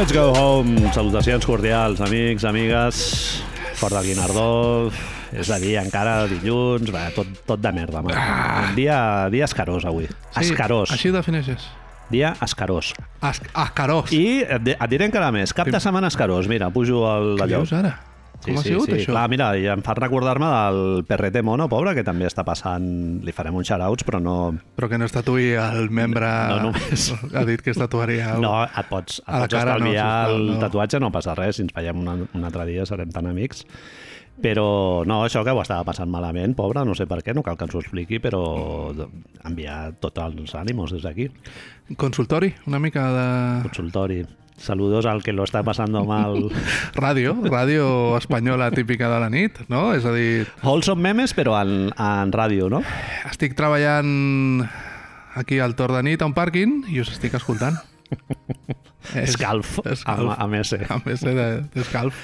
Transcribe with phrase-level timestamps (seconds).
[0.00, 0.90] Let's go home.
[0.94, 3.42] Salutacions cordials, amics, amigues.
[3.76, 4.88] Fort del Guinardó.
[5.28, 8.16] És a dir, encara dilluns, va, tot, tot de merda, man.
[8.16, 8.96] Un dia,
[9.28, 10.08] dia escarós avui.
[10.40, 10.94] escarós.
[10.96, 11.68] Així ho defineixes.
[12.08, 12.94] Dia escarós.
[13.20, 14.08] As Ascarós.
[14.16, 15.52] I et, et diré encara més.
[15.52, 16.48] Cap de setmana escarós.
[16.48, 17.98] Mira, pujo el Què dius ara?
[18.40, 19.12] Com ha sigut això?
[19.12, 22.86] Clar, mira, i em fa recordar-me del Perrete Mono, pobre, que també està passant...
[23.26, 24.36] Li farem uns shoutouts, però no...
[24.78, 26.28] Però que no es tatuï el membre...
[26.54, 27.10] No només.
[27.36, 28.34] Ha dit que es tatuaria...
[28.36, 30.60] el- No, et pots, et pots cara no, estalviar sisplau, el no.
[30.64, 33.66] tatuatge, no passa res, si ens veiem un, un altre dia serem tan amics.
[34.40, 37.58] Però no, això que ho estava passant malament, pobre, no sé per què, no cal
[37.60, 38.40] que ens ho expliqui, però
[39.44, 41.26] enviar tots els ànimos des d'aquí.
[42.00, 43.26] Consultori, una mica de...
[43.68, 44.22] Consultori.
[44.60, 46.50] Saludos al que lo está pasando mal.
[46.94, 49.94] Ràdio, ràdio espanyola típica de la nit, no?
[49.96, 52.82] És a dir, Wholesome memes, però en, en ràdio, no?
[53.30, 54.60] estic treballant
[55.40, 57.80] aquí al torn de nit a un pàrquing i us estic escoltant.
[59.16, 60.26] Escalf, Escalf.
[60.28, 60.76] amb, amb S.
[60.92, 62.14] A més de- d'escalf.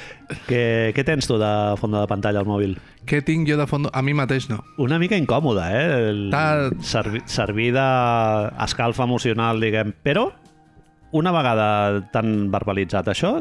[0.47, 2.77] Què, què tens tu de fons de pantalla al mòbil?
[3.09, 3.89] Què tinc jo de fons?
[3.97, 4.61] A mi mateix no.
[4.83, 5.87] Una mica incòmode, eh?
[6.11, 6.69] El Tal.
[6.84, 9.95] servi, servir d'escalf emocional, diguem.
[10.05, 10.29] Però,
[11.17, 11.67] una vegada
[12.12, 13.39] tan verbalitzat això,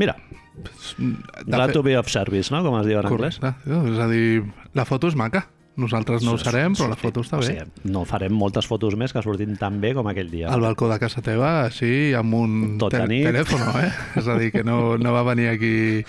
[0.00, 0.16] mira,
[0.60, 3.38] De glad fet- to be of service, no?, com es diu en anglès.
[3.40, 3.90] Correcte.
[3.94, 4.44] És a dir,
[4.76, 5.46] la foto és maca.
[5.80, 7.46] Nosaltres no ho serem, però la foto està O bé.
[7.46, 10.48] sigui, no farem moltes fotos més que sortin tan bé com aquell dia.
[10.52, 13.24] Al balcó de casa teva, així, amb un Tot nit.
[13.26, 13.90] telèfon, eh?
[14.20, 16.04] És a dir, que no, no va venir aquí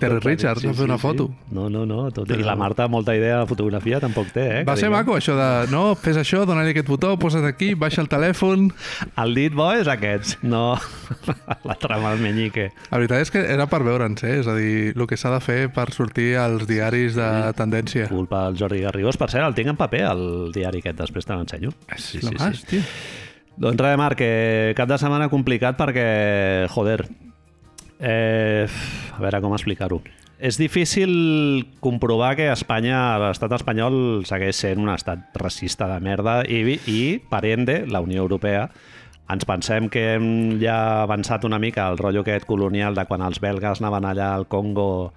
[0.00, 1.30] Terry Richards a fer una foto.
[1.50, 2.10] No, no, no.
[2.10, 2.28] Tot...
[2.28, 4.64] I Però- la Marta, molta idea de fotografia, tampoc té, eh?
[4.64, 4.98] Va ser diguem.
[4.98, 8.70] maco, això de, no, fes això, dona-li aquest botó, posa't aquí, baixa el telèfon...
[9.22, 10.74] El dit bo és aquest, no
[11.68, 12.70] la trama del menyique.
[12.90, 14.38] La veritat és que era per veure'ns, eh?
[14.42, 17.28] És a dir, el que s'ha de fer per sortir als diaris de
[17.58, 18.08] tendència.
[18.10, 19.11] Culpa del Jordi Garrigós.
[19.20, 20.24] Per cert, el tinc en paper, el
[20.54, 21.74] diari aquest, després te l'ensenyo.
[21.96, 22.66] Sí, sí, sí.
[22.70, 22.82] Tio.
[23.62, 26.06] Doncs res, Marc, que cap de setmana complicat perquè,
[26.72, 27.02] joder,
[28.00, 28.66] eh,
[29.12, 30.00] a veure com explicar-ho.
[30.42, 36.64] És difícil comprovar que Espanya, l'estat espanyol, segueix sent un estat racista de merda i,
[36.90, 38.64] i per ende, la Unió Europea,
[39.30, 43.38] ens pensem que hem ja avançat una mica el rotllo aquest colonial de quan els
[43.40, 45.12] belgues anaven allà al Congo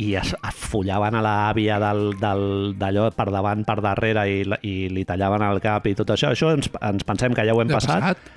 [0.00, 5.44] i es, es follaven a l'àvia d'allò per davant, per darrere i, i li tallaven
[5.50, 6.30] el cap i tot això.
[6.32, 8.32] Això ens, ens pensem que ja ho hem Ja passat, passat.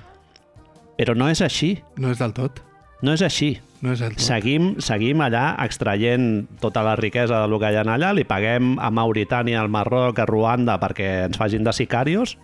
[0.98, 1.76] però no és així.
[1.96, 2.60] No és del tot.
[3.02, 3.54] No és així.
[3.84, 4.24] No és del tot.
[4.24, 8.88] Seguim, seguim allà extraient tota la riquesa del que hi ha allà, li paguem a
[8.90, 12.36] Mauritània, al Marroc, a Ruanda perquè ens facin de sicarios,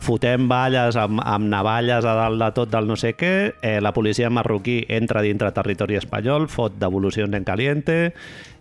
[0.00, 3.92] fotem balles amb, amb navalles a dalt de tot del no sé què, eh, la
[3.92, 7.98] policia marroquí entra dintre territori espanyol, fot devolucions en caliente,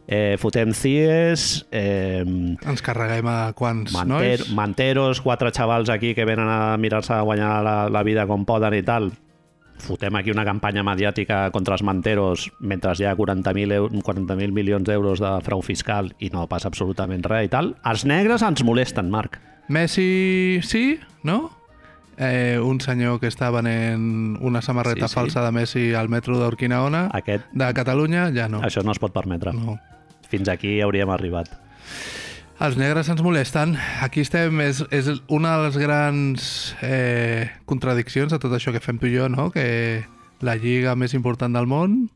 [0.08, 4.52] eh, fotem CIES, eh, Ens carreguem a quants Manter, nois?
[4.54, 8.74] manteros, quatre xavals aquí que venen a mirar-se a guanyar la, la vida com poden
[8.76, 9.12] i tal.
[9.80, 14.84] Fotem aquí una campanya mediàtica contra els manteros mentre hi ha 40.000 eu- 40.000 milions
[14.84, 17.78] d'euros de frau fiscal i no passa absolutament res i tal.
[17.88, 19.40] Els negres ens molesten, Marc.
[19.70, 21.52] Messi sí, no?
[22.18, 25.16] Eh, un senyor que està venent una samarreta Sí, sí.
[25.22, 28.60] falsa de Messi al metro d'Urquinaona Aquest, de Catalunya, ja no.
[28.66, 29.54] Això no es pot permetre.
[29.54, 29.78] no.
[30.30, 31.48] Fins aquí hauríem arribat.
[32.60, 33.78] Els negres ens molesten.
[34.04, 39.00] Aquí estem, és, és una de les grans eh, contradiccions de tot això que fem
[39.00, 39.48] tu i jo, no?
[39.50, 40.04] Que
[40.46, 42.10] la lliga més important del món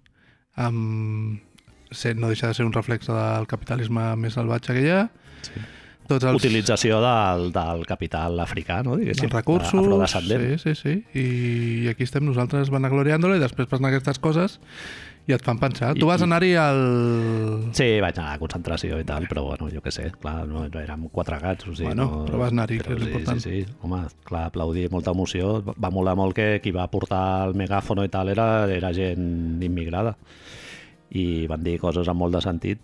[0.56, 1.40] amb,
[2.20, 5.08] no deixa de ser un reflex del capitalisme més salvatge que hi ha.
[5.48, 5.64] Sí.
[6.08, 8.98] Tots els, Utilització del, del capital africà, no?
[9.00, 9.74] Diguéssim, els recursos...
[9.74, 10.60] afrodescendent.
[10.60, 10.94] Sí, sí, sí.
[11.20, 14.60] I, aquí estem nosaltres vanagloriant-lo i després passen aquestes coses
[15.24, 15.94] i et fan pensar.
[15.96, 16.82] I- tu vas anar-hi al...
[17.78, 20.82] Sí, vaig anar a concentració i tal, però bueno, jo què sé, clar, no, no
[20.82, 22.26] érem quatre gats, o sigui, Bueno, no...
[22.28, 23.40] però vas anar-hi, que és sí, important.
[23.46, 25.62] Sí, sí, home, clar, aplaudir, molta emoció.
[25.80, 30.18] Va molar molt que qui va portar el megàfono i tal era, era gent immigrada
[31.16, 32.80] i van dir coses amb molt de sentit.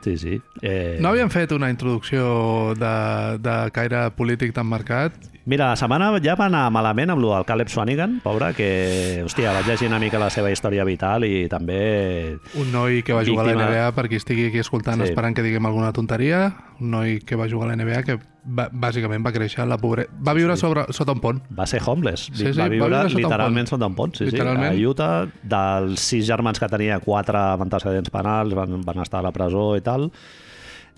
[0.00, 0.40] Sí, sí.
[0.62, 5.12] Eh, No havíem fet una introducció de, de caire polític tan marcat
[5.44, 9.66] Mira, la setmana ja va anar malament amb del Caleb Swanigan, pobre, que, hòstia, vaig
[9.66, 13.50] llegir una mica la seva història vital i també Un noi que va jugar a
[13.50, 15.08] la NBA, per qui estigui aquí escoltant Sí.
[15.10, 19.22] esperant que diguem alguna tonteria, un noi que va jugar a la NBA que bàsicament
[19.24, 20.10] va créixer la pobresa.
[20.26, 21.40] Va viure sobre, sota un pont.
[21.58, 22.28] va ser homeless.
[22.32, 23.74] Sí, sí, va va viure viure sota un literalment pont.
[23.76, 24.14] sota un pont.
[24.18, 24.74] Sí, Literalment.
[24.76, 24.84] sí.
[24.84, 29.28] A Utah, dels sis germans que tenia, quatre amb antecedents penals, van, van estar a
[29.28, 30.10] la presó i tal.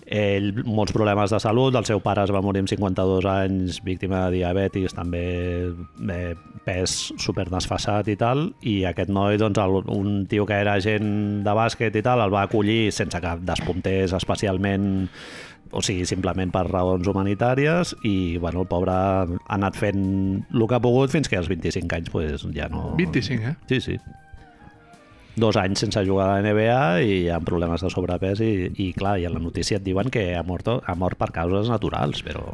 [0.05, 4.27] Ell, molts problemes de salut, el seu pare es va morir amb 52 anys, víctima
[4.27, 5.23] de diabetis, també
[6.13, 10.75] eh, pes super desfasat i tal, i aquest noi, doncs, el, un tio que era
[10.77, 15.07] agent de bàsquet i tal, el va acollir sense que despuntés especialment
[15.75, 19.25] o sigui, simplement per raons humanitàries i, bueno, el pobre ha
[19.57, 20.03] anat fent
[20.53, 22.93] el que ha pogut fins que als 25 anys pues, ja no...
[22.99, 23.55] 25, eh?
[23.69, 23.97] Sí, sí.
[25.35, 28.53] dos anys sense jugar a la NBA i amb problemes de sobrepès i,
[28.87, 31.71] i clar, i a la notícia et diuen que ha mort, ha mort per causes
[31.71, 32.53] naturals, però...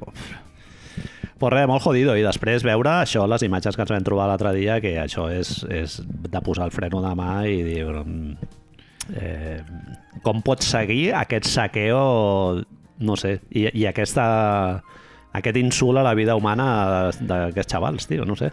[1.42, 2.14] Pues res, molt jodido.
[2.14, 5.64] I després veure això, les imatges que ens vam trobar l'altre dia, que això és,
[5.74, 7.86] és de posar el freno de mà i dir...
[7.90, 8.58] mm,
[9.12, 9.60] Eh,
[10.24, 12.62] com pot seguir aquest saqueo,
[13.02, 14.26] no sé, i, i aquesta,
[15.34, 18.52] aquest insult a la vida humana d'aquests xavals, tio, no sé.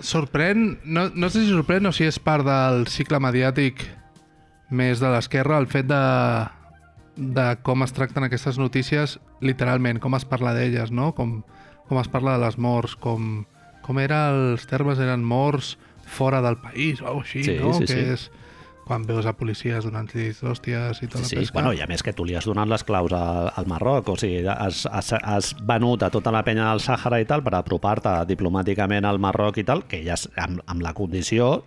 [0.00, 3.80] Sorprèn, no, no sé si sorprèn o si és part del cicle mediàtic
[4.76, 6.00] més de l'esquerra el fet de,
[7.16, 11.12] de com es tracten aquestes notícies literalment, com es parla d'elles, no?
[11.16, 11.38] Com,
[11.88, 13.44] com es parla de les morts, com,
[13.86, 15.76] com era els termes eren morts
[16.06, 17.72] fora del país o alguna així, Sí, no?
[17.78, 18.04] sí, que sí.
[18.12, 18.28] és
[18.86, 21.56] quan veus a policies donant llits d'hòsties i tota Sí, la pesca.
[21.58, 24.16] bueno, i a més que tu li has donat les claus al, al Marroc, o
[24.20, 28.14] sigui, has, has, has venut a tota la penya del Sàhara i tal per apropar-te
[28.30, 31.64] diplomàticament al Marroc i tal, que ja és, amb, amb la condició,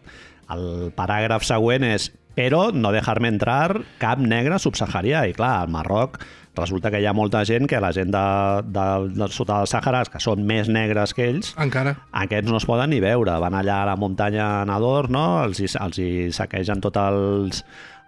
[0.50, 5.26] el paràgraf següent és però no dejar-me entrar cap negre subsaharià.
[5.28, 6.22] I clar, al Marroc
[6.56, 8.24] resulta que hi ha molta gent que la gent de,
[8.66, 11.96] de, de sota dels Sàharas, que són més negres que ells, Encara.
[12.24, 13.38] aquests no es poden ni veure.
[13.42, 15.44] Van allà a la muntanya Nador, no?
[15.46, 17.64] els, hi, els hi saquegen tots els,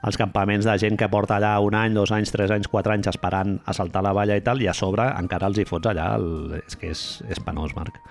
[0.08, 3.12] els campaments de gent que porta allà un any, dos anys, tres anys, quatre anys
[3.14, 6.12] esperant a saltar la valla i tal, i a sobre encara els hi fots allà.
[6.18, 6.60] El...
[6.66, 8.02] És que és, és penós, Marc.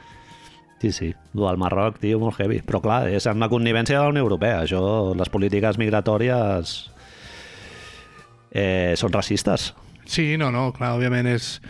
[0.80, 1.10] Sí, sí.
[1.34, 2.62] El del Marroc, tio, molt heavy.
[2.64, 4.62] Però clar, és amb la connivència de la Unió Europea.
[4.64, 4.80] Això,
[5.18, 6.72] les polítiques migratòries
[8.50, 9.74] eh, són racistes.
[10.10, 11.60] Sí, no, no, clar, òbviament és...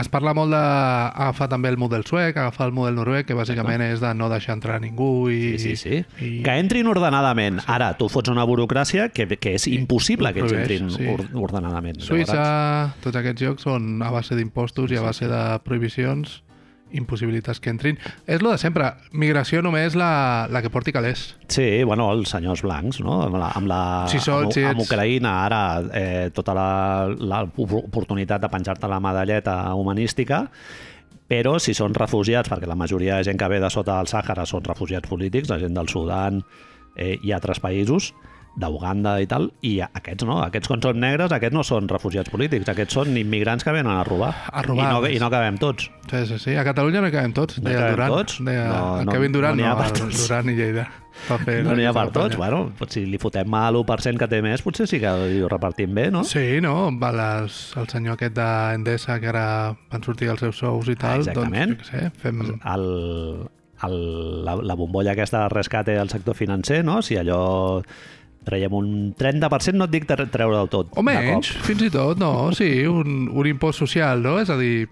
[0.00, 4.00] Es parla molt d'agafar també el model suec, agafar el model noruec, que bàsicament és
[4.00, 5.58] de no deixar entrar ningú i...
[5.60, 5.98] Sí, sí, sí.
[6.24, 6.30] I...
[6.46, 7.60] Que entrin ordenadament.
[7.68, 11.10] Ara, tu fots una burocràcia que, que és impossible que ells entrin sí.
[11.12, 12.00] or ordenadament.
[12.00, 16.40] Suïssa, Llavors, tots aquests jocs són a base d'impostos i a base de prohibicions
[16.92, 17.98] impossibilitats que entrin.
[18.26, 21.34] És lo de sempre, migració només la, la que porti calés.
[21.48, 23.22] Sí, bueno, els senyors blancs, no?
[23.26, 23.80] Amb la, amb la
[24.12, 29.56] Si sol, amb, si amb Ucraïna, ara, eh, tota la- l'oportunitat de penjar-te la medalleta
[29.74, 30.44] humanística,
[31.28, 34.44] però si són refugiats, perquè la majoria de gent que ve de sota del Sàhara
[34.46, 36.42] són refugiats polítics, la gent del Sudan
[36.96, 38.12] eh, i altres països,
[38.56, 42.68] d'Uganda i tal, i aquests no, aquests quan són negres, aquests no són refugiats polítics,
[42.70, 44.32] aquests són immigrants que venen a robar.
[44.52, 44.84] A robar.
[44.86, 45.88] I no, i no cabem tots.
[46.10, 46.54] Sí, sí, sí.
[46.56, 48.12] A Catalunya no hi cabem tots, No hi deia cabem Duran.
[48.18, 48.38] tots?
[48.46, 50.20] Deia No, no- Kevin Durant, no no, per tots.
[50.28, 50.86] Duran i Lleida.
[51.64, 52.36] No n'hi ha per tots.
[52.36, 56.08] Bueno, si li fotem a l'1% que té més, potser sí que ho repartim bé,
[56.10, 56.24] no?
[56.26, 56.90] Sí, no?
[56.90, 59.44] Les, el senyor aquest d'Endesa, que ara
[59.92, 61.76] van sortir els seus sous i tal, Exactament.
[61.78, 62.40] doncs, jo sé, fem...
[62.74, 62.88] el,
[63.86, 63.96] el,
[64.44, 67.00] la, la bombolla aquesta de rescate del sector financer, no?
[67.02, 67.80] Si allò
[68.44, 68.88] traiem un
[69.18, 70.92] 30%, no et dic tre- treure del tot.
[70.96, 74.38] O menys, fins i tot, no, sí, un, un impost social, no?
[74.40, 74.88] És a dir,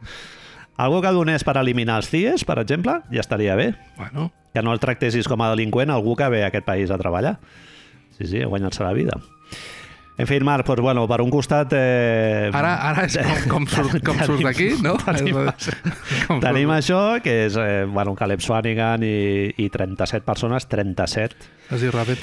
[0.82, 3.75] Algú que donés per eliminar els CIES, per exemple, ja estaria bé.
[3.99, 6.96] bueno, Que no el tractessis com a delinqüent algú que ve a aquest país a
[6.99, 7.38] treballar.
[8.19, 9.12] Sí, sí, a guanyar-se la vida.
[10.19, 11.72] En fi, Marc, doncs, bueno, per un costat...
[11.76, 14.96] Eh, ara, ara és com, com, surt, com Tenim- surt d'aquí, no?
[15.00, 15.38] tenim-
[16.28, 21.36] com Tenim surt- això, que és eh, bueno, Caleb Swanigan i, i 37 persones, 37,
[21.70, 22.20] Es diu ràpid.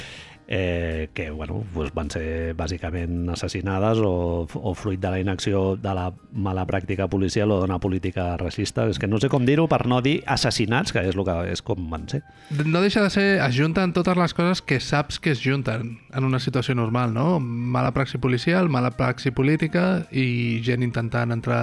[0.52, 5.92] Eh, que bueno, doncs van ser bàsicament assassinades o, o fruit de la inacció de
[5.94, 8.88] la mala pràctica policial o d'una política racista.
[8.90, 11.62] És que no sé com dir-ho per no dir assassinats, que és, el que, és
[11.62, 12.24] com van ser.
[12.66, 16.26] No deixa de ser, es junten totes les coses que saps que es junten en
[16.26, 17.38] una situació normal, no?
[17.38, 21.62] Mala praxi policial, mala praxi política i gent intentant entrar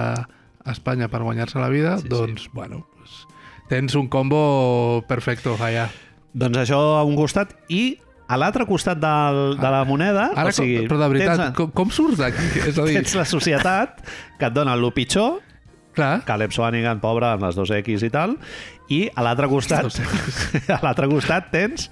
[0.64, 2.16] a Espanya per guanyar-se la vida, Sí, sí.
[2.16, 3.26] doncs, bueno, pues,
[3.68, 5.90] tens un combo perfecto allà.
[6.32, 10.28] Doncs això a un costat i a l'altre costat del, de la moneda...
[10.36, 12.46] Ara, o sigui, però de veritat, tens, com, com surts d'aquí?
[12.60, 14.02] És a dir, tens la societat
[14.38, 15.40] que et dona el pitjor,
[15.96, 18.36] clar, Caleb Swanigan, pobre, amb les dos X i tal,
[18.92, 19.88] i a l'altre costat,
[20.76, 21.88] a l'altre costat tens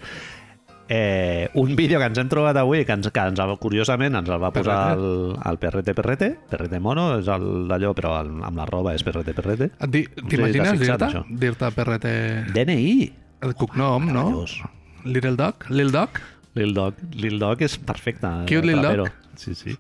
[0.89, 4.41] eh, un vídeo que ens hem trobat avui, que, ens, que ens, curiosament ens el
[4.43, 8.69] va posar el, el PRT PRT, PRT Mono, és el d'allò, però el, amb la
[8.69, 9.73] roba és PRT PRT.
[10.21, 11.13] t'imagines dir-te?
[11.47, 12.17] Dir-te PRT...
[12.55, 12.97] DNI.
[13.47, 14.27] El cognom, no?
[15.07, 15.69] Little Dog?
[15.71, 16.21] Lil Dog?
[16.55, 17.01] Lil Dog.
[17.15, 18.29] Lil Dog és perfecte.
[18.49, 19.09] Cute Lil trapero.
[19.09, 19.25] Dog.
[19.37, 19.77] Sí, sí.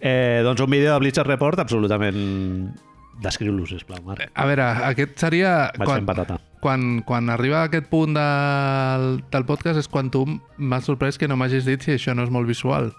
[0.00, 2.74] Eh, doncs un vídeo de Bleacher Report absolutament...
[3.16, 4.26] Descriu-lo, sisplau, Marc.
[4.36, 5.70] A veure, aquest seria...
[5.80, 6.36] Vaig fent patata.
[6.60, 11.28] quan, quan arriba a aquest punt del, del podcast és quan tu m'has sorprès que
[11.30, 12.90] no m'hagis dit si això no és molt visual.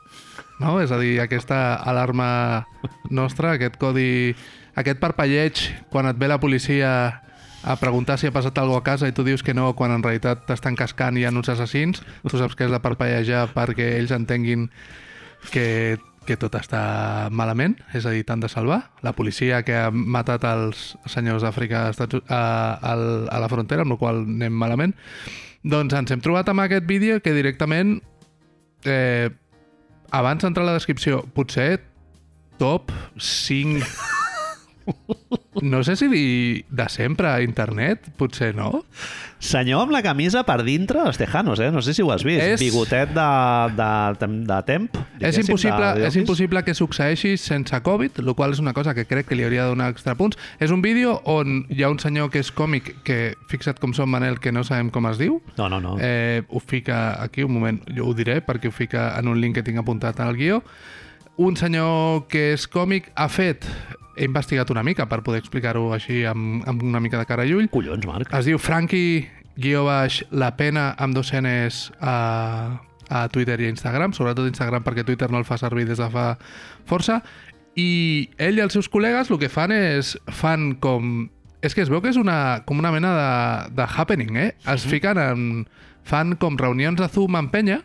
[0.57, 0.77] No?
[0.81, 2.65] És a dir, aquesta alarma
[3.11, 4.33] nostra, aquest codi,
[4.79, 5.61] aquest parpelleig
[5.93, 6.89] quan et ve la policia
[7.63, 10.03] a preguntar si ha passat alguna a casa i tu dius que no, quan en
[10.03, 13.95] realitat t'estan cascant i hi ha uns assassins, tu saps que has de parpellejar perquè
[13.97, 14.67] ells entenguin
[15.51, 15.97] que,
[16.27, 18.81] que tot està malament, és a dir, t'han de salvar.
[19.05, 23.99] La policia que ha matat els senyors d'Àfrica a, a, a la frontera, amb la
[24.01, 24.95] qual anem malament.
[25.67, 27.97] Doncs ens hem trobat amb aquest vídeo que directament
[28.85, 29.29] eh,
[30.11, 31.81] abans d'entrar a la descripció, potser
[32.61, 34.15] top 5...
[35.61, 38.83] No sé si dir de sempre a internet, potser no.
[39.41, 41.71] Senyor amb la camisa per dintre dels Tejanos, eh?
[41.73, 42.43] No sé si ho has vist.
[42.45, 43.25] És- Bigotet de,
[43.75, 43.89] de,
[44.21, 44.99] de, de temp.
[45.19, 49.07] És impossible, de, és impossible que succeeixi sense Covid, el qual és una cosa que
[49.09, 50.37] crec que li hauria de donar extra punts.
[50.61, 54.09] És un vídeo on hi ha un senyor que és còmic, que fixa't com som,
[54.13, 55.41] Manel, que no sabem com es diu.
[55.57, 55.97] No, no, no.
[55.99, 59.57] Eh, ho fica aquí, un moment, jo ho diré perquè ho fica en un link
[59.57, 60.61] que tinc apuntat al guió.
[61.37, 63.65] Un senyor que és còmic ha fet,
[64.17, 67.53] he investigat una mica per poder explicar-ho així amb, amb una mica de cara i
[67.55, 68.33] ull, Collons, Marc.
[68.33, 72.15] es diu Frankie guió baix la pena amb dos Ns a,
[73.09, 76.09] a Twitter i a Instagram, sobretot Instagram perquè Twitter no el fa servir des de
[76.13, 76.29] fa
[76.89, 77.21] força,
[77.77, 81.27] i ell i els seus col·legues el que fan és fan com...
[81.65, 83.29] És que es veu que és una, com una mena de,
[83.79, 84.49] de happening, eh?
[84.69, 85.43] Es fiquen en...
[86.07, 87.81] fan com reunions de Zoom en penya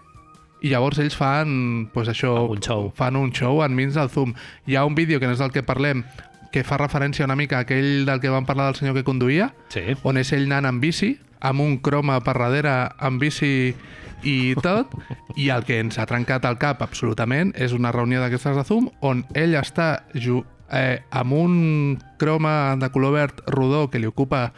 [0.63, 2.93] i llavors ells fan, pues això, Un show.
[2.95, 4.35] fan un show enmig del Zoom.
[4.67, 6.05] Hi ha un vídeo que no és del que parlem,
[6.53, 9.53] que fa referència una mica a aquell del que vam parlar del senyor que conduïa,
[9.69, 9.97] Sí.
[10.03, 13.75] on és ell anant amb bici, amb un croma per darrere, amb bici
[14.23, 14.93] i tot,
[15.35, 18.89] i el que ens ha trencat el cap absolutament és una reunió d'aquestes de Zoom
[19.01, 24.53] on ell està eh, amb un croma de color verd rodó que li ocupa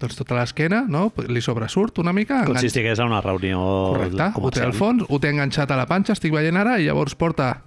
[0.00, 1.12] doncs, tota l'esquena, no?
[1.28, 3.60] li sobresurt una mica, Com si enganx- estigués a una reunió
[3.94, 4.66] Correcte, ho té comercial.
[4.66, 7.62] al fons, ho té enganxat a la panxa, estic veient ara, i llavors porta...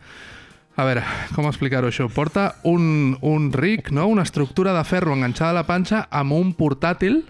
[0.78, 1.02] A veure,
[1.34, 2.06] com explicar-ho això?
[2.14, 4.04] Porta un, un ric, no?
[4.14, 7.24] una estructura de ferro enganxada a la panxa amb un portàtil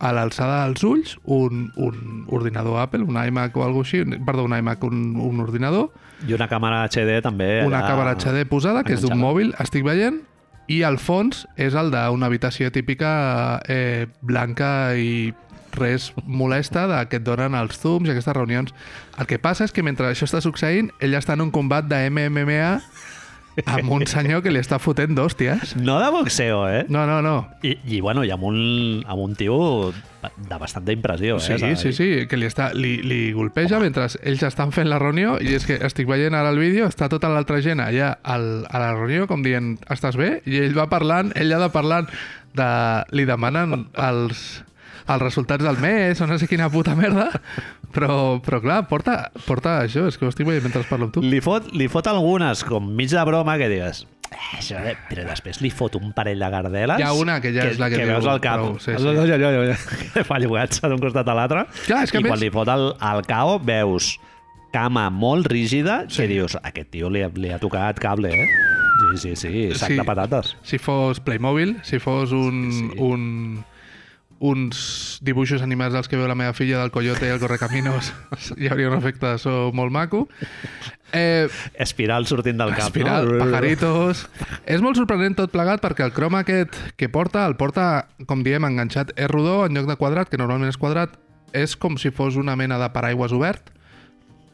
[0.00, 4.52] a l'alçada dels ulls, un, un ordinador Apple, un iMac o alguna així, perdó, un
[4.58, 5.88] iMac, un, un ordinador,
[6.28, 7.62] I una càmera HD també.
[7.64, 9.24] una allà càmera HD posada, que és d'un enganxada.
[9.32, 10.20] mòbil, estic veient,
[10.70, 13.10] i al fons és el d'una habitació típica
[13.66, 15.32] eh, blanca i
[15.74, 18.74] res molesta de que et donen els zooms i aquestes reunions.
[19.18, 22.00] El que passa és que mentre això està succeint, ell està en un combat de
[22.10, 22.80] MMA
[23.66, 25.76] amb un senyor que li està fotent d'hòsties.
[25.80, 26.84] No de boxeo, eh?
[26.88, 27.48] No, no, no.
[27.62, 28.58] I, i bueno, i amb un,
[29.06, 31.76] amb un tio de bastanta impressió, Sí, eh?
[31.76, 35.54] sí, sí, que li, està, li, li golpeja mentre ells estan fent la reunió i
[35.56, 38.92] és que estic veient ara el vídeo, està tota l'altra gent allà al, a la
[38.98, 40.42] reunió com dient estàs bé?
[40.44, 42.10] I ell va parlant, ell ha de parlant
[42.56, 42.68] de,
[43.16, 44.62] li demanen els,
[45.14, 47.28] els resultats del mes o no sé quina puta merda
[47.92, 51.22] però, però clar, porta, porta això és que ho estic veient mentre parlo amb tu
[51.24, 55.24] Li fot, li fot algunes com mig de broma que digues "Eh, això, eh", però
[55.26, 57.96] després li fot un parell de gardeles Hi ha una que ja és la que
[57.98, 58.96] que diu veus al cap prou, sí, sí.
[58.96, 59.76] Allò, allò, allò, allò,
[60.14, 62.68] que fa llogatge d'un costat a l'altre Clar, és que i més- quan li fot
[62.68, 64.12] el, el cao veus
[64.70, 66.22] cama molt rígida Sí.
[66.22, 68.46] que dius, aquest tio li, ha- li ha tocat cable, eh?
[69.16, 69.96] Sí, sí, sí, sac Sí.
[69.96, 70.56] de patates.
[70.62, 72.90] si fos Playmobil, si fos un, Sí.
[72.98, 73.64] un
[74.40, 78.10] uns dibuixos animats dels que veu la meva filla del Coyote i el Correcaminos.
[78.60, 80.24] Hi hauria un efecte de so molt maco.
[81.12, 83.44] Eh, Espiral sortint del cap, espiral, no?
[83.44, 84.24] pajaritos.
[84.64, 88.64] És molt sorprenent tot plegat perquè el croma aquest que porta, el porta com diem
[88.64, 91.18] enganxat, és rodó en lloc de quadrat que normalment és quadrat,
[91.52, 93.74] és com si fos una mena de paraigües obert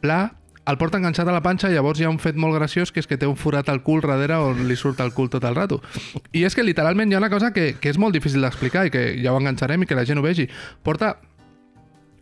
[0.01, 0.31] pla,
[0.67, 2.99] el porta enganxat a la panxa i llavors hi ha un fet molt graciós que
[2.99, 5.55] és que té un forat al cul darrere on li surt el cul tot el
[5.55, 5.79] rato.
[6.35, 8.93] I és que literalment hi ha una cosa que, que és molt difícil d'explicar i
[8.93, 10.49] que ja ho enganxarem i que la gent ho vegi.
[10.83, 11.15] Porta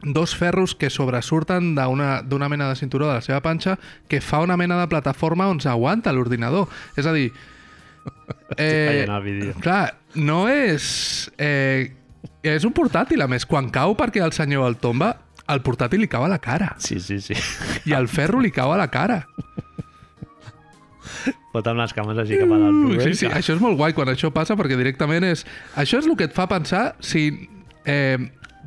[0.05, 4.57] dos ferros que sobresurten d'una mena de cinturó de la seva panxa que fa una
[4.57, 6.69] mena de plataforma on s'aguanta l'ordinador.
[6.95, 7.31] És a dir...
[9.25, 9.53] vídeo.
[9.61, 11.31] Clar, no és...
[11.41, 11.89] Eh,
[12.45, 13.47] és un portàtil, a més.
[13.49, 15.15] Quan cau perquè el senyor el tomba,
[15.51, 16.73] el portàtil li cau a la cara.
[16.81, 17.35] Sí, sí, sí.
[17.85, 19.25] I el ferro li cau a la cara.
[21.53, 22.75] Fot amb les cames així cap a dalt.
[22.75, 25.45] Mm, Sí, sí, això és molt guai quan això passa perquè directament és...
[25.79, 27.29] Això és el que et fa pensar si...
[27.85, 28.17] Eh,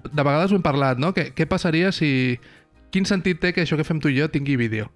[0.08, 1.12] de vegades ho hem parlat, no?
[1.14, 2.38] Que, què passaria si...
[2.94, 4.86] Quin sentit té que això que fem tu i jo tingui vídeo?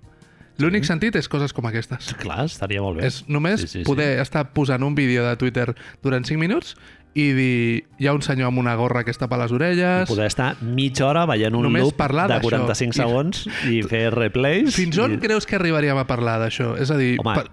[0.62, 2.12] L'únic sentit és coses com aquestes.
[2.20, 3.08] Clar, estaria molt bé.
[3.10, 3.84] És només Sí, sí, sí.
[3.88, 5.74] poder estar posant un vídeo de Twitter
[6.04, 6.76] durant 5 minuts
[7.14, 10.08] i dir, hi ha un senyor amb una gorra que es tapa les orelles...
[10.08, 12.48] Poder estar mitja hora veient un Només loop de d'això.
[12.48, 14.72] 45 I- segons i fer replays.
[14.76, 15.20] Fins on i...
[15.22, 16.72] creus que arribaríem a parlar d'això?
[16.80, 17.18] És a dir...
[17.20, 17.44] Home,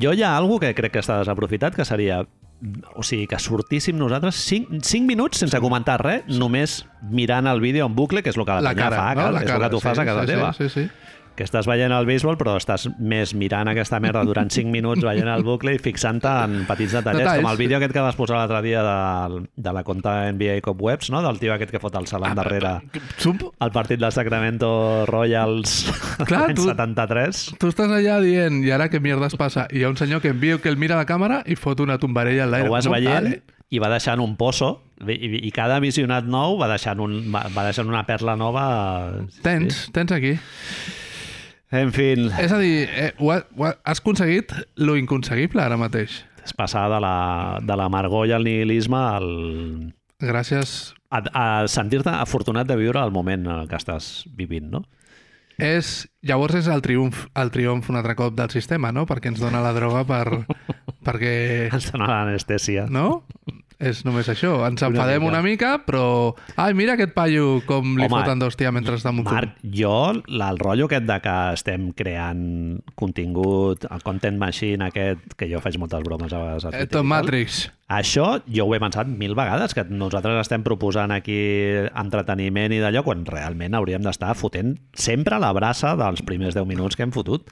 [0.00, 2.22] jo hi ha algú que crec que està desaprofitat, que seria
[2.94, 7.86] o sigui, que sortíssim nosaltres 5, 5 minuts sense comentar res, només mirant el vídeo
[7.88, 9.30] en bucle, que és el que la, la cara, fa, no?
[9.32, 10.52] La és cara, el que tu fas sí, a casa sí, teva.
[10.52, 10.88] Sí, sí, sí.
[11.40, 15.30] Que estàs veient el béisbol, però estàs més mirant aquesta merda durant 5 minuts veient
[15.32, 17.40] el bucle i fixant-te en petits detallets, Detalls.
[17.40, 20.82] com el vídeo aquest que vas posar l'altre dia de, de la conta NBA Cop
[20.84, 21.22] Webs, no?
[21.24, 22.74] del tio aquest que fot el Ah, salant darrere
[23.60, 25.86] el partit del Sacramento Royals
[26.28, 27.40] Clar, tu- 73.
[27.58, 29.64] tu estàs allà dient, i ara què mierdes passa?
[29.72, 31.80] I hi ha un senyor que envia que el mira a la càmera i fot
[31.80, 32.68] una tombarella al l'aire.
[32.68, 33.58] Ho vas Molt veient tal, eh?
[33.70, 37.46] i va deixant un pozo i, i, i cada visionat nou va deixant, un, va,
[37.54, 38.64] va deixant una perla nova.
[39.46, 40.34] Tens, tens aquí.
[41.70, 42.12] En fi,
[42.42, 46.24] És a dir, eh, ho ha, ho ha, has aconseguit lo inconseguible ara mateix.
[46.44, 49.26] és passar de la, de l'amargor i el nihilisme al,
[50.20, 50.94] Gràcies.
[51.12, 54.82] a, a sentir-te afortunat de viure el moment en el que estàs vivint, no?
[55.60, 59.04] És, llavors és el triomf, el triomf un altre cop del sistema, no?
[59.06, 60.24] Perquè ens dona la droga per,
[61.06, 61.34] perquè...
[61.70, 62.86] Ens dona l'anestèsia.
[62.88, 63.22] No?
[63.80, 64.58] És només això.
[64.68, 65.30] Ens Una enfadem mica.
[65.30, 66.02] una mica, però...
[66.60, 69.24] Ai, mira aquest paio com li Home, foten d'hòstia mentre està munt.
[69.24, 72.42] Marc, jo, el rotllo aquest de que estem creant
[73.00, 76.98] contingut, el content machine aquest, que jo faig moltes bromes a vegades a Eh, Twitter
[76.98, 77.62] Tom Matrix.
[77.90, 81.40] Això jo ho he pensat mil vegades, que nosaltres estem proposant aquí
[81.96, 86.96] entreteniment i d'allò, quan realment hauríem d'estar fotent sempre la brassa dels primers 10 minuts
[87.00, 87.48] que hem fotut.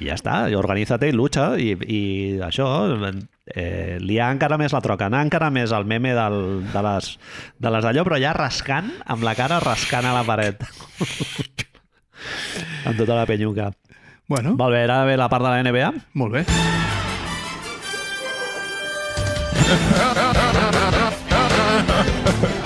[0.00, 2.00] I ja està, i organitza-te i lucha, i, i
[2.46, 2.64] això,
[3.54, 7.12] eh, liar encara més la troca, anar encara més al meme del, de les
[7.58, 10.62] de les d'allò, però ja rascant, amb la cara rascant a la paret.
[12.86, 13.70] amb tota la penyuca.
[14.30, 15.92] Bueno, Molt bé, ara ve la part de la NBA.
[16.14, 16.44] molt bé.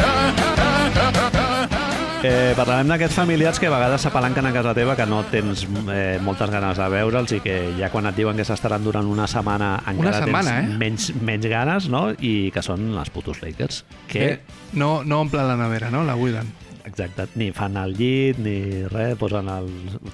[2.25, 6.17] Eh, parlarem d'aquests familiars que a vegades s'apalanquen a casa teva que no tens eh,
[6.25, 9.75] moltes ganes de veure'ls i que ja quan et diuen que s'estaran durant una setmana
[9.93, 10.79] encara setmana, tens eh?
[10.81, 12.07] menys, menys ganes, no?
[12.17, 13.83] I que són els putos Lakers.
[14.09, 14.39] Que, Eh,
[14.73, 16.01] no, no omplen la nevera, no?
[16.09, 16.49] La buiden.
[16.87, 19.69] Exacte, ni fan el llit, ni res, posen el,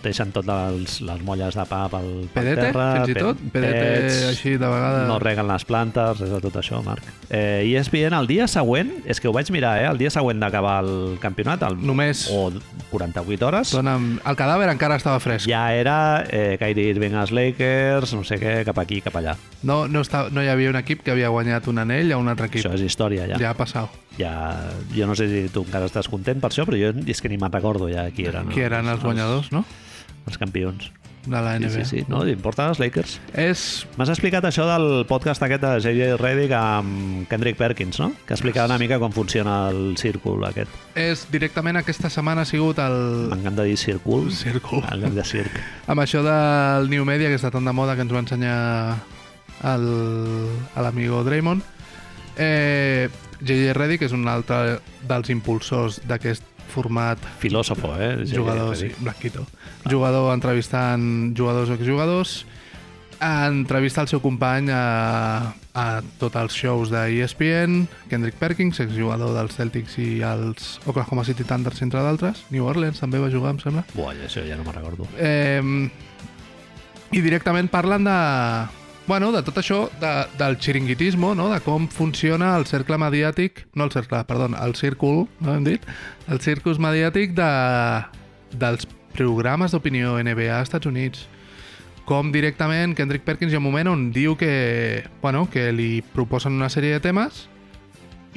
[0.04, 2.86] deixen totes les, les molles de pa pel, pel Pedete, terra.
[3.00, 3.40] fins i tot?
[3.52, 5.06] Pedete pets, així de vegades.
[5.10, 7.06] No reguen les plantes, de tot això, Marc.
[7.28, 9.88] Eh, I ESPN el dia següent, és que ho vaig mirar, eh?
[9.90, 12.48] El dia següent d'acabar el campionat, el, Només o
[12.90, 14.12] 48 hores, Dona'm...
[14.26, 15.48] El cadàver encara estava fresc.
[15.50, 15.96] ja era
[16.30, 19.36] eh, Kyrie Irving als Lakers, no sé què, cap aquí, cap allà.
[19.62, 22.30] No, no, estava, no hi havia un equip que havia guanyat un anell a un
[22.32, 22.64] altre equip.
[22.64, 23.38] Això és història, ja.
[23.42, 23.99] Ja ha passat.
[24.20, 24.36] Ja.
[24.94, 27.40] Jo no sé si tu encara estàs content per això, però jo és que ni
[27.40, 28.52] me'n recordo ja qui eren.
[28.52, 29.64] Qui eren els guanyadors, no?
[30.28, 30.92] Els campions.
[31.20, 31.84] De la Sí, NBA.
[31.84, 32.04] sí, sí.
[32.08, 33.18] No, importa els Lakers.
[33.36, 33.84] És...
[33.98, 36.14] M'has explicat això del podcast aquest de J.J.
[36.16, 38.06] Redick amb Kendrick Perkins, no?
[38.24, 40.72] Que explicava una mica com funciona el círcul aquest.
[40.96, 44.30] és directament aquesta setmana ha sigut el M'encanta dir círcul.
[44.32, 44.80] círcul.
[44.96, 45.60] Lloc de circ.
[45.92, 48.96] amb això del New Media que està tan de moda que ens va ensenyar
[49.74, 49.86] el,
[50.80, 51.60] l'amigo Draymond
[52.38, 53.72] eh, J.J.
[53.76, 58.24] Redick és un altre dels impulsors d'aquest format Filòsofo, eh?
[58.30, 58.92] Jugador, sí.
[59.00, 59.46] Blanquito.
[59.90, 62.44] Jugador entrevistant jugadors o exjugadors.
[63.20, 65.84] Entrevista el seu company a, a
[66.20, 71.82] tots els shows de ESPN, Kendrick Perkins, exjugador dels Celtics i els Oklahoma City Thunders,
[71.84, 72.46] entre d'altres.
[72.54, 73.84] New Orleans també va jugar, em sembla.
[73.92, 75.10] Buah, això ja no me'n recordo.
[75.18, 75.60] Eh,
[77.12, 78.16] I directament parlen de,
[79.10, 81.48] bueno, de tot això, de, del xiringuitismo, no?
[81.50, 85.86] de com funciona el cercle mediàtic, no el cercle, perdó, el círcul, no hem dit?
[86.30, 87.48] El circus mediàtic de,
[88.54, 91.24] dels programes d'opinió NBA als Estats Units.
[92.06, 96.54] Com directament Kendrick Perkins hi ha un moment on diu que, bueno, que li proposen
[96.54, 97.48] una sèrie de temes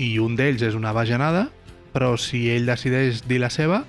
[0.01, 1.51] i un d'ells és una bajanada,
[1.93, 3.83] però si ell decideix dir la seva,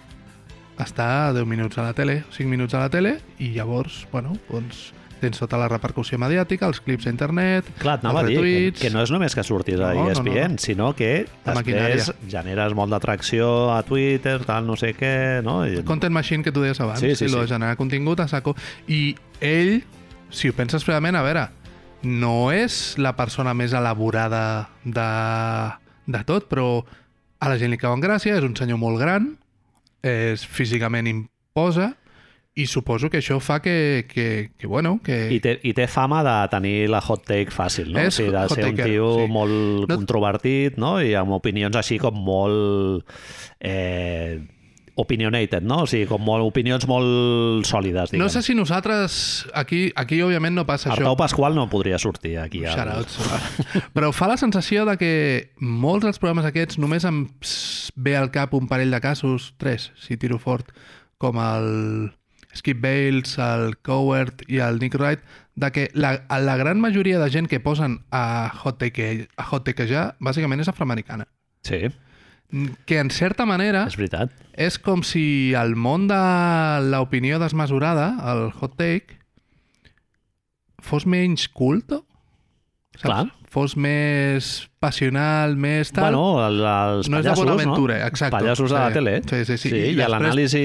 [0.77, 4.91] està 10 minuts a la tele, 5 minuts a la tele, i llavors, bueno, doncs
[5.21, 8.81] tens tota la repercussió mediàtica, els clips a internet, Clar, els dir que, retuits...
[8.83, 10.63] que no és només que surtis a No, no, no, ESPN, no.
[10.63, 11.11] sinó que
[11.45, 12.17] La després maquinària.
[12.31, 15.63] generes molt d'atracció a Twitter, tal, no sé què, no?
[15.67, 15.83] I...
[15.85, 17.53] Content machine que tu deies abans, Sí, sí, sí.
[17.55, 18.57] generar contingut a saco.
[18.89, 19.83] I ell,
[20.31, 21.49] si ho penses fredament, a veure,
[22.05, 25.09] no és la persona més elaborada de,
[26.07, 26.85] de tot, però
[27.41, 29.35] a la gent li cauen gràcia, és un senyor molt gran,
[30.05, 31.95] és físicament imposa,
[32.55, 35.17] i suposo que això fa que, que, que bueno, que...
[35.35, 37.99] I té, I té fama de tenir la hot take fàcil, no?
[37.99, 39.29] És o sigui, de ser un tio sí.
[39.35, 40.97] molt No- controvertit, no?
[41.03, 43.11] I amb opinions així com molt...
[43.59, 44.39] Eh,
[44.95, 45.81] opinionated, no?
[45.83, 48.23] O sigui, com molt, opinions molt sòlides, diguem.
[48.23, 49.49] No sé si nosaltres...
[49.59, 51.01] Aquí, aquí òbviament, no passa això.
[51.03, 52.63] Artau Pasqual no podria sortir aquí.
[52.63, 53.19] Shoutouts.
[53.97, 55.15] Però fa la sensació de que
[55.59, 57.25] molts dels programes aquests només em
[57.99, 60.71] ve al cap un parell de casos, tres, si tiro fort,
[61.19, 62.15] com el
[62.55, 65.21] Skip Bales, el Coward i el Nick Wright,
[65.57, 69.65] de que la, la gran majoria de gent que posen a Hot Take, a hot
[69.67, 71.27] takejar bàsicament és afroamericana.
[71.67, 71.89] Sí,
[72.87, 74.31] Que en certa manera és veritat.
[74.55, 76.19] és com si el món de
[76.87, 79.17] l'opinió desmesurada, el hot take,
[80.79, 82.05] fos menys culto.
[83.01, 86.11] Clar, fos més passional, més tal...
[86.13, 88.07] Bueno, el, els No és de pallassos, Bonaventura, no?
[88.13, 88.37] exacto.
[88.39, 88.95] Pallassos de la Sí.
[88.99, 89.15] tele.
[89.25, 89.71] Sí, sí, sí.
[89.71, 90.65] sí I I, l'anàlisi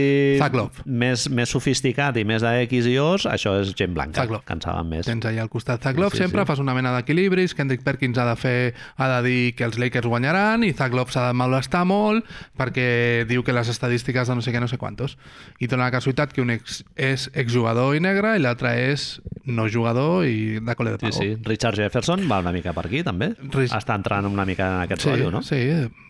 [0.85, 4.43] més, més sofisticat i més de X i O's, això és gent blanca, Zaglov.
[4.45, 5.05] que en saben més.
[5.07, 6.47] Tens allà al costat Zaglov, Sí, sí, sí, sempre sí.
[6.51, 10.07] fas una mena d'equilibris, Kendrick Perkins ha de fer, ha de dir que els Lakers
[10.07, 12.25] guanyaran i Zaglov s'ha de molestar molt
[12.57, 15.17] perquè diu que les estadístiques de no sé què, no sé quantos.
[15.59, 19.67] I dona la casualitat que un ex, és exjugador i negre i l'altre és no
[19.69, 21.21] jugador i de col·le de Sí, pago.
[21.21, 21.37] sí.
[21.43, 23.31] Richard Jefferson va una mica per aquí, també.
[23.39, 25.41] Rich- Està entrant una mica en aquest Sí, rotllo, no?
[25.43, 25.59] sí,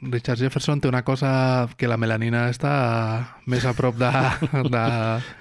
[0.01, 4.09] Richard Jefferson té una cosa que la melanina està més a prop de,
[4.75, 4.83] de,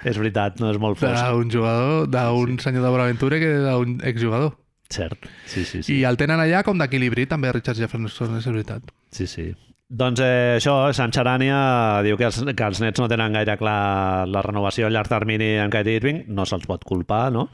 [0.05, 1.15] És veritat, no és molt fos.
[1.31, 4.57] d'un jugador, d'un senyor de Bonaventura que d'un exjugador.
[4.91, 5.19] Cert.
[5.47, 5.99] Sí, sí, sí.
[6.01, 8.83] I el tenen allà com d'equilibri, també, Richard Jefferson, és veritat.
[9.13, 9.51] Sí, sí.
[9.89, 11.59] Doncs eh, això, Sant Charania
[12.05, 15.55] diu que els, que els nets no tenen gaire clar la renovació a llarg termini
[15.63, 17.47] amb Kyrie Irving, no se'ls pot culpar, no?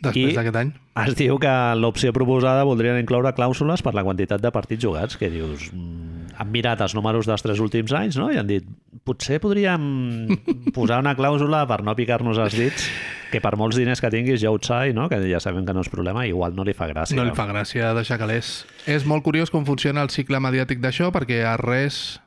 [0.00, 0.70] Després d'aquest any.
[1.04, 5.28] es diu que l'opció proposada voldrien incloure clàusules per la quantitat de partits jugats, que
[5.28, 6.11] dius, mm,
[6.42, 8.28] han mirat els números dels tres últims anys, no?
[8.32, 8.66] I han dit,
[9.06, 10.28] potser podríem
[10.76, 12.88] posar una clàusula per no picar-nos els dits,
[13.32, 15.08] que per molts diners que tinguis ja ho sai, no?
[15.08, 17.16] Que ja sabem que no és problema, igual no li fa gràcia.
[17.16, 18.66] No li fa gràcia deixar calés.
[18.90, 22.20] És molt curiós com funciona el cicle mediàtic d'això, perquè a res...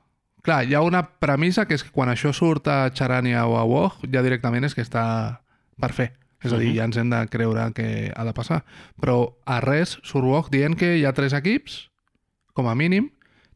[0.45, 3.63] Clar, hi ha una premissa que és que quan això surt a Charania o a
[3.65, 5.05] Wog, ja directament és que està
[5.81, 6.11] per fer.
[6.45, 6.75] És a dir, Mhm.
[6.77, 8.59] ja ens hem de creure que ha de passar.
[9.01, 11.89] Però a res surt Wog dient que hi ha tres equips,
[12.53, 13.09] com a mínim,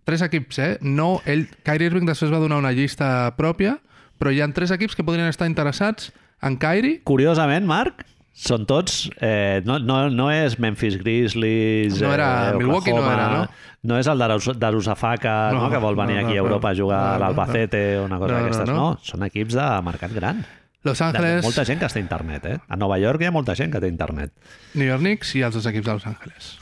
[0.10, 0.72] tres equips, eh?
[0.82, 3.78] No, ell, Kyrie Irving després va donar una llista pròpia,
[4.20, 6.10] però hi ha tres equips que podrien estar interessats
[6.42, 8.04] en Kyrie Curiosament, Marc,
[8.40, 9.10] són tots...
[9.20, 11.98] Eh, no, no, no és Memphis Grizzlies...
[12.00, 13.42] No era- eh, Milwaukee no era, no?
[13.90, 16.48] No és el d'Arus- d'Arusafaka, no, No, que vol venir no, no, aquí a no.
[16.48, 18.70] Europa a jugar No, a no, l'Albacete o una cosa No, no, d'aquestes.
[18.72, 18.76] no.
[18.80, 20.42] No, són equips de mercat gran.
[20.88, 22.58] Los De, de molta gent que està a internet, eh?
[22.72, 24.32] A Nova York hi ha molta gent que té internet.
[24.80, 26.54] New York Knicks i els dos equips de Los Ángeles.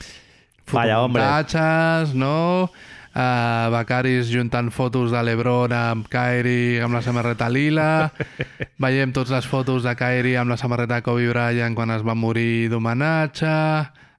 [0.72, 1.22] Vaya, hombre.
[1.22, 2.70] Fotomuntatges, no?
[3.18, 8.12] Uh, Becaris juntant fotos de l'Ebron amb Kyrie amb la samarreta lila.
[8.84, 12.68] Veiem tots les fotos de Kyrie amb la samarreta Kobe Bryant quan es va morir
[12.70, 13.56] d'homenatge.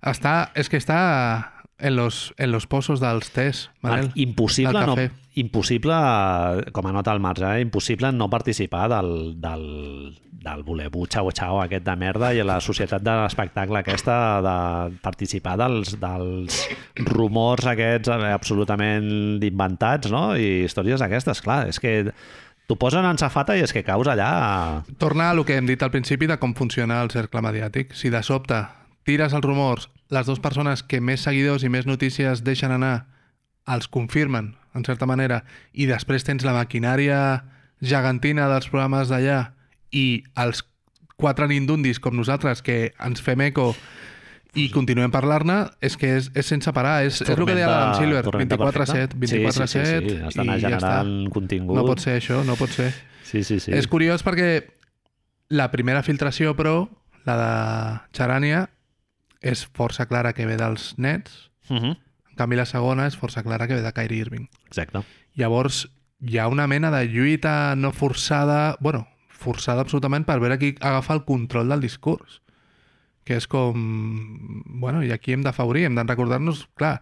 [0.04, 1.00] Està, és que està
[1.80, 4.08] en los, en los pozos dels tés, Manel.
[4.08, 4.96] Marc, impossible, no,
[5.36, 6.00] impossible,
[6.72, 7.62] com a nota al marge, eh?
[7.62, 9.64] impossible no participar del, del,
[10.44, 14.58] del voler-bu xau-xau aquest de merda i la societat de l'espectacle aquesta de
[15.04, 16.60] participar dels, dels
[17.08, 20.34] rumors aquests eh, absolutament inventats no?
[20.36, 22.12] i històries d'aquestes, clar, és que
[22.70, 24.84] t'ho posen en safata i és que caus allà...
[25.02, 27.96] Torna a el que hem dit al principi de com funciona el cercle mediàtic.
[27.98, 28.60] Si de sobte
[29.10, 33.08] tires els rumors, les dues persones que més seguidors i més notícies deixen anar
[33.70, 35.44] els confirmen, en certa manera,
[35.74, 37.20] i després tens la maquinària
[37.82, 39.40] gegantina dels programes d'allà
[39.96, 40.62] i els
[41.20, 43.74] quatre nindundis com nosaltres que ens fem eco
[44.58, 47.04] i continuem parlant-ne, és que és, és sense parar.
[47.06, 49.20] És, és el que deia l'Adam Silver, tormenta 24-7, perfecta.
[49.20, 50.16] 24-7, Sí, sí, sí, sí.
[50.32, 51.34] Estan i ja generant està.
[51.36, 51.78] contingut.
[51.78, 52.90] No pot ser això, no pot ser.
[53.30, 53.74] Sí, sí, sí.
[53.78, 54.50] És curiós perquè
[55.54, 56.88] la primera filtració, però,
[57.30, 57.52] la de
[58.18, 58.64] Charania,
[59.42, 61.98] és força clara que ve dels nets, Uh -huh.
[62.30, 64.48] en canvi la segona és força clara que ve de Kyrie Irving.
[64.68, 65.04] Exacte.
[65.36, 70.76] Llavors, hi ha una mena de lluita no forçada, bueno, forçada absolutament per veure qui
[70.82, 72.42] agafa el control del discurs.
[73.24, 74.64] Que és com...
[74.66, 77.02] Bueno, i aquí hem d'afavorir, hem de recordar-nos, clar,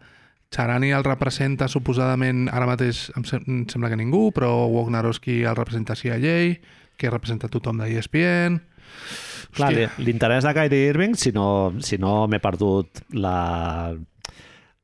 [0.52, 5.56] Charani el representa suposadament, ara mateix em, sem em sembla que ningú, però Wognarowski el
[5.56, 6.58] representa CIA,
[6.98, 8.62] que representa tothom de ESPN...
[9.58, 9.72] Clar,
[10.06, 11.48] l'interès de Kyrie Irving, si no,
[11.84, 13.94] si no m'he perdut la,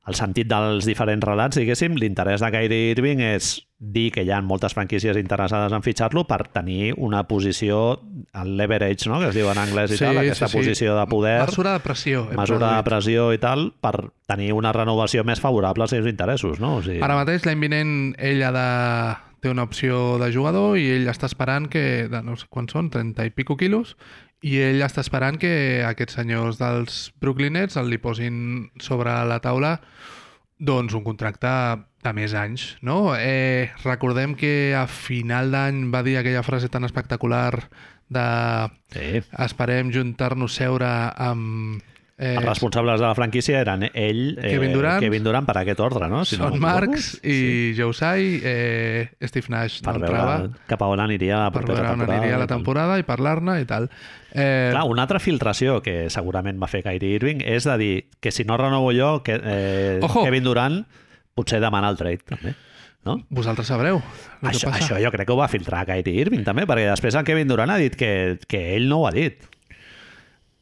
[0.04, 4.40] el sentit dels diferents relats, diguéssim, l'interès de Kyrie Irving és dir que hi ha
[4.44, 8.00] moltes franquícies interessades en fitxar-lo per tenir una posició,
[8.40, 9.20] el leverage, no?
[9.20, 12.24] que es diu en anglès i tal, aquesta posició de poder, Mesura de pressió.
[12.32, 16.60] mesura de pressió i tal, per tenir una renovació més favorable als seus interessos.
[16.64, 16.78] No?
[16.80, 18.68] O sigui, Ara mateix, l'any vinent, ell ha de...
[19.44, 22.08] té una opció de jugador i ell està esperant que...
[22.12, 23.98] De, no sé quants són, 30 i pico quilos,
[24.44, 28.38] i ell està esperant que aquests senyors dels Brooklyn Nets el li posin
[28.84, 29.78] sobre la taula
[30.64, 31.50] doncs un contracte
[32.04, 33.16] de més anys, no?
[33.16, 37.68] Eh, recordem que a final d'any va dir aquella frase tan espectacular
[38.14, 38.28] de
[38.94, 39.24] sí.
[39.46, 41.82] esperem juntar-nos seure amb...
[42.16, 45.80] Eh, Els responsables de la franquícia eren ell, eh, Kevin Durant, Kevin Durant per aquest
[45.82, 46.20] ordre, no?
[46.30, 46.92] Si no Son m'equivoco.
[46.92, 51.48] Marks i Joe Tsai, eh, Steve Nash per d'entrada, veure cap a on aniria la
[51.52, 52.22] per propera veure on temporada.
[52.22, 52.58] aniria la i tal.
[52.60, 53.90] temporada i parlar-ne i tal.
[54.32, 58.32] Eh, Clar, una altra filtració que segurament va fer Kyrie Irving és de dir que
[58.32, 60.24] si no renovo jo, que, eh, Ojo!
[60.24, 60.84] Kevin Durant
[61.34, 62.54] potser demana el trade, també.
[63.04, 63.18] No?
[63.30, 64.96] vosaltres sabreu Això, que passa.
[64.96, 67.70] això jo crec que ho va filtrar Kyrie Irving també, perquè després el Kevin Durant
[67.74, 69.42] ha dit que, que ell no ho ha dit.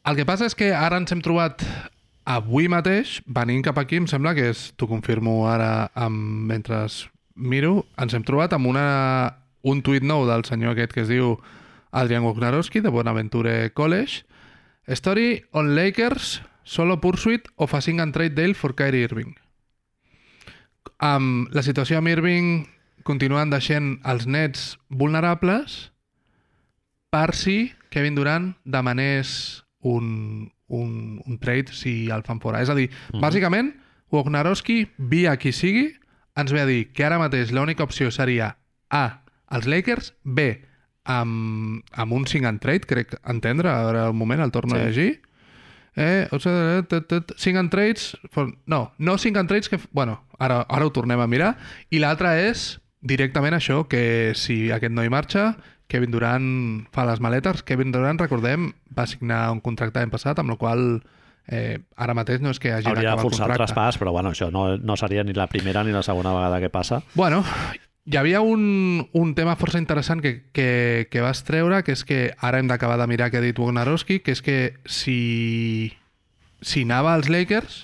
[0.02, 1.62] El que passa és que ara ens hem trobat
[2.26, 6.18] avui mateix, venint cap aquí, em sembla que és, t'ho confirmo ara amb,
[6.50, 6.80] mentre
[7.38, 8.86] miro, ens hem trobat amb una,
[9.62, 11.36] un tuit nou del senyor aquest que es diu
[11.94, 14.24] Adrian Wojnarowski, de Bonaventure College.
[14.90, 19.36] Story on Lakers, solo pursuit of a sing and trade deal for Kyrie Irving.
[20.98, 22.66] Amb la situació amb Irving
[23.06, 25.92] continuen deixant els nets vulnerables
[27.14, 32.62] per si Kevin Durant demanés un, un, un trade si el fan fora.
[32.62, 33.20] És a dir, mm -hmm.
[33.20, 33.74] bàsicament,
[34.10, 35.94] Wojnarowski, via qui sigui,
[36.36, 38.56] ens ve a dir que ara mateix l'única opció seria
[38.90, 40.60] A, els Lakers, B,
[41.04, 44.80] amb, amb un sing and trade, crec entendre, ara un moment, el torno sí.
[44.80, 45.22] a llegir.
[45.94, 48.16] Eh, o sigui, tot, tot, sing and trades...
[48.66, 49.80] No, no sing and trades, que...
[49.90, 51.56] Bueno, ara, ara ho tornem a mirar.
[51.90, 55.56] I l'altre és directament això, que si aquest noi marxa,
[55.92, 56.46] Kevin Durant
[56.94, 57.60] fa les maletes.
[57.68, 60.86] Kevin Durant, recordem, va signar un contracte l'any passat, amb la qual
[61.52, 64.32] eh, ara mateix no és que hagi Hauria de el forçar el traspàs, però bueno,
[64.32, 67.02] això no, no seria ni la primera ni la segona vegada que passa.
[67.14, 67.42] Bueno,
[68.08, 72.22] hi havia un, un tema força interessant que, que, que vas treure, que és que
[72.40, 75.92] ara hem d'acabar de mirar què ha dit Wojnarowski, que és que si,
[76.64, 77.82] si anava als Lakers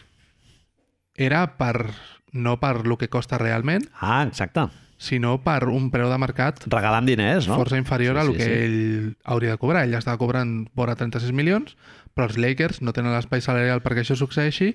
[1.15, 1.91] era per,
[2.33, 4.69] no per lo que costa realment, Ah, exacte.
[4.99, 7.57] Sinó per un preu de mercat Regalant diners, no?
[7.57, 8.61] força inferior Sí, a lo sí, que sí.
[8.67, 9.87] ell hauria de cobrar.
[9.87, 11.77] Ell estava cobrant vora 36 milions,
[12.13, 14.75] però els Lakers no tenen l'espai salarial perquè això succeeixi,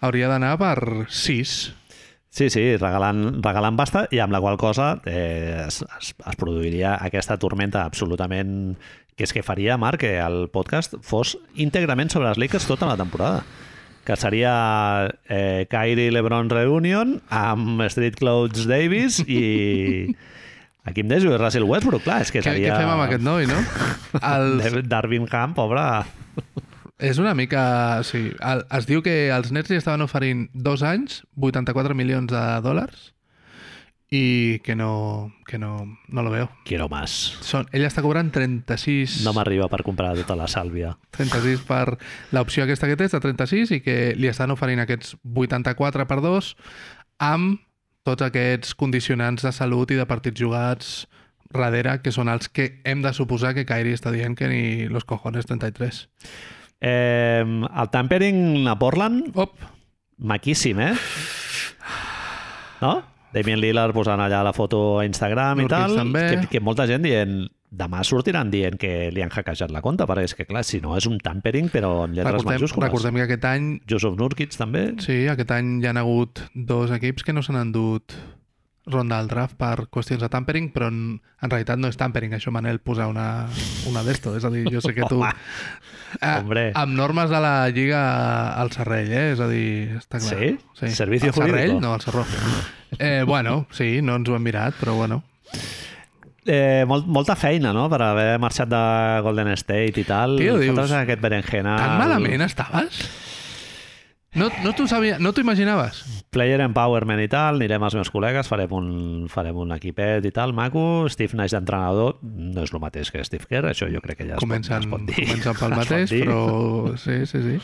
[0.00, 0.78] hauria d'anar per
[1.10, 1.56] 6.
[2.34, 6.96] Sí, sí, regalant, regalant pasta i amb la qual cosa eh, es, es, es produiria
[7.02, 8.76] aquesta tormenta absolutament...
[9.14, 12.96] que és que faria, Marc, que el podcast fos íntegrament sobre els Lakers tota la
[12.98, 13.44] temporada
[14.04, 14.54] que seria
[15.28, 20.12] eh, Kyrie LeBron Reunion amb Street Clothes Davis i
[20.84, 22.74] aquí em deixo Russell Westbrook, clar, és que Què, seria...
[22.74, 23.58] què fem amb aquest noi, no?
[24.34, 25.82] Els, David Darvin Ham, pobre...
[27.04, 27.64] És una mica...
[28.06, 32.42] Sí, el, es diu que els Nets li estaven oferint dos anys, 84 milions de
[32.64, 33.10] dòlars,
[34.14, 36.48] i que no, que no, no lo veo.
[36.64, 37.10] Quiero más.
[37.42, 40.92] Són, ell està cobrant 36, No m'arriba per comprar tota la sàlvia.
[41.16, 41.96] 36 per
[42.36, 46.20] l'opció aquesta que té, és de 36, i que li estan oferint aquests 84 per
[46.22, 46.52] 2
[47.26, 47.58] amb
[48.06, 50.92] tots aquests condicionants de salut i de partits jugats
[51.54, 55.06] darrere, que són els que hem de suposar que Kyrie està dient que ni los
[55.06, 56.04] cojones 33.
[56.84, 59.58] Eh, el tampering a Portland, Op,
[60.18, 60.94] maquíssim, eh?
[62.82, 63.13] No?
[63.34, 66.24] Damien Lillard posant allà la foto a Instagram i Nurkic tal, també.
[66.30, 67.44] que, que molta gent dient
[67.74, 70.94] demà sortiran dient que li han hackejat la compte, perquè és que, clar, si no
[70.98, 72.86] és un tampering, però en lletres recordem, majúscules.
[72.86, 74.84] recordem que aquest any Joseph Nurkic també.
[75.02, 78.14] Sí, aquest any hi ha hagut dos equips que no s'han endut
[78.86, 82.52] ronda al draft per qüestions de tampering, però en, en realitat no és tampering, això,
[82.52, 83.46] Manel, posar una,
[83.88, 84.34] una d'esto.
[84.36, 85.22] És a dir, jo sé que tu...
[86.38, 86.68] Hombre.
[86.78, 88.02] Amb normes de la Lliga
[88.60, 89.24] al Serrell, eh?
[89.32, 90.36] És a dir, està clar.
[90.36, 90.92] Sí?
[90.94, 91.80] Servicio al Serrell, jurídico.
[91.82, 92.26] no, al Serró.
[92.98, 95.24] Eh, bueno, sí, no ens ho hem mirat, però bueno.
[96.44, 98.84] Eh, molt, molta feina, no?, per haver marxat de
[99.24, 100.36] Golden State i tal.
[100.38, 101.78] Tio, dius, Fotre's aquest berenjena...
[101.80, 103.00] Tan malament estaves?
[104.34, 106.00] No, no t'ho sabia, no t'ho imaginaves?
[106.34, 108.88] Player empowerment i tal, anirem als meus col·legues, farem un,
[109.30, 111.06] farem un equipet i tal, maco.
[111.12, 114.40] Steve Nash d'entrenador no és el mateix que Steve Kerr, això jo crec que ja
[114.40, 115.28] es, comencen, pot, es pot dir.
[115.28, 116.40] comencen pel mateix, però...
[116.98, 117.60] Sí, sí, sí.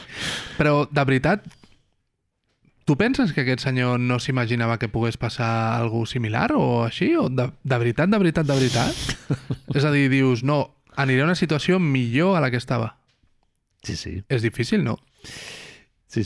[0.61, 1.49] Però, de veritat,
[2.87, 7.17] tu penses que aquest senyor no s'imaginava que pogués passar algú similar o així?
[7.19, 9.35] O de, de veritat, de veritat, de veritat?
[9.79, 10.63] És a dir, dius, no,
[10.95, 12.95] aniré a una situació millor a la que estava.
[13.83, 14.21] Sí, sí.
[14.31, 15.01] És difícil, no?
[15.25, 15.70] Sí,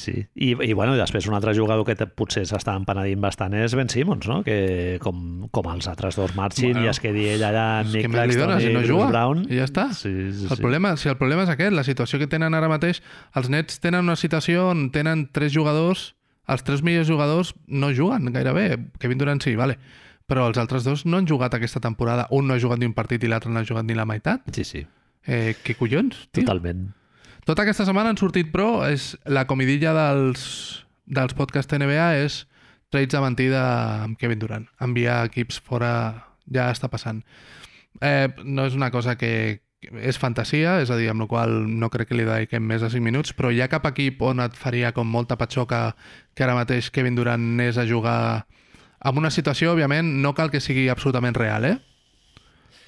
[0.01, 0.15] sí.
[0.35, 4.25] I, i bueno, després un altre jugador que potser s'està empenedint bastant és Ben Simmons,
[4.31, 4.39] no?
[4.47, 8.09] Que com, com els altres dos marxin Bueno, i es quedi ell allà amb Nick
[8.11, 9.09] Claxton i si no Bruce juga?
[9.13, 9.45] Brown.
[9.53, 9.85] I ja està.
[9.93, 10.61] Sí, sí, El sí.
[10.63, 13.03] problema, si el problema és aquest, la situació que tenen ara mateix,
[13.37, 16.15] els Nets tenen una situació on tenen tres jugadors,
[16.49, 18.79] els tres millors jugadors no juguen gairebé.
[19.01, 19.77] Kevin Durant sí, vale.
[20.25, 22.27] Però els altres dos no han jugat aquesta temporada.
[22.33, 24.49] Un no ha jugat ni un partit i l'altre no ha jugat ni la meitat.
[24.57, 24.87] Sí, sí,
[25.27, 26.43] Eh, què collons, tio?
[26.45, 26.87] totalment.
[27.45, 30.45] Tota aquesta setmana han sortit, però, és la comidilla dels,
[31.05, 32.45] dels podcasts NBA és
[32.95, 33.65] trades de mentida
[34.05, 34.65] amb Kevin Durant.
[34.81, 35.93] Enviar equips fora
[36.49, 37.21] ja està passant.
[38.01, 41.53] Eh, no és una cosa que que és fantasia, és a dir, amb la qual
[41.69, 44.41] no crec que li dediquem més de 5 minuts, però hi ha cap equip on
[44.41, 45.95] et faria com molta patxoca
[46.35, 48.47] que ara mateix Kevin Durant anés a jugar
[49.05, 51.77] amb una situació, òbviament, no cal que sigui absolutament real, eh?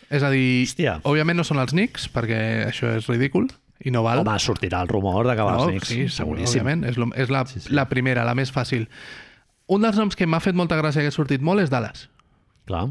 [0.09, 1.01] És a dir, Hòstia.
[1.05, 2.41] òbviament no són els Knicks, perquè
[2.71, 3.51] això és ridícul
[3.85, 4.21] i no val.
[4.23, 6.63] Home, sortirà el rumor d'acabar No, els Knicks, sí, seguríssim.
[6.63, 7.73] òbviament, és, lo, és la, Sí, sí.
[7.75, 8.87] la primera, la més fàcil.
[9.69, 12.09] Un dels noms que m'ha fet molta gràcia que ha sortit molt és Dallas.
[12.67, 12.89] Clar.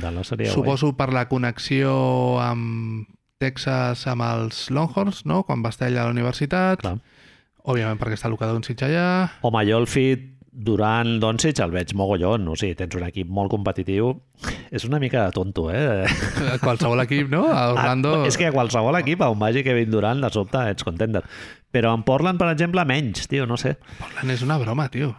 [0.00, 3.08] Dallas seria Suposo per la connexió amb
[3.40, 5.42] Texas amb els Longhorns, no?
[5.48, 6.82] quan va estar ell a la universitat.
[6.84, 6.98] Clar.
[7.64, 9.30] Òbviament perquè està Luka Doncic allà.
[9.42, 13.52] Home, jo el fit Durant Doncic el veig mogollon, o sigui, tens un equip molt
[13.52, 14.10] competitiu.
[14.74, 16.08] És una mica tonto, eh?
[16.64, 17.44] Qualsevol equip, no?
[17.46, 18.16] A Orlando...
[18.18, 21.22] Ah, és que a qualsevol equip, on vagi Kevin Durant, de sobte ets contender.
[21.70, 23.76] Però en Portland, per exemple, menys, tio, no sé.
[24.00, 25.14] Portland és una broma, tio.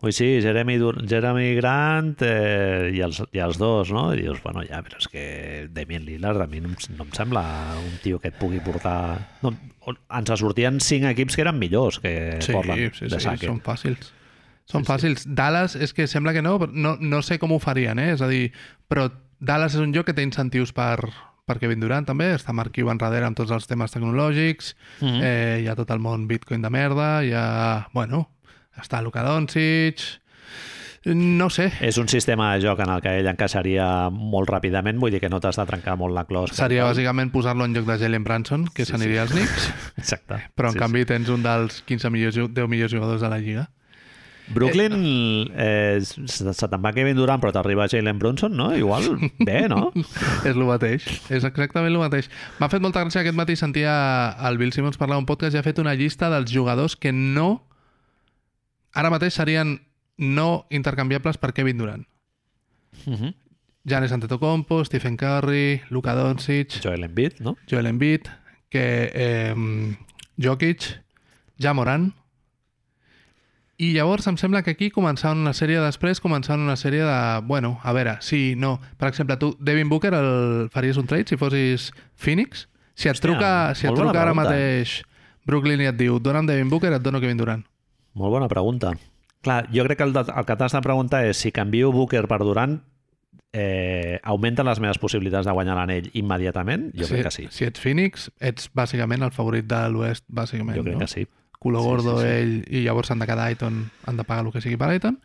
[0.00, 4.12] Ui, sí, Jeremy, Dur Jeremy Grant eh, i, els, i els dos, no?
[4.14, 5.24] I dius, bueno, ja, però és que
[5.74, 7.42] Damien Lillard a mi no, no em sembla
[7.80, 9.18] un tio que et pugui portar...
[9.42, 9.50] No,
[9.90, 12.12] ens sortien cinc equips que eren millors que
[12.44, 13.50] Sí, Portland, sí, de sí, saque.
[13.50, 14.12] són fàcils.
[14.68, 14.92] Són Sí, sí.
[14.92, 15.26] fàcils.
[15.34, 18.12] Dallas és que sembla que no, però no, no sé com ho farien, eh?
[18.14, 18.52] És a dir,
[18.86, 19.08] però
[19.40, 21.00] Dallas és un lloc que té incentius per,
[21.48, 25.20] per Kevin Durant també, està Mark Cuban darrere amb tots els temes tecnològics, Mhm.
[25.26, 28.28] eh, hi ha tot el món Bitcoin de merda, hi ha, bueno,
[28.80, 30.00] està Luka Doncic,
[31.08, 35.12] no sé, És un sistema de joc en el que ell encaixaria molt ràpidament, vull
[35.14, 36.56] dir que no t'has de trencar molt la closca.
[36.58, 40.42] seria bàsicament posar-lo en lloc de Jalen Branson, que Sí, s'aniria als Knicks, Exacte.
[40.56, 43.38] però en Sí, canvi tens un dels 15 millors, ju- 10 millors jugadors de la
[43.38, 43.68] Lliga.
[44.48, 44.52] sí.
[44.54, 48.74] Brooklyn eh, se se te'n va Kevin Durant, però t'arriba Jalen Brunson, no?
[48.76, 49.92] Igual, bé, no?
[50.44, 52.28] és el mateix, és exactament el mateix.
[52.58, 55.62] M'ha fet molta gràcia aquest matí sentia el Bill Simmons parlar un podcast i ha
[55.62, 57.62] fet una llista dels jugadors que no
[58.94, 59.78] ara mateix serien
[60.18, 62.06] no intercanviables per Kevin Durant.
[63.06, 63.34] Mhm.
[63.84, 67.56] Giannis Antetokounmpo, Stephen Curry, Luka Doncic, Joel Embiid, no?
[67.70, 68.28] Joel Embiid,
[68.68, 69.54] que eh,
[70.36, 71.00] Jokic,
[71.58, 72.12] Ja Morant,
[73.78, 77.18] i llavors em sembla que aquí començaven una sèrie després, començaven una sèrie de...
[77.46, 78.80] Bueno, a veure, sí, no.
[78.98, 82.66] Per exemple, tu, Devin Booker, el, faries un trade si fossis Phoenix?
[82.98, 84.50] Si et Hòstia, truca, si et truca ara pregunta.
[84.50, 84.96] mateix
[85.46, 87.62] Brooklyn i et diu dona'm Devin Booker, et dono Kevin Durant.
[88.14, 88.94] Molt bona pregunta.
[89.44, 92.40] Clar, jo crec que el, el que t'has de preguntar és si canvio Booker per
[92.42, 92.78] Durant
[93.52, 96.90] eh, augmenten les meves possibilitats de guanyar l'anell immediatament?
[96.96, 97.46] Jo si, crec que sí.
[97.54, 100.76] Si ets Phoenix, ets bàsicament el favorit de l'Oest, bàsicament.
[100.78, 101.04] Jo crec no?
[101.04, 101.26] que sí.
[101.58, 102.32] culo Sí, gordo sí, sí.
[102.34, 104.90] ell i llavors s'han de quedar a Ayton, han de pagar el que sigui per
[104.92, 105.20] Ayton.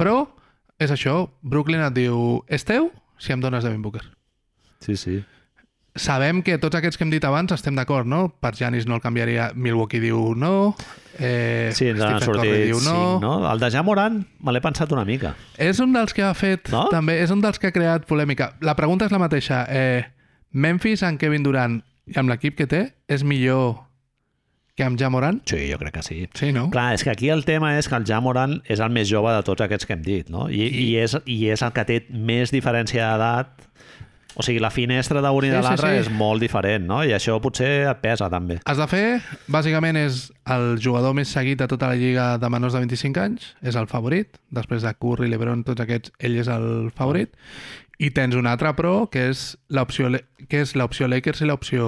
[0.00, 0.26] Però
[0.78, 4.04] és això, Brooklyn et diu és teu si em dones Devin Booker.
[4.84, 5.22] Sí, sí.
[5.94, 8.24] Sabem que tots aquests que hem dit abans estem d'acord, no?
[8.42, 10.74] Per Janis no el canviaria, Milwaukee diu no,
[11.20, 12.94] eh, Sí, ens Stephen sortit Curry diu no.
[12.96, 13.34] cinc, no?
[13.52, 15.36] El de Jamoran me l'he pensat una mica.
[15.56, 16.88] És un dels que ha fet, No?
[16.90, 18.56] també, és un dels que ha creat polèmica.
[18.60, 19.64] La pregunta és la mateixa.
[19.70, 20.02] Eh,
[20.50, 21.78] Memphis amb Kevin Durant
[22.10, 23.76] i amb l'equip que té és millor
[24.74, 25.42] que amb Jamoran?
[25.46, 26.16] Sí, jo crec que sí.
[26.34, 26.66] Sí, no?
[26.74, 29.44] Clar, és que aquí el tema és que el Jamoran és el més jove de
[29.46, 30.48] tots aquests que hem dit, no?
[30.50, 33.70] I, i, és, i és el que té més diferència d'edat.
[34.34, 36.00] O sigui, la finestra d'un i Sí, de sí, l'altre sí.
[36.02, 37.02] és molt diferent, no?
[37.06, 38.58] I això potser et pesa, també.
[38.66, 39.04] Has de fer,
[39.46, 43.52] bàsicament, és el jugador més seguit de tota la lliga de menors de 25 anys,
[43.62, 47.34] és el favorit, després de Curry, LeBron, tots aquests, ell és el favorit,
[48.02, 50.10] i tens un altre pro, que és l'opció
[50.50, 51.84] que és l'opció Lakers i l'opció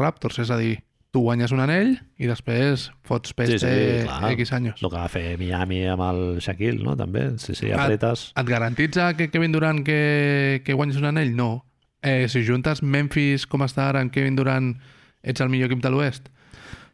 [0.00, 0.78] Raptors, és a dir,
[1.10, 3.70] tu guanyes un anell i després fots peste
[4.06, 4.80] X anys.
[4.80, 6.94] El que va fer Miami amb el Shaquille, no?
[6.98, 8.30] També, sí, sí, Et, apretes...
[8.38, 11.34] et garantitza que Kevin Durant que, que guanyis un anell?
[11.36, 11.50] No.
[12.02, 14.74] Eh, si juntes Memphis com està ara amb Kevin Durant,
[15.22, 16.28] ets el millor equip de l'Oest?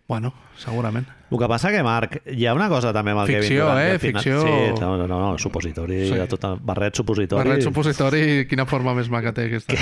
[0.09, 1.07] Bueno, segurament.
[1.31, 3.79] El que passa que, Marc, hi ha una cosa també amb el Ficció, Kevin Durant.
[3.79, 3.93] que eh?
[3.93, 4.43] al final- Ficció.
[4.77, 6.19] Sí, no, no, no, no supositori, Sí.
[6.29, 7.43] tot, el- barret supositori.
[7.49, 9.75] Barret supositori, quina forma més maca té aquesta.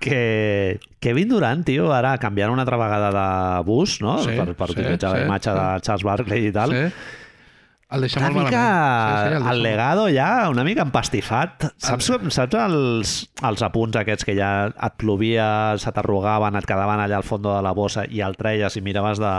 [0.00, 4.18] que Kevin Durant, tio, ara canviant una altra vegada de bus, no?
[4.24, 5.58] Sí, per, per sí, utilitzar la sí, imatge sí.
[5.58, 6.70] de Charles Barkley i tal.
[6.74, 6.94] Sí.
[7.92, 9.12] El deixa Una molt mica malament.
[9.12, 11.66] Sí, sí, el, molt- legado ja una mica empastifat.
[11.76, 15.48] Saps, saps els, els apunts aquests que ja et plovia,
[15.82, 19.20] se t'arrugaven, et quedaven allà al fons de la bossa i el treies i miraves
[19.20, 19.34] de,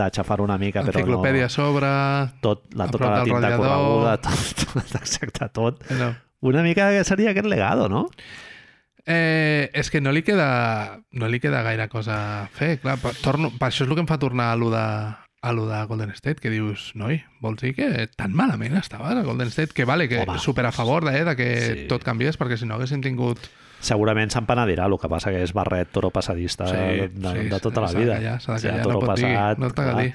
[0.00, 1.56] de xafar una mica, però Enciclopèdia a no...
[1.56, 1.92] sobre...
[2.40, 3.66] Tot, la, tota la tinta radiador.
[3.66, 5.84] correguda, tot, tot, exacte, tot.
[6.00, 6.14] No.
[6.40, 8.06] Una mica seria aquest legado, no?
[9.06, 12.78] Eh, és que no li queda no li queda gaire cosa a fer.
[12.82, 14.84] Clar, per, torno, per això és el que em fa tornar a lo de,
[15.42, 19.22] a lo de Golden State, que dius, noi, vols dir que tan malament estaves a
[19.24, 20.38] Golden State, que vale, que Home.
[20.38, 21.86] super a favor de, eh, de que Sí.
[21.88, 23.38] tot canviés, perquè si no haguéssim tingut...
[23.80, 27.48] Segurament se'n penedirà, el que passa que és barret toro passadista Sí, de, de, sí,
[27.48, 28.14] de tota la vida.
[28.18, 29.96] callar, s'ha de O sigui, callar, no pot dir, passat, no a clar.
[30.02, 30.14] dir.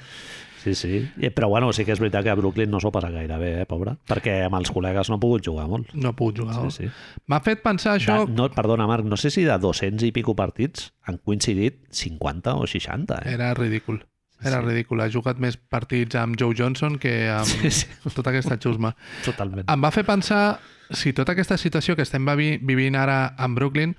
[0.62, 1.10] Sí, sí.
[1.18, 3.50] I, però bueno, sí que és veritat que a Brooklyn no s'ho passa gaire bé,
[3.62, 3.96] eh, pobre?
[4.06, 5.92] Perquè amb els col·legues no ha pogut jugar molt.
[5.94, 6.56] No he pogut jugar.
[6.70, 6.90] Sí, sí.
[7.26, 8.24] M'ha fet pensar això...
[8.26, 12.54] De, no, perdona, Marc, no sé si de 200 i pico partits han coincidit 50
[12.58, 13.34] o 60, eh?
[13.34, 14.04] Era ridícul.
[14.44, 14.66] Era Sí.
[14.68, 15.00] ridícul.
[15.00, 18.94] Ha jugat més partits amb Joe Johnson que amb Sí, sí, tota aquesta xusma.
[19.24, 19.64] totalment.
[19.70, 20.58] Em va fer pensar
[20.90, 23.96] si tota aquesta situació que estem vivi- vivint ara amb Brooklyn...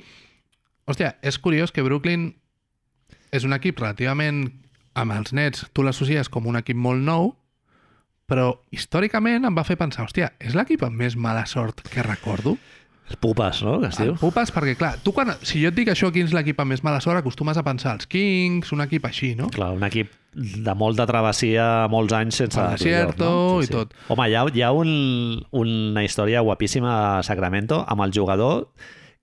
[0.88, 2.36] Hòstia, és curiós que Brooklyn
[3.32, 4.64] és un equip relativament...
[4.98, 7.36] Amb els Nets, tu l'associes com un equip molt nou,
[8.28, 12.56] però històricament em va fer pensar, hòstia, és l'equip amb més mala sort que recordo?
[13.22, 13.76] Pupes, no?
[13.80, 14.16] Que es diu.
[14.18, 16.82] Pupes, perquè clar, tu quan, si jo et dic això, quin és l'equip amb més
[16.84, 19.52] mala sort, acostumes a pensar els Kings, un equip així, no?
[19.54, 22.60] Clar, un equip de molta travessia, molts anys sense...
[22.62, 23.96] Al desierto playoff, i tot.
[24.14, 24.92] Home, hi ha, hi ha un,
[25.58, 28.68] una història guapíssima a Sacramento amb el jugador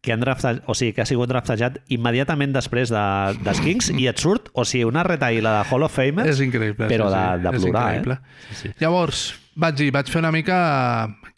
[0.04, 3.04] que, han draftat, o sigui, que ha sigut draftejat immediatament després de,
[3.46, 6.90] dels Kings i et surt, o sigui, una retaïla de Hall of Famers, És increïble.
[6.90, 8.18] però sí, de, sí, de és plorar, increïble.
[8.18, 8.50] eh?
[8.50, 8.72] Sí, sí.
[8.82, 9.22] Llavors,
[9.56, 10.58] vaig dir, vaig fer una mica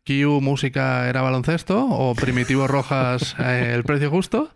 [0.07, 4.49] Kiu música era baloncesto o Primitivo Rojas eh, el precio justo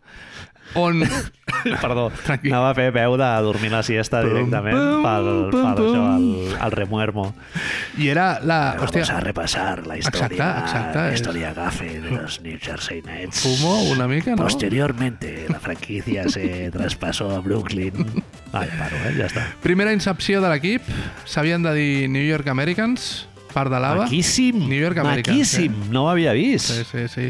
[0.75, 1.03] on
[1.83, 2.53] Perdó, Tranquil.
[2.55, 5.19] anava a fer veu de dormir la siesta Pum, directament pum, per,
[5.51, 7.25] pum, per això, el, el remuermo.
[7.99, 8.77] i era la...
[8.81, 12.57] Hòstia, Vamos a repasar la historia, Exacta, exacta, la es- historia gafe de los New
[12.61, 13.41] Jersey Nets.
[13.43, 14.43] fumo una mica, no?
[14.45, 17.93] Posteriormente, la franquicia se traspasó a Brooklyn.
[18.53, 19.15] Vale, paro, eh?
[19.19, 19.45] ja està.
[19.63, 20.83] Primera incepció de l'equip,
[21.29, 24.05] s'havien de dir New York Americans, part de lava.
[24.05, 26.71] Maquíssim, New York Americans, maquíssim, no ho havia vist.
[26.73, 27.27] Sí, sí, sí.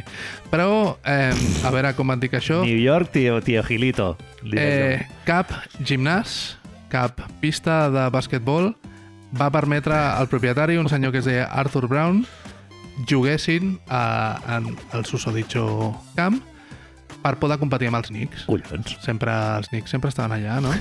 [0.51, 2.63] Però, eh, a veure com dir que això...
[2.65, 4.17] New York, tío, tío Gilito.
[4.53, 5.53] Eh, cap
[5.85, 6.57] gimnàs,
[6.91, 8.73] cap pista de basquetbol
[9.37, 12.25] va permetre al propietari, un senyor que es deia Arthur Brown,
[13.09, 16.41] juguessin a, en el susodicho camp
[17.23, 18.45] per poder competir amb els Knicks.
[18.49, 18.97] Collons.
[19.05, 20.75] Sempre els Knicks sempre estaven allà, no?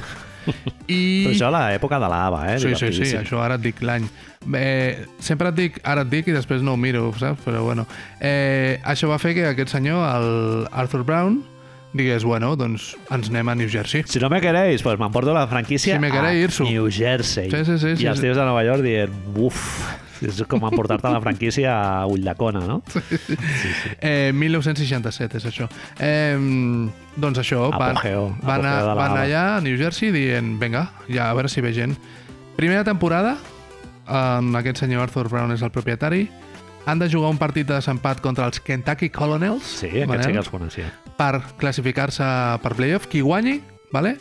[0.88, 1.00] I...
[1.26, 2.58] Però això a l'època de l'AVA, eh?
[2.64, 4.08] Sí, sí, sí, això ara et dic l'any.
[4.56, 7.44] Eh, sempre et dic, ara et dic i després no ho miro, saps?
[7.46, 7.86] Però bueno.
[8.20, 11.42] Eh, això va fer que aquest senyor, el Arthur Brown,
[11.94, 14.04] digués, bueno, doncs ens anem a New Jersey.
[14.08, 16.64] Si no me queréis, pues m'emporto la franquícia Si me queréis, a Irsu.
[16.66, 17.50] New Jersey.
[17.50, 18.28] Sí, sí, sí, sí, I els sí.
[18.28, 19.60] tios de Nova York dient, uf,
[20.26, 22.82] és com emportar-te la franquícia a Ulldecona, no?
[24.00, 25.70] Eh, 1967 és això.
[26.00, 26.36] Eh,
[27.20, 30.90] doncs això, van, Apogeo, van, a, apogeo la van allà a New Jersey dient, vinga,
[31.10, 31.96] ja a veure si ve gent.
[32.60, 33.38] Primera temporada,
[34.10, 36.28] en aquest senyor Arthur Brown és el propietari,
[36.90, 40.44] han de jugar un partit de desempat contra els Kentucky Colonels Sí, aquests sí que
[40.44, 40.92] els coneixia.
[41.18, 42.24] per classificar-se
[42.64, 43.08] per playoff.
[43.08, 43.60] Qui guanyi,
[43.92, 44.18] vale?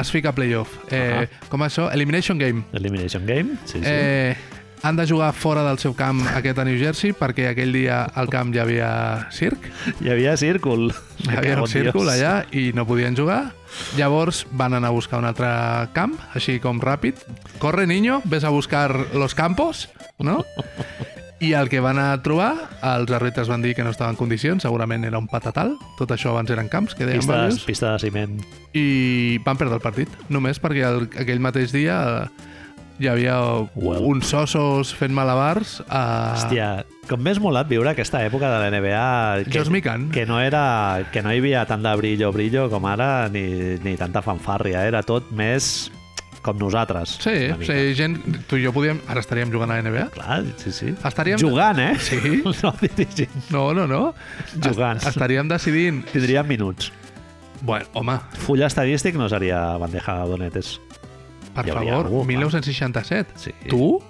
[0.00, 0.70] es fica a playoff.
[0.94, 1.88] Eh, com això?
[1.92, 2.62] Elimination Game.
[2.72, 3.84] Elimination Game, sí, sí.
[3.84, 4.36] Eh,
[4.82, 8.30] han de jugar fora del seu camp aquest a New Jersey perquè aquell dia al
[8.30, 9.66] camp hi havia circ,
[10.00, 10.92] Hi havia círcul.
[11.26, 13.52] hi havia un círcul allà i no podien jugar.
[13.98, 15.50] Llavors van anar a buscar un altre
[15.92, 17.18] camp, així com ràpid.
[17.58, 20.44] Corre, niño, ves a buscar los campos, no?
[21.40, 22.52] I el que van a trobar,
[22.84, 26.34] els àrbitres van dir que no estava en condicions, segurament era un patatal, tot això
[26.34, 28.34] abans eren camps, que deien varios, pista de ciment.
[28.76, 32.50] i van perdre el partit, només perquè el, aquell mateix dia eh,
[33.00, 33.38] hi havia
[33.72, 34.04] Well.
[34.04, 36.02] uns ossos fent malabars a...
[36.36, 36.68] Hòstia,
[37.08, 39.64] com m'és molat viure aquesta època de la NBA que,
[40.12, 43.96] que, no era, que no hi havia tant de brillo, brillo com ara, ni, ni
[43.96, 44.84] tanta fanfàrria.
[44.92, 45.88] Era tot més
[46.42, 47.18] com nosaltres.
[47.20, 47.34] Sí,
[47.66, 48.16] sí, gent...
[48.48, 49.00] Tu i jo podíem...
[49.12, 50.06] Ara estaríem jugant a la NBA?
[50.14, 50.94] Clar, sí, sí.
[51.04, 51.38] Estaríem...
[51.42, 51.92] Jugant, eh?
[52.00, 52.42] Sí.
[52.62, 53.50] No dirigint.
[53.50, 54.14] No, no, no.
[54.62, 54.96] Jugant.
[55.02, 56.04] Est- Estaríem decidint...
[56.12, 56.92] Tindríem minuts.
[57.62, 58.14] Bueno, home,
[58.46, 60.78] Full estadístic no seria bandeja de donetes.
[61.54, 62.26] per Hi favor, algú, va.
[62.30, 63.32] 1967.
[63.36, 63.52] Sí.
[63.68, 64.00] Tu?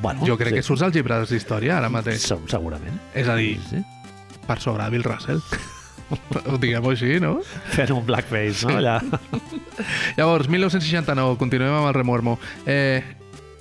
[0.00, 0.60] Bueno, Jo crec sí.
[0.60, 2.22] que surts als llibres d'història ara mateix.
[2.24, 2.96] Se- Segurament.
[3.14, 3.82] És a dir, Sí.
[4.46, 5.40] per sobre de Bill Russell.
[6.62, 7.38] Diguem-ho així, no?
[7.74, 8.78] Fent un blackface, no?
[8.78, 8.98] Allà.
[10.18, 12.38] Llavors, 1969, continuem amb el remuermo.
[12.66, 13.02] Eh,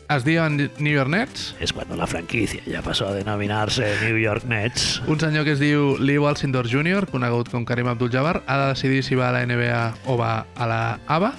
[0.07, 4.45] es diuen New York Nets, Es cuando la franquicia ya pasó a denominarse New York
[4.45, 5.01] Nets.
[5.05, 9.03] un senyor que es diu Lee Walsindor Jr., conegut com Karim Abdul-Jabbar, ha de decidir
[9.03, 11.33] si va a la NBA o va a la ABA.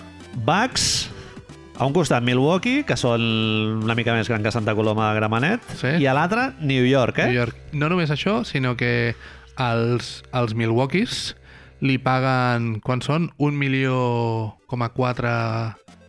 [0.44, 1.08] Bucks,
[1.78, 3.24] a un costat Milwaukee, que són
[3.86, 5.94] una mica més gran que Santa Coloma de Gramenet, Sí.
[6.02, 7.26] i a l'altre New York, eh?
[7.32, 7.56] New York.
[7.72, 9.14] No només això, sinó que
[9.58, 11.34] els, els Milwaukees
[11.84, 15.30] li paguen, quan són, un milió coma quatre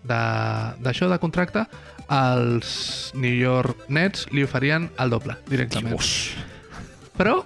[0.04, 1.66] de- d'això de, contracte,
[2.10, 5.94] els New York Nets li oferien el doble, directament.
[5.94, 6.34] Dios.
[7.18, 7.44] Però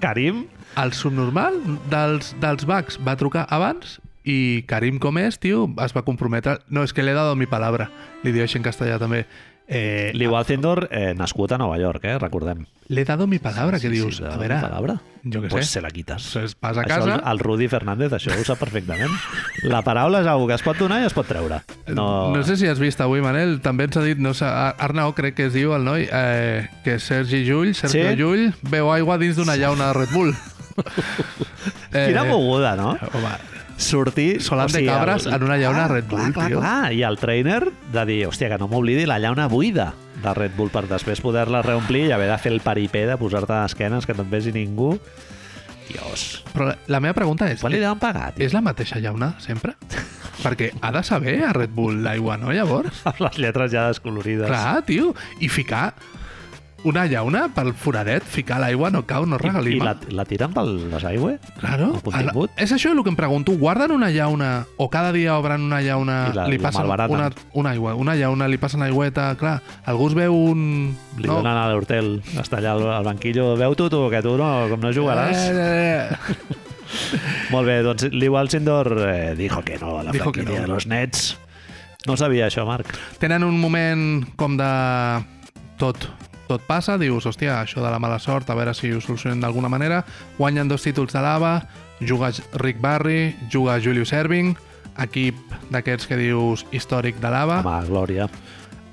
[0.00, 0.46] Karim,
[0.80, 1.58] el subnormal
[1.92, 6.58] dels, dels Bucks va trucar abans i Karim com és, tio, es va comprometre.
[6.68, 7.90] No, és que le he dado mi palabra.
[8.24, 9.26] Li diu així en castellà també.
[9.68, 12.18] Eh, Lee Waltendor, eh, nascut a Nova York, eh?
[12.20, 12.66] Recordem.
[12.88, 15.00] le he dado mi palabra, que dius, Sí, a veure, Palabra.
[15.24, 15.72] jo què pues sé.
[15.72, 16.28] se la quites.
[16.34, 17.14] Pues vas a Això casa...
[17.16, 19.10] el, el Rudi Fernández, això ho sap perfectament.
[19.64, 21.58] La paraula és una que es pot donar i es pot treure.
[21.88, 25.12] No, No sé si has vist avui, Manel, també ens ha dit, no sé, Arnau
[25.18, 28.16] crec que es diu el noi, eh, que Sergi Llull, Sergio Sí?
[28.22, 30.30] Llull, veu aigua dins d'una llauna de Red Bull.
[31.92, 32.90] eh, Quina moguda, no?
[32.92, 33.34] Home,
[33.76, 34.40] Sortir...
[34.42, 36.60] Solant de cabres en una llauna Red Bull, clar, clar, tio.
[36.60, 37.60] Clar, I el trainer
[37.92, 41.60] de dir, hòstia, que no m'oblidi la llauna buida de Red Bull per després poder-la
[41.66, 44.54] reomplir i haver de fer el paripé de posar-te a esquenes que no et vegi
[44.56, 44.96] ningú.
[45.86, 46.42] Dios.
[46.50, 48.42] però la, la meva pregunta és, Quan li deuen pagar, tio?
[48.48, 49.76] és la mateixa llauna sempre?
[50.42, 53.04] Perquè ha de saber a Red Bull l'aigua, no, llavors?
[53.06, 54.50] Amb les lletres ja descolorides.
[54.50, 55.92] Clar, tio, i ficar
[56.84, 59.84] una llauna pel foradet, ficar l'aigua, no cau, no I, i regalima.
[59.88, 61.38] la, la tiren pel desaigüe?
[61.58, 61.88] Claro.
[61.96, 62.50] el contingut?
[62.56, 63.52] És això el que em pregunto.
[63.58, 67.70] Guarden una llauna o cada dia obren una llauna, I la- li passen una, una
[67.70, 70.96] aigua, una llauna, li passen aigüeta, clar, algú es veu un...
[71.16, 71.40] Li no.
[71.40, 73.54] donen a l'Hortel, està allà al, al banquillo.
[73.56, 75.48] Veu tu, tu, que tu no, com no jugaràs.
[75.48, 76.62] Eh, eh, eh.
[77.50, 80.60] Molt bé, doncs Liu Alcindor eh, dijo que no a la Dijo franquicia no.
[80.62, 81.36] de los Nets.
[82.06, 82.92] No sabia això, Marc.
[83.18, 84.68] Tenen un moment com de...
[85.76, 86.06] Tot,
[86.48, 89.70] tot passa, dius, hòstia, això de la mala sort, a veure si ho solucionen d'alguna
[89.72, 90.04] manera.
[90.38, 91.58] Guanyen dos títols de lava,
[92.00, 94.56] juga Rick Barry, juga Julius Erving,
[95.02, 95.36] equip
[95.70, 97.60] d'aquests que dius històric de lava.
[97.64, 98.30] Home, Glòria.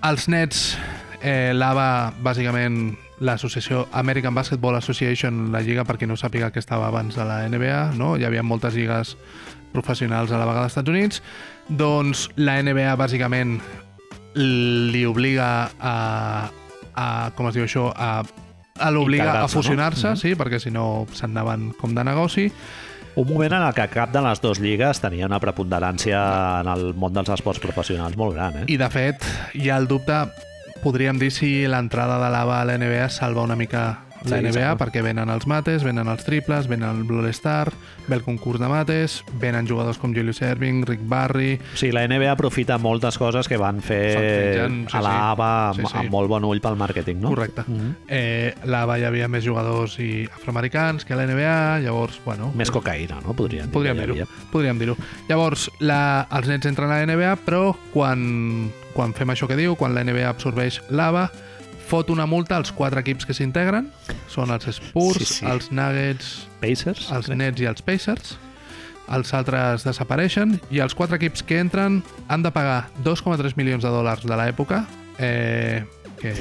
[0.04, 0.78] Els Nets,
[1.22, 6.90] eh, l'ABA, bàsicament l'associació American Basketball Association, la lliga, per qui no sàpiga que estava
[6.90, 8.18] abans de la NBA, no?
[8.18, 9.16] hi havia moltes lligues
[9.74, 11.24] professionals a la vegada als Estats Units,
[11.70, 13.58] doncs la NBA bàsicament
[14.36, 16.50] li obliga a,
[16.96, 18.24] a com es diu això, a,
[18.80, 19.62] a l'obliga a Integrar-se, no?
[19.62, 20.18] fusionar-se, Mhm.
[20.18, 22.52] sí, perquè si no s'anaven com de negoci.
[23.16, 26.94] Un moment en el que cap de les dues lligues tenia una preponderància en el
[26.96, 28.66] món dels esports professionals molt gran, eh?
[28.68, 29.24] I de fet,
[29.54, 30.24] hi ha el dubte,
[30.82, 34.54] podríem dir si l'entrada de l'ABA a la NBA salva una mica la Sí, NBA,
[34.54, 34.78] segur.
[34.80, 37.72] perquè venen els mates, venen els triples, venen el All-Star,
[38.08, 41.54] ve el concurs de mates, venen jugadors com Julius Erving, Rick Barry...
[41.74, 45.80] O sigui, la NBA aprofita moltes coses que van fer Fan- sí, a l'ABA sí.
[45.82, 45.98] amb, Sí, sí.
[46.04, 47.30] amb molt bon ull pel màrqueting, no?
[47.34, 47.64] Correcte.
[47.68, 47.96] Mhm.
[48.08, 52.52] Eh, l'ABA hi havia més jugadors i afroamericans que a la NBA, llavors, bueno...
[52.56, 53.34] Més cocaïna, no?
[53.34, 53.74] Podríem dir.
[53.74, 54.28] Podríem dir-ho.
[54.52, 54.98] Podríem dir-ho.
[55.30, 59.76] Llavors, la, els nets entren a la NBA, però quan, quan fem això que diu,
[59.80, 61.30] quan la NBA absorbeix l'ABA,
[61.88, 63.90] fot una multa als quatre equips que s'integren.
[64.32, 65.46] Són els Spurs, Sí, sí.
[65.46, 67.10] els Nuggets, Pacers?
[67.12, 68.38] els Nets i els Pacers.
[69.14, 73.90] Els altres desapareixen i els quatre equips que entren han de pagar 2,3 milions de
[73.92, 74.86] dòlars de l'època,
[75.20, 75.84] eh,
[76.24, 76.32] que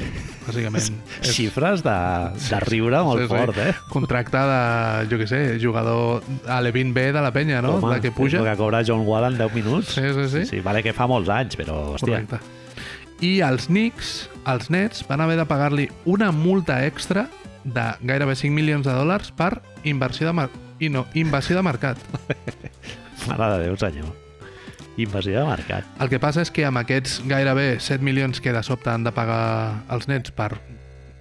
[0.47, 0.79] bàsicament
[1.25, 1.97] és Xifres de,
[2.39, 3.35] de riure molt Sí, sí.
[3.35, 3.73] fort, eh?
[3.91, 4.61] contracte de,
[5.11, 7.81] jo què sé, jugador a l'Evin B de la penya, no?
[7.81, 8.39] Home, de que puja.
[8.39, 9.97] El que cobra John Wall en 10 minuts.
[9.99, 10.47] Sí, sí, sí.
[10.47, 12.39] sí vale que fa molts anys, però, hòstia, Correcte.
[13.23, 14.09] I els Knicks,
[14.51, 17.29] els Nets, van haver de pagar-li una multa extra
[17.63, 20.49] de gairebé 5 milions de dòlars per inversió de, mar
[20.83, 22.01] i no, invasió de mercat.
[23.29, 24.11] mare de Déu, senyor.
[24.99, 25.87] Invasió de mercat.
[26.03, 29.15] El que passa és que amb aquests gairebé 7 milions que de sobte han de
[29.15, 30.57] pagar els Nets per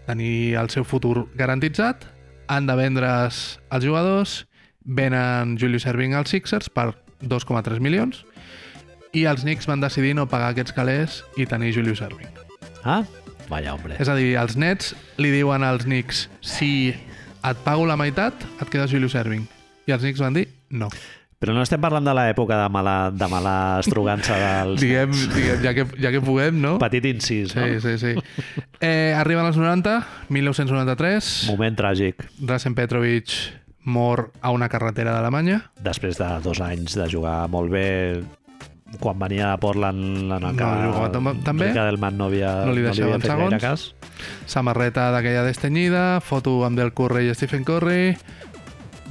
[0.09, 2.09] tenir el seu futur garantitzat,
[2.49, 4.39] han de vendre's els jugadors,
[4.89, 8.25] venen Julius Erving als Sixers per 2,3 milions
[9.13, 12.29] i els Knicks van decidir no pagar aquests calés i tenir Julius Erving.
[12.83, 13.03] Ah,
[13.49, 13.97] vaya, hombre.
[13.99, 18.69] És a dir, els Nets li diuen als Knicks si et pago la meitat, et
[18.69, 19.47] quedes Julius Erving.
[19.89, 20.89] I els Knicks van dir no.
[21.41, 24.77] Però no estem parlant de l'època de mala, de mala estrugança dels...
[24.83, 26.75] Diguem, diguem ja, que, ja que puguem, no?
[26.83, 27.65] Petit incís, no?
[27.65, 28.51] Sí, sí, sí.
[28.77, 29.95] Eh, arriben als 90,
[30.29, 32.21] 1993, Moment tràgic.
[32.37, 33.33] Drazen Petrovic
[33.89, 35.63] mor a una carretera d'Alemanya.
[35.81, 38.21] Després de dos anys de jugar molt bé,
[38.99, 41.67] quan venia a Portland en el No que jugava tan- tan bé.
[41.69, 43.61] Rica Delman no havia, No li no li deixaven havia fet gaire segons.
[43.61, 43.95] cas.
[44.45, 48.17] Samarreta d'aquella destenyida, foto amb Del Curry i Stephen Curry,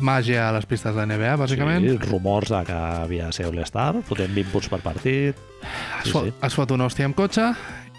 [0.01, 1.85] màgia a les pistes de NBA, bàsicament.
[1.85, 5.37] Sí, rumors de que havia de ser All-Star, fotent 20 punts per partit.
[5.37, 6.33] Es, Sí, fot, sí.
[6.43, 7.51] es fot una hòstia amb cotxe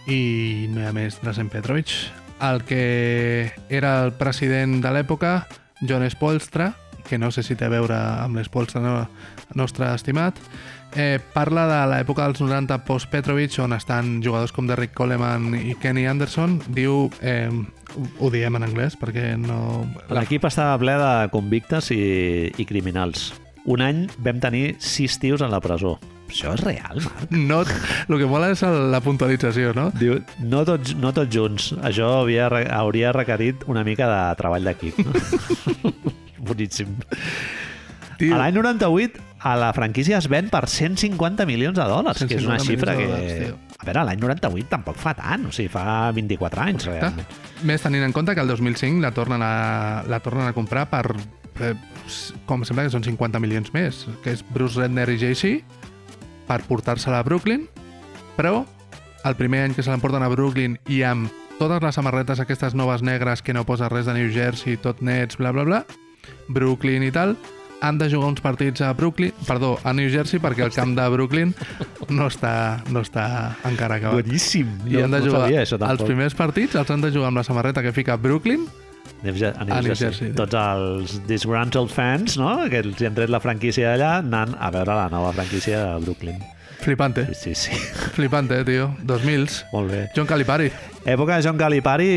[0.07, 1.91] i no hi ha més Drazen Petrovic.
[2.41, 5.45] El que era el president de l'època,
[5.81, 6.73] John Spolstra,
[7.07, 9.07] que no sé si té a veure amb l'Spolstra no,
[9.53, 10.33] nostre estimat,
[10.95, 16.07] eh, parla de l'època dels 90 post-Petrovic, on estan jugadors com Derrick Coleman i Kenny
[16.09, 16.59] Anderson.
[16.71, 19.85] Diu, eh, ho, diem en anglès perquè no...
[20.13, 23.31] L'equip estava ple de convictes i, i criminals.
[23.69, 25.97] Un any vam tenir sis tios en la presó.
[26.31, 27.33] Això és real, Marc?
[27.35, 29.89] No, el que mola és la puntualització, no?
[29.99, 30.15] Diu,
[30.47, 31.71] no tots, no tots junts.
[31.83, 35.01] Això havia, hauria requerit una mica de treball d'equip.
[35.03, 35.91] No?
[36.47, 36.95] Boníssim.
[38.21, 39.17] Tio, l'any 98,
[39.49, 42.93] a la franquícia es ven per 150 milions de dòlars, que és una 150 xifra
[42.99, 43.07] que...
[43.09, 47.07] dòlars, a veure, l'any 98 tampoc fa tant, o sigui, fa 24 anys, Correcte.
[47.07, 47.39] realment.
[47.65, 49.53] Més tenint en compte que el 2005 la tornen a,
[50.05, 51.15] la tornen a comprar per,
[51.65, 51.73] eh,
[52.45, 55.55] com sembla que són 50 milions més, que és Bruce Redner i JC,
[56.45, 57.65] per portar-se-la a Brooklyn,
[58.37, 58.59] però
[59.25, 63.01] el primer any que se l'emporten a Brooklyn i amb totes les samarretes aquestes noves
[63.01, 65.81] negres que no posa res de New Jersey, tot nets, bla, bla, bla,
[66.53, 67.33] Brooklyn i tal,
[67.81, 71.07] han de jugar uns partits a Brooklyn, perdó, a New Jersey, perquè el camp de
[71.09, 71.53] Brooklyn
[72.09, 74.23] no està, no està encara acabat.
[74.25, 74.69] Boníssim.
[74.87, 76.07] I han de no jugar sabia això, els tampoc.
[76.07, 78.67] primers partits els han de jugar amb la samarreta que fica Brooklyn
[79.23, 80.07] New Jer- a New, A New Jersey.
[80.09, 80.31] Jersey.
[80.37, 84.95] Tots els disgruntled fans, no?, que els han tret la franquícia d'allà, anant a veure
[84.97, 86.39] la nova franquícia de Brooklyn.
[86.81, 87.27] Flipante.
[87.35, 87.71] Sí, sí, sí.
[88.15, 88.87] Flipante, tio.
[89.05, 89.65] 2000s.
[89.73, 89.99] Molt bé.
[90.15, 90.71] John Calipari.
[91.05, 92.07] Època de John Calipari,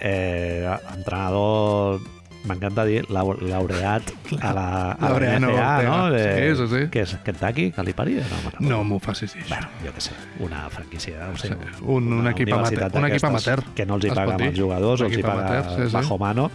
[0.00, 0.66] eh,
[0.96, 2.00] entrenador,
[2.44, 5.82] m'encanta dir, lau- laureat a la, a la NBA, Ortega.
[5.88, 6.18] no?
[6.18, 6.82] Sí, sí, sí.
[6.92, 7.16] Què és?
[7.24, 7.70] Kentucky?
[7.72, 8.14] Calipari?
[8.20, 8.68] No, me'n recordo.
[8.68, 9.44] No m'ho facis dir.
[9.48, 10.12] Bueno, jo què sé,
[10.44, 14.04] una franquícia, no sé, Sí, un- un equip amateur- un equip amateur, que no els
[14.04, 14.62] hi als dir.
[14.62, 15.92] jugadors, els hi paga amateur, sí, sí.
[15.96, 16.50] bajo mano,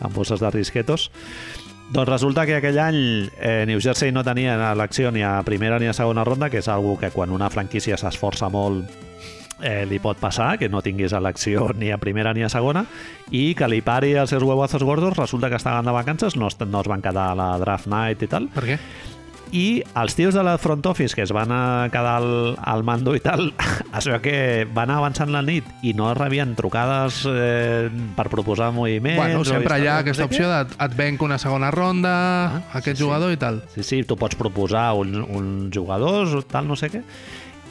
[0.00, 1.10] amb bosses de risquetos.
[1.90, 5.86] Doncs resulta que aquell any eh, New Jersey no tenia elecció ni a primera ni
[5.86, 8.86] a segona ronda, que és algo que quan una franquícia s'esforça molt
[9.62, 12.84] eh, li pot passar, que no tinguis elecció ni a primera ni a segona,
[13.30, 16.88] i Calipari i els seus huevazos gordos resulta que estaven de vacances, no, no es
[16.88, 18.78] van quedar a la draft night i tal, Per què?
[19.50, 23.16] i els tios de la front office que es van a quedar al, al mando
[23.18, 23.48] i tal,
[23.98, 24.34] es veu que
[24.72, 29.18] van avançant la nit i no rebien trucades eh, per proposar moviments.
[29.18, 32.12] Bueno, sempre hi ha aquesta opció de et venc una segona ronda,
[32.46, 33.08] Ah, aquest sí, sí.
[33.08, 33.58] jugador i tal.
[33.74, 37.02] Sí, sí, tu pots proposar uns, uns jugadors o tal, no sé què.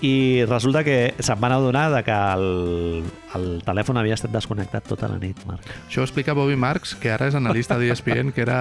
[0.01, 3.03] I resulta que se'n van adonar de que el,
[3.35, 5.65] el telèfon havia estat desconnectat tota la nit, Marc.
[5.89, 8.59] Això ho explica Bobby Marks, que ara és analista d'ESPN, que era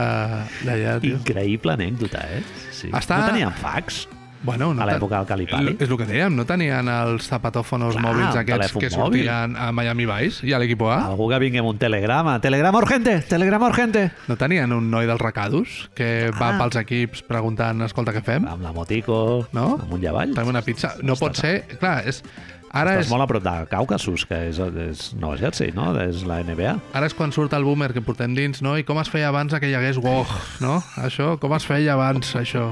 [0.66, 1.14] d'allà, tio.
[1.20, 2.42] Increïble anècdota, eh?
[2.74, 2.90] Sí.
[2.90, 4.08] Està- No tenien fax
[4.42, 5.76] Bueno, a te- l'època del Calipari.
[5.80, 9.24] És el que dèiem, no tenien els zapatòfonos Clar, mòbils un aquests que mòbil.
[9.26, 11.06] sortien a Miami Vice i a l'equip A.
[11.08, 12.40] Algú que vingui amb un telegrama.
[12.40, 13.20] Telegrama urgente!
[13.28, 14.12] Telegrama urgente!
[14.28, 16.58] No tenien un noi dels recados que va Ah.
[16.58, 18.46] pels equips preguntant, escolta, què fem?
[18.46, 19.78] Amb la motico, No?
[19.82, 20.34] amunt i avall.
[20.34, 20.94] Fem una pizza.
[21.02, 21.64] No pot ser...
[21.78, 22.22] Clar, és...
[22.72, 24.58] Ara Estàs és, molt a prop de Caucasus, que és,
[24.90, 25.90] és Nova Jersey, no?
[26.02, 26.74] És la NBA.
[26.98, 28.76] ara és quan surt el boomer que portem dins, no?
[28.78, 30.78] I com es feia abans que hi hagués WOG, no?
[31.00, 32.70] Això, com es feia abans, això?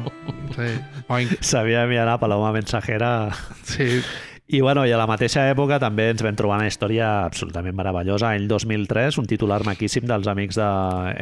[0.57, 0.71] Sí.
[1.09, 1.37] Oink.
[1.41, 3.31] Sabia enviar Paloma Mensajera...
[3.67, 4.03] Sí.
[4.49, 8.29] I, bueno, i a la mateixa època també ens vam trobar una història absolutament meravellosa.
[8.31, 10.69] Any 2003, un titular maquíssim dels amics de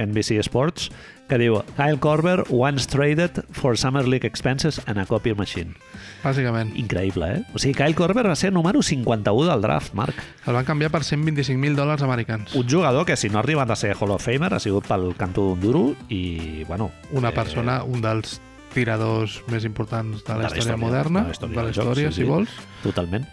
[0.03, 0.91] NBC Sports
[1.31, 5.73] que diu Kyle Korver once traded for Summer League expenses and a copy machine.
[6.21, 6.77] Bàsicament.
[6.77, 7.43] Increïble, eh?
[7.57, 10.21] O sigui, Kyle Korver va ser número 51 del draft, Marc.
[10.45, 12.53] El van canviar per 125.000 dòlars americans.
[12.61, 15.15] Un jugador que, si no ha arribat a ser Hall of Famer, ha sigut pel
[15.17, 16.93] cantó d'un duro i, bueno...
[17.17, 18.37] Una eh, persona, un dels
[18.75, 21.73] tiradors més importants de la, De la història, història, moderna, de la història de la
[21.73, 22.29] joc, història, sí, si sí.
[22.31, 22.57] vols.
[22.83, 23.29] Totalment.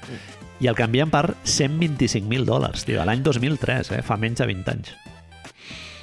[0.62, 4.04] I el canvien per 125.000 dòlars, tio, l'any 2003, eh?
[4.06, 4.94] fa menys de 20 anys.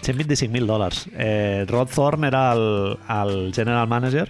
[0.02, 1.06] 125.000 dòlars.
[1.14, 4.28] Eh, Rod Thorne era el, el general manager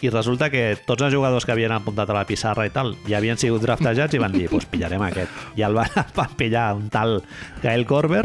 [0.00, 3.18] i resulta que tots els jugadors que havien apuntat a la pissarra i tal ja
[3.18, 5.42] havien sigut draftejats i van dir, pues pillarem aquest.
[5.60, 7.20] I el van, van pillar un tal
[7.60, 8.24] Kyle Korver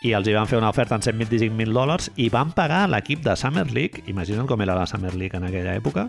[0.00, 3.34] i els hi van fer una oferta en 125.000 dòlars i van pagar l'equip de
[3.36, 6.06] Summer League, imagina't com era la Summer League en aquella època,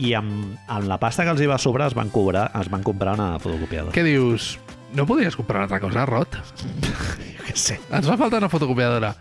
[0.00, 2.84] i amb, amb la pasta que els hi va sobrar es van, cobrar, es van
[2.84, 3.96] comprar una fotocopiadora.
[3.96, 4.52] Què dius?
[4.96, 6.36] No podries comprar una altra cosa, Rot?
[7.40, 7.80] Jo què sé.
[7.90, 9.14] Ens fa falta una fotocopiadora.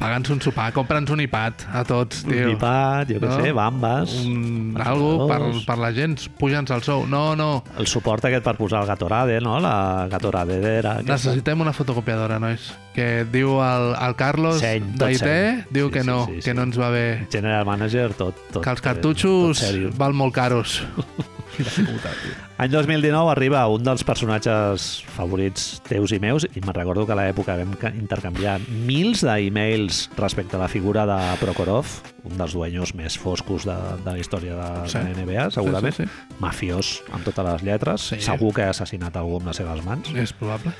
[0.00, 2.48] Paga'ns un sopar, compra'ns un iPad a tots, Un tio.
[2.54, 3.36] iPad, jo què No?
[3.42, 4.14] sé, bambes...
[4.24, 7.04] Un, algo per, per la gent, puja'ns el sou.
[7.06, 9.58] No, no, El suport aquest per posar el Gatorade, no?
[9.60, 10.94] La Gatoradera.
[11.02, 11.12] aquesta.
[11.12, 12.70] necessitem una fotocopiadora, nois.
[12.96, 16.54] Que diu el, el Carlos d'IT, diu Sí, que sí, no, sí, que sí.
[16.56, 17.26] no ens va bé.
[17.30, 18.34] General Manager, tot...
[18.50, 20.80] tot Que els eh, cartutxos tot val molt caros.
[22.60, 27.16] Any 2019 arriba un dels personatges favorits teus i meus, i me'n recordo que a
[27.16, 31.88] l'època vam ca- intercanviar mils d'emails respecte a la figura de Prokhorov,
[32.28, 34.98] un dels dueños més foscos de, de la història de, Sí.
[34.98, 35.96] de la NBA, segurament.
[35.96, 38.08] Sí, sí, Mafiós, amb totes les lletres.
[38.12, 38.20] Sí.
[38.20, 40.12] Segur que ha assassinat algú amb les seves mans.
[40.12, 40.18] sí.
[40.20, 40.74] És probable.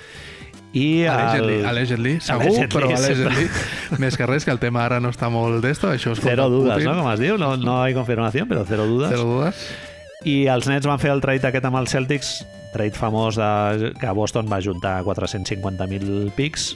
[0.73, 1.67] I Allegedly, el...
[1.67, 3.25] allegedly, segur, Allegedly, però sempre.
[3.27, 3.49] allegedly.
[4.05, 6.85] Més que res, que el tema ara no està molt d'esto, això és Cero dudas.
[6.85, 6.93] ¿no?
[7.01, 7.39] Com es diu?
[7.41, 9.11] No, no hay confirmación, però cero dudas.
[9.17, 9.65] Zero dudes.
[10.29, 12.35] I els Nets van fer el trade aquest amb els Celtics,
[12.75, 16.75] trade famós de, que Boston va juntar 450.000 pics,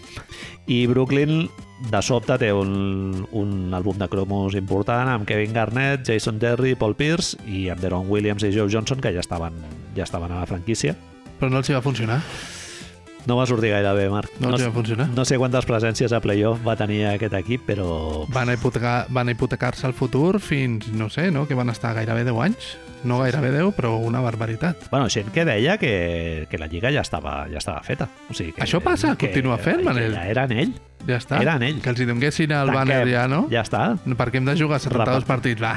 [0.66, 1.44] i Brooklyn
[1.90, 6.96] de sobte té un, un àlbum de cromos important amb Kevin Garnett, Jason Terry, Paul
[6.96, 9.60] Pierce i amb Deron Williams i Joe Johnson que ja estaven,
[9.96, 10.96] ja estaven a la franquícia.
[11.38, 12.22] Però no els hi va funcionar.
[13.26, 14.30] No va sortir gaire bé, Marc.
[14.38, 15.08] No va no, funcionar.
[15.16, 18.26] no sé quantes presències a playoff va tenir aquest equip, però...
[18.28, 21.46] Van, hipotecar, van hipotecar-se el futur fins, no sé, no?
[21.48, 22.74] que van estar gairebé 10 anys.
[23.04, 24.86] No gairebé 10, però una barbaritat.
[24.90, 28.08] Bueno, gent que deia que, que la lliga ja estava, ja estava feta.
[28.30, 29.14] O sigui, que, Això passa?
[29.16, 30.14] que, Continua fent, que Manel?
[30.16, 30.72] Ja era en ell.
[31.04, 31.40] Ja està.
[31.44, 31.82] Eren ells.
[31.84, 32.78] Que els hi donguessin el Tanquem.
[32.80, 33.42] banner ja, no?
[33.52, 33.82] Ja està.
[34.08, 35.74] Perquè hem de jugar 72 Repa- partits, va.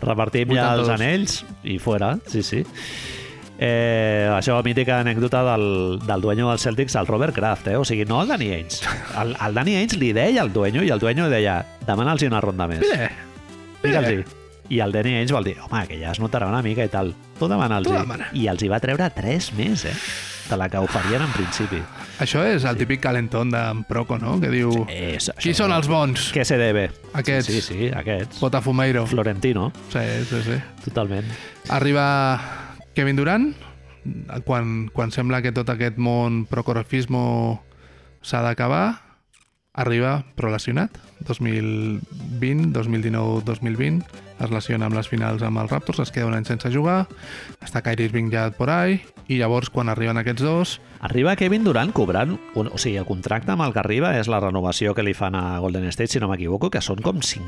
[0.00, 0.94] Repartim ja els 82.
[0.96, 2.14] anells i fora.
[2.28, 2.62] Sí, sí.
[3.58, 7.76] Eh, això, mítica anècdota del, del dueño dels Celtics, el Robert Kraft, eh?
[7.76, 8.82] o sigui, no el Danny Ainge.
[9.20, 12.68] El, el Danny Ainge li deia al dueño i el dueño deia, demana'ls una ronda
[12.68, 12.84] més.
[12.84, 13.08] Mira,
[13.82, 14.24] Digue'ls-hi.
[14.68, 17.14] I el Danny Ainge vol dir, home, que ja es notarà una mica i tal.
[17.38, 17.88] Tu demana'ls.
[17.88, 18.28] Demana.
[18.36, 19.94] I els hi va treure tres més, eh?
[20.46, 21.80] de la que oferien en principi.
[22.22, 24.36] Això és el típic calentón d'en Proco, no?
[24.38, 24.70] Que diu...
[24.92, 26.28] És, Qui són els bons?
[26.34, 26.84] Què se debe?
[27.18, 27.50] Aquests.
[27.50, 28.38] Sí, sí, aquests.
[28.44, 29.02] Botafumeiro.
[29.10, 30.60] Florentino, Sí, sí, sí.
[30.84, 31.26] totalment.
[31.74, 32.06] Arriba
[32.96, 33.50] Kevin Durant,
[34.48, 37.60] quan, quan sembla que tot aquest món procorofismo
[38.24, 39.02] s'ha d'acabar,
[39.76, 40.96] arriba però lesionat.
[41.28, 44.00] 2020, 2019, 2020,
[44.40, 47.02] es lesiona amb les finals amb els Raptors, es queda un any sense jugar,
[47.60, 51.92] està Kyrie Irving ja por ahí, i llavors quan arriben aquests dos, Arriba Kevin Durant
[51.92, 52.36] cobrant...
[52.56, 55.34] Un, o sigui, el contracte amb el que arriba és la renovació que li fan
[55.36, 57.44] a Golden State, si no m'equivoco, que són com 5...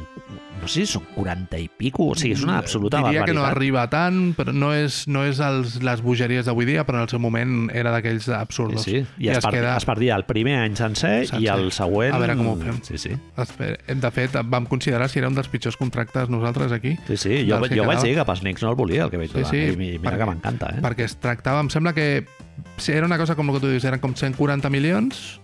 [0.58, 3.44] No sé si són 40 i pico, o sigui, és una absoluta diria que no
[3.44, 3.56] barbaritat.
[3.56, 7.12] arriba tant, però no és, no és els, les bogeries d'avui dia, però en el
[7.12, 8.82] seu moment era d'aquells absurdos.
[8.82, 9.22] Sí, sí.
[9.22, 11.40] I, es, part, es perdia el primer any sencer, Sencer.
[11.44, 12.10] i el següent...
[12.16, 12.82] A veure com ho fem.
[12.82, 13.14] Sí, sí.
[13.38, 16.96] De fet, vam considerar si era un dels pitjors contractes nosaltres aquí.
[17.06, 17.34] Sí, sí.
[17.46, 18.02] Jo, jo vaig quedava.
[18.02, 19.46] dir que pels Knicks no el volia, el que vaig Sí, dir.
[19.54, 20.82] sí, I mi- mira perquè- que m'encanta, eh?
[20.82, 22.26] Perquè es tractava, em sembla que
[22.76, 25.40] sí, era una cosa com el que tu dius, eren com 140 milions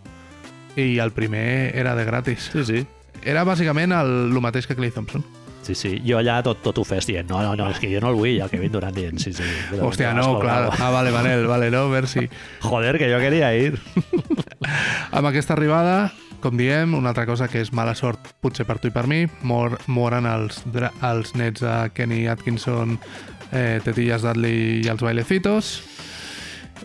[0.77, 2.51] i el primer era de gratis.
[2.53, 2.85] Sí, sí.
[3.25, 5.25] Era bàsicament el, el mateix que Clay Thompson.
[5.65, 5.95] Sí, sí.
[6.05, 8.19] Jo allà tot, tot ho fes dient, no, no, no, és que jo no el
[8.19, 9.47] vull, el Kevin Durant dient, sí, sí.
[9.71, 10.69] però Hòstia, no, clar.
[10.77, 12.27] Ah, vale, Manel, vale, no, merci.
[12.61, 13.81] Joder, que jo queria ir.
[15.17, 16.13] Amb aquesta arribada,
[16.45, 19.23] com diem, una altra cosa que és mala sort, potser per tu i per mi,
[19.49, 20.61] mor, moren els,
[21.01, 22.99] els nets de Kenny Atkinson,
[23.49, 25.79] eh, Tetillas Dudley i els Bailecitos.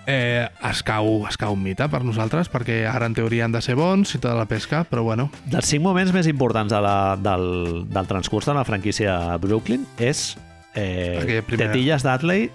[0.09, 3.61] Eh, es, cau, es cau un mite per nosaltres, perquè ara en teoria han de
[3.61, 6.95] ser bons i tota la pesca, però bueno, Dels cinc moments més importants de la,
[7.21, 10.31] del, del transcurs de la franquícia Brooklyn és
[10.73, 12.49] eh, primera- Tetillas Dudley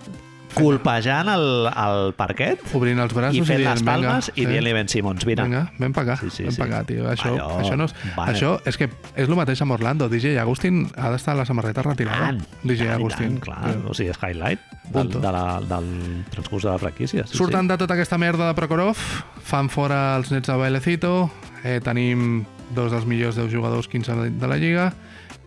[0.55, 4.72] colpejant el, el parquet obrint els braços i fent dient, les palmes "Vinga, i dient-li
[4.76, 5.42] Ben Simmons, vine.
[5.42, 6.59] Vinga, ven pa acá, Sí, sí, ven sí.
[6.61, 7.09] pa acá, tio.
[7.11, 8.32] Això, Allò, això, no és, vale.
[8.32, 10.09] això és que és el mateix amb Orlando.
[10.09, 12.30] DJ Agustín ha d'estar a la samarreta retirada.
[12.32, 13.38] Tant, DJ tant i Agustín.
[13.38, 13.76] tant, clar.
[13.90, 14.61] O sigui, és highlight
[14.92, 17.26] del, de la, del transcurs de la franquícia.
[17.26, 18.96] Sí, Surten de tota aquesta merda de Prokhorov,
[19.42, 21.30] fan fora els nets de Bailecito,
[21.64, 22.44] eh, tenim
[22.74, 24.92] dos dels millors 10 jugadors 15 de- de la Lliga,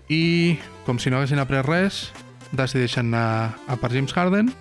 [0.09, 2.11] i com si no haguessin après res,
[2.51, 4.53] decideixen anar a per James Harden,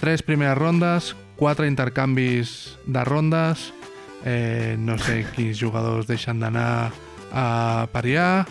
[0.00, 3.72] tres primeres rondes, quatre intercanvis de rondes,
[4.24, 6.90] eh, no sé quins jugadors deixen d'anar
[7.32, 8.46] a pariar,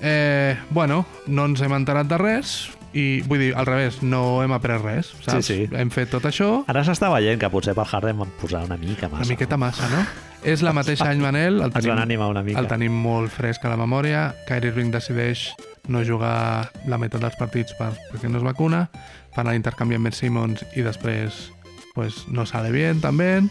[0.00, 2.56] eh, bueno, no ens hem enterat de res,
[2.96, 5.44] i vull dir, al revés, no hem après res, saps?
[5.50, 5.76] Sí, sí.
[5.76, 9.10] Hem fet tot això, Ara s'està veient que potser per Harden van posar una mica
[9.10, 9.22] massa.
[9.26, 10.04] una miqueta massa, no?
[10.46, 12.60] És la mateixa any Manel, el Ens van tenim, animar una mica.
[12.62, 14.30] el tenim molt fresc a la memòria.
[14.48, 15.50] Kyrie Irving decideix
[15.88, 18.86] no jugar la meitat dels partits per, perquè no es vacuna,
[19.36, 21.46] fan l'intercanvi amb Ben Simmons i després
[21.94, 23.42] pues, no sale bien també.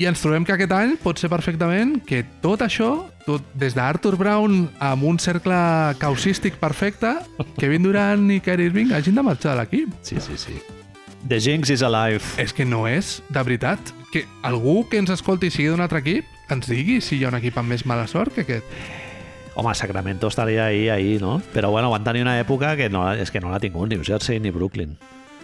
[0.00, 2.90] I ens trobem que aquest any pot ser perfectament que tot això,
[3.26, 5.56] tot, des d'Arthur Brown amb un cercle
[6.00, 7.12] causístic perfecte,
[7.60, 9.92] Kevin Durant i Kyrie Irving hagin de marxar de l'equip.
[10.02, 10.58] Sí, sí, sí.
[11.28, 12.24] The Jinx is alive.
[12.42, 13.92] És que no és, de veritat.
[14.12, 17.30] Que algú que ens escolti i sigui d'un altre equip ens digui si hi ha
[17.30, 18.66] un equip amb més mala sort que aquest.
[19.54, 21.42] Home, Sacramento estaria ahí, ahí, no?
[21.52, 24.04] Però bueno, van tenir una època que no, és que no l'ha tingut ni New
[24.04, 24.96] Jersey ni Brooklyn.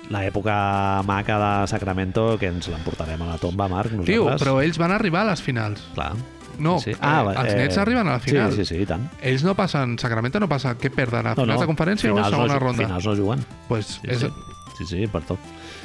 [0.08, 4.14] L'època maca de Sacramento que ens l'emportarem a la tomba, Marc, nosaltres.
[4.14, 5.84] Tio, però ells van arribar a les finals.
[5.94, 6.14] Clar.
[6.58, 6.98] No, Sí, sí.
[7.00, 8.50] ah, va, els Nets arriben a la final.
[8.50, 9.04] Sí, sí, sí, i tant.
[9.22, 11.28] Ells no passen, Sacramento no passa, què perden?
[11.28, 12.86] A finals de conferència o a finals segona no, ronda?
[12.88, 13.44] Finals no juguen.
[13.68, 14.32] Pues Sí, és, sí.
[14.78, 15.38] Sí, sí, per tot.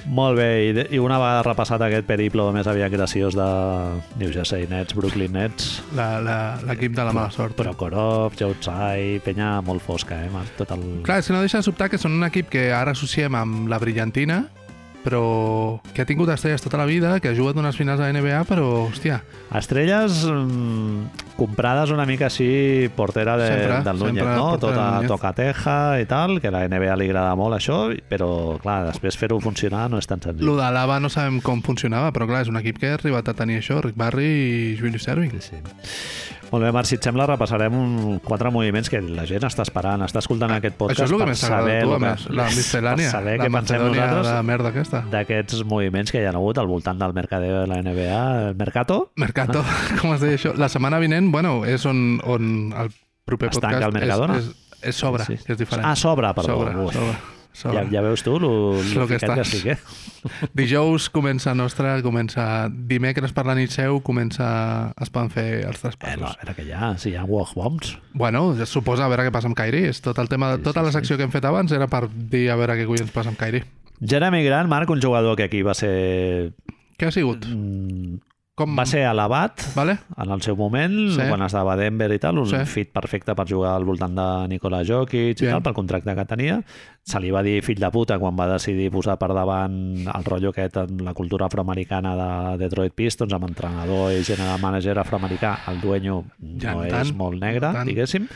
[0.08, 3.48] Molt bé, i, i una vegada repassat aquest periple més aviat graciós de
[4.20, 7.56] New Jersey Nets, Brooklyn Nets, la- la- l'equip de la mala sort.
[7.60, 10.56] Prokhorov, Joe Tsai, penya molt fosca, eh, Marc?
[10.60, 10.84] Tot el...
[11.04, 13.68] Clar, és que no deixa de sobtar que són un equip que ara associem amb
[13.72, 14.44] la brillantina,
[15.04, 18.44] però que ha tingut estrelles tota la vida, que ha jugat unes finals a NBA,
[18.50, 19.20] però, hòstia,
[19.54, 24.48] Estrelles mm, comprades una mica així portera de, Sempre, del Núñez, no?
[24.62, 25.12] Tota Núñez.
[25.12, 29.40] tocateja i tal, que a la NBA li agrada molt això, però clar, després fer-ho
[29.44, 30.48] funcionar no és tan senzill.
[30.48, 33.30] Lo de l'Ava no sabem com funcionava, però clar, és un equip que ha arribat
[33.30, 34.30] a tenir això, Rick Barry
[34.74, 35.36] i Julius Erving.
[35.38, 36.43] Sí, sí.
[36.54, 40.04] Molt bé, Marc, si et sembla, repassarem un, quatre moviments que la gent està esperant,
[40.06, 42.46] està escoltant aquest podcast Això és el que per més saber tu, que- més, la
[42.60, 45.02] miscel·lània, saber la què pensem nosaltres de merda aquesta.
[45.16, 49.00] d'aquests moviments que hi ha hagut al voltant del mercadeo de la NBA, el Mercato,
[49.18, 49.66] Mercato,
[50.00, 50.54] com es deia això?
[50.56, 52.94] La setmana vinent, bueno, és on, on el
[53.26, 54.38] proper Es tanca podcast el Mercadona?
[54.38, 55.40] és, és, és sobre, Sí.
[55.42, 55.88] que és diferent.
[55.90, 56.60] Ah, sobre, perdó.
[56.60, 57.18] sobre, sobre,
[57.54, 57.84] sobre.
[57.86, 58.50] Ja, ja veus tu lo,
[58.98, 59.54] Lo que ficat que estàs.
[59.54, 59.78] estic, eh?
[60.58, 65.82] Dijous comença nostra, comença dimecres per la nit seu, comença, es poden fer els Eh,
[65.86, 66.22] traspassos.
[66.22, 67.98] no, era que ja, si hi ha walk bombs.
[68.14, 69.86] Bueno, ja suposa a veure què passa amb Kairi.
[69.92, 70.98] És tot el tema, Sí, tota sí, la sí.
[71.00, 73.64] secció que hem fet abans era per dir a veure què collons passa amb Kairi.
[74.02, 76.54] Jeremy Grant, Marc, un jugador que aquí va ser
[76.98, 77.46] Què ha sigut?
[77.48, 78.18] mm,
[78.56, 78.76] Com...
[78.78, 79.96] Va ser elevat Vale?
[80.22, 81.22] en el seu moment, Sí.
[81.28, 82.60] quan estava a Denver i tal, un Sí.
[82.70, 85.54] fit perfecte per jugar al voltant de Nikola Jokic i Bien.
[85.56, 86.60] tal, pel contracte que tenia.
[87.04, 90.50] Se li va dir fill de puta quan va decidir posar per davant el rotllo
[90.50, 95.58] aquest en la cultura afroamericana de Detroit Pistons, amb entrenador i general manager afroamericà.
[95.68, 96.24] El dueño
[96.60, 97.88] Ja, no tant, és molt negre, tant.
[97.88, 98.28] diguéssim.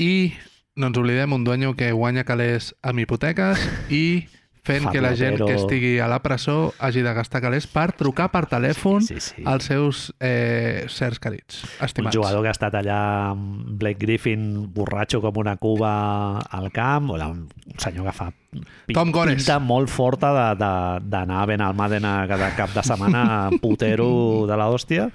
[0.00, 0.32] I
[0.74, 3.56] no ens oblidem un dueño que guanya calés amb hipoteques
[3.90, 4.26] i
[4.62, 7.92] fent Fa que la gent que estigui a la presó hagi de gastar calés per
[7.96, 9.42] trucar per telèfon Sí, sí.
[9.48, 12.16] als seus eh, certs carits, Un estimats.
[12.16, 12.98] jugador que ha estat allà
[13.30, 17.48] amb Blake Griffin borratxo com una cuba al camp, o un
[17.78, 18.32] senyor que fa
[18.92, 19.36] Tom Gores.
[19.36, 25.10] pinta molt forta d'anar ben al Madena cada cap de setmana putero de la hòstia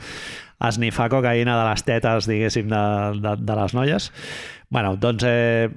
[0.65, 4.11] esnifar cocaïna de les tetes, diguéssim, de, de, de les noies.
[4.69, 5.23] bueno, doncs...
[5.27, 5.69] Eh,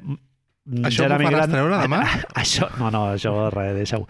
[0.84, 2.02] Això m'ho faràs treure demà?
[2.42, 4.06] Això, no, no, això res, deixa-ho.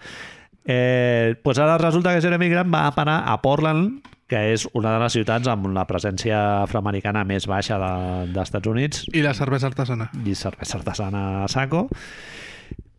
[0.69, 4.99] Eh, pues ara resulta que Jeremy Grant va parar a Portland, que és una de
[5.01, 10.11] les ciutats amb la presència afroamericana més baixa de, Units, I la cervesa artesana.
[10.21, 11.87] i cervesa artesana a saco.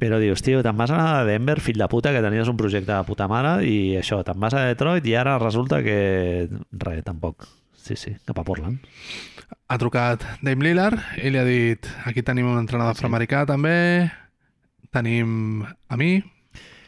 [0.01, 2.91] Però dius, tio, te'n vas anar a Denver, fill de puta, que tenies un projecte
[2.91, 6.49] de puta mare, i això, te'n vas a Detroit i ara resulta que...
[6.73, 7.47] Res, tampoc.
[7.77, 8.81] Sí, sí, cap a Portland.
[9.71, 14.11] Ha trucat Dame Lillard i li ha dit aquí tenim un entrenador afroamericà també,
[14.91, 16.19] tenim a mi,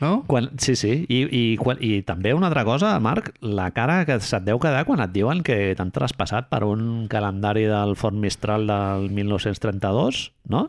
[0.02, 0.24] no?
[0.26, 1.06] Quan, sí, sí.
[1.06, 4.82] I, i, quan, I també una altra cosa, Marc, la cara que se't deu quedar
[4.88, 10.66] quan et diuen que t'han traspassat per un calendari del Fort Mistral del 1932, no?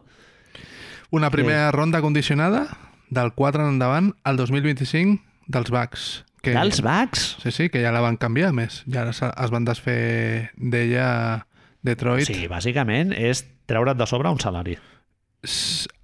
[1.13, 2.67] Una primera ronda condicionada
[3.09, 6.23] del 4 en endavant al 2025 dels Bucks.
[6.43, 7.37] Que, Dels Bucks?
[7.41, 8.81] Sí, sí, que ja la van canviar, més.
[8.91, 11.45] Ja es es van desfer d'ella
[11.83, 12.25] Detroit.
[12.27, 14.77] Sí, bàsicament és treure't de sobre un salari.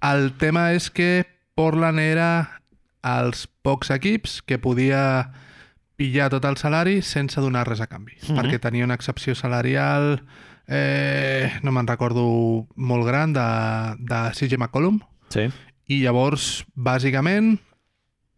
[0.04, 1.24] El tema és que
[1.56, 2.60] Portland era
[3.02, 5.32] els pocs equips que podia
[5.96, 8.36] pillar tot el salari sense donar res a canvi, Mhm.
[8.36, 10.22] perquè tenia una excepció salarial
[10.72, 13.40] eh, no me'n recordo molt gran de,
[13.98, 15.48] de CJ McCollum Sí.
[15.88, 17.58] i llavors bàsicament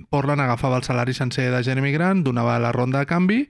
[0.09, 3.49] Portland agafava el salari sencer de Jeremy Grant, donava la ronda a canvi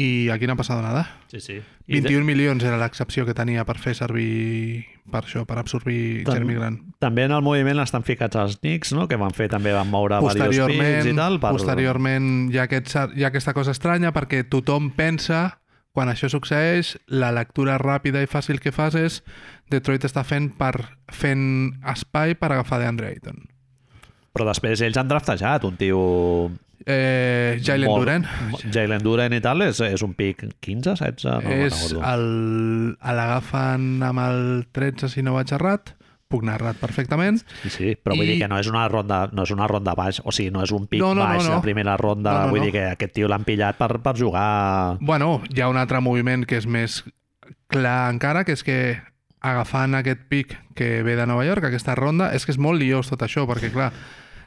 [0.00, 1.04] i aquí no ha passat nada.
[1.28, 1.58] Sí, sí.
[1.90, 6.56] 21 milions era l'excepció que tenia per fer servir per això, per absorbir Tant- Jeremy
[6.56, 6.78] Grant.
[7.02, 9.08] També en el moviment estan ficats els Knicks, no?
[9.10, 11.40] que van fer també, van moure diversos posteriorment, i tal.
[11.42, 11.54] Per...
[11.58, 16.94] posteriorment hi ha, aquest, hi ha aquesta cosa estranya perquè tothom pensa quan això succeeix,
[17.10, 19.20] la lectura ràpida i fàcil que fas és
[19.72, 20.74] Detroit està fent per
[21.10, 21.42] fent
[21.90, 23.42] espai per agafar DeAndre Ayton.
[24.30, 26.02] Però després ells han draftejat un tio...
[26.86, 28.26] Eh, Jalen molt- Duren.
[28.72, 32.26] Jalen Duren i tal, és, és un pic 15, 16, no, no és el,
[33.04, 34.40] l'agafen amb el
[34.72, 35.94] 13 si no vaig errat.
[36.30, 37.40] Puc anar errat perfectament.
[37.64, 39.96] Sí, sí, però vull I- dir que no és una ronda, no és una ronda
[39.98, 41.56] baix, o sigui, no és un pic No, no, no, baix no.
[41.56, 42.64] de primera ronda, No, no, vull no.
[42.68, 44.96] dir que aquest tio l'han pillat per, per jugar...
[45.00, 47.00] Bueno, hi ha un altre moviment que és més
[47.66, 48.78] clar encara, que és que
[49.40, 53.10] agafant aquest pic que ve de Nova York, aquesta ronda, és que és molt liós
[53.10, 53.90] tot això, perquè clar,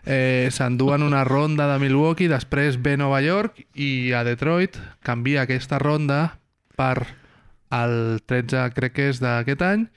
[0.06, 5.80] eh, s'enduen una ronda de Milwaukee, després ve Nova York i a Detroit canvia aquesta
[5.80, 6.40] ronda
[6.78, 7.08] per
[7.74, 9.88] el 13, crec que és d'aquest any,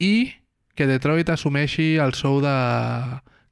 [0.00, 0.32] i
[0.74, 2.54] que Detroit assumeixi el sou de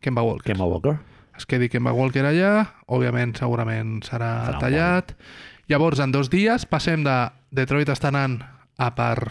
[0.01, 0.97] Kemba Walker Kemba Walker.
[1.37, 5.13] es quedi Kemba Walker allà, òbviament segurament serà un tallat.
[5.69, 7.19] Llavors, en dos dies passem de
[7.55, 8.41] Detroit està anant
[8.79, 9.29] a per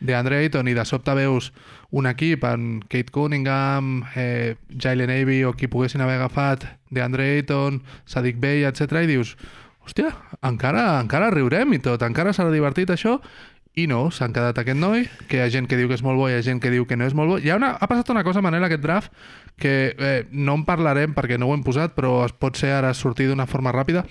[0.00, 1.50] DeAndre Ayton i de sobte veus
[1.90, 7.82] un equip amb Kate Cunningham, eh, Jalen Avey o qui poguessin haver agafat DeAndre Ayton,
[8.06, 9.36] Sadiq Bey, etc i dius,
[9.86, 10.12] hòstia,
[10.46, 13.18] encara, encara riurem i tot, encara serà divertit això
[13.78, 16.18] i no, s'han quedat aquest noi, que hi ha gent que diu que és molt
[16.18, 17.36] bo i hi ha gent que diu que no és molt bo.
[17.38, 19.12] Hi ha, una, ha passat una cosa, Manel, aquest draft,
[19.62, 22.90] que eh, no en parlarem perquè no ho hem posat, però es pot ser ara
[22.98, 24.02] sortir d'una forma ràpida.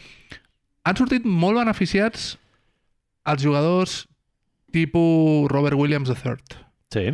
[0.87, 2.31] Han sortit molt beneficiats
[3.29, 4.05] els jugadors
[4.71, 6.63] tipus Robert Williams III.
[6.93, 7.05] Sí.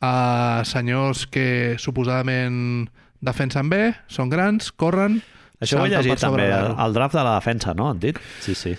[0.00, 2.88] Uh, senyors que suposadament
[3.20, 5.20] defensen bé, són grans, corren...
[5.60, 7.90] Això ho he llegit també, el, el draft de la defensa, no?
[7.92, 8.16] Han dit?
[8.40, 8.72] Sí, sí.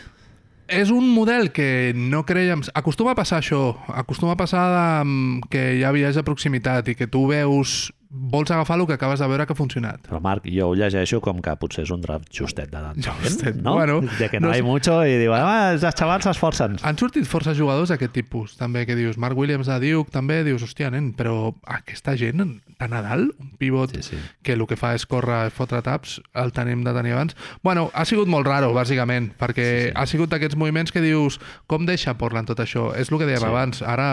[0.72, 2.64] És un model que no creiem...
[2.74, 3.76] Acostuma a passar això.
[3.94, 5.12] Acostuma a passar de,
[5.52, 7.92] que hi ha viatge de proximitat i que tu veus...
[8.12, 10.02] Vols agafar el que acabes de veure que ha funcionat.
[10.04, 12.82] Però Marc, jo ho llegeixo com que potser és un draft justet de
[13.22, 13.76] Justet, no?
[13.76, 14.64] bueno, de que no, no sé.
[14.64, 16.76] mucho i diuen, ah, els xavals s'esforcen.
[16.84, 20.66] Han sortit força jugadors d'aquest tipus, també, que dius, Mark Williams de Duke, també, dius,
[20.68, 22.44] hòstia, nen, però aquesta gent,
[22.82, 24.20] tan a dalt, un pivot Sí, sí.
[24.44, 27.38] que el que fa és córrer, fotre taps, el tenim de tenir abans.
[27.64, 29.96] Bueno, ha sigut molt raro, bàsicament, perquè sí, sí.
[29.96, 31.40] ha sigut d'aquests moviments que dius,
[31.72, 32.90] com deixa Portland tot això?
[32.98, 33.52] És el que dèiem sí.
[33.52, 34.10] abans, ara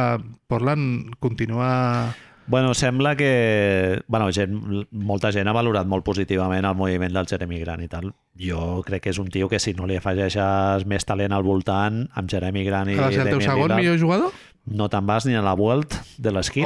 [0.47, 2.15] Portland continua
[2.49, 4.03] Bueno, sembla que...
[4.09, 4.57] Bueno, gent,
[4.91, 8.09] molta gent ha valorat molt positivament el moviment del Jeremy Grant i tal.
[8.41, 12.07] Jo crec que és un tio que si no li afegeixes més talent al voltant,
[12.17, 14.39] amb Jeremy Grant i Ha de ser el teu Damian segon Lillard, millor jugador?
[14.71, 16.65] No te'n vas ni a la Vuelt de l'esquí.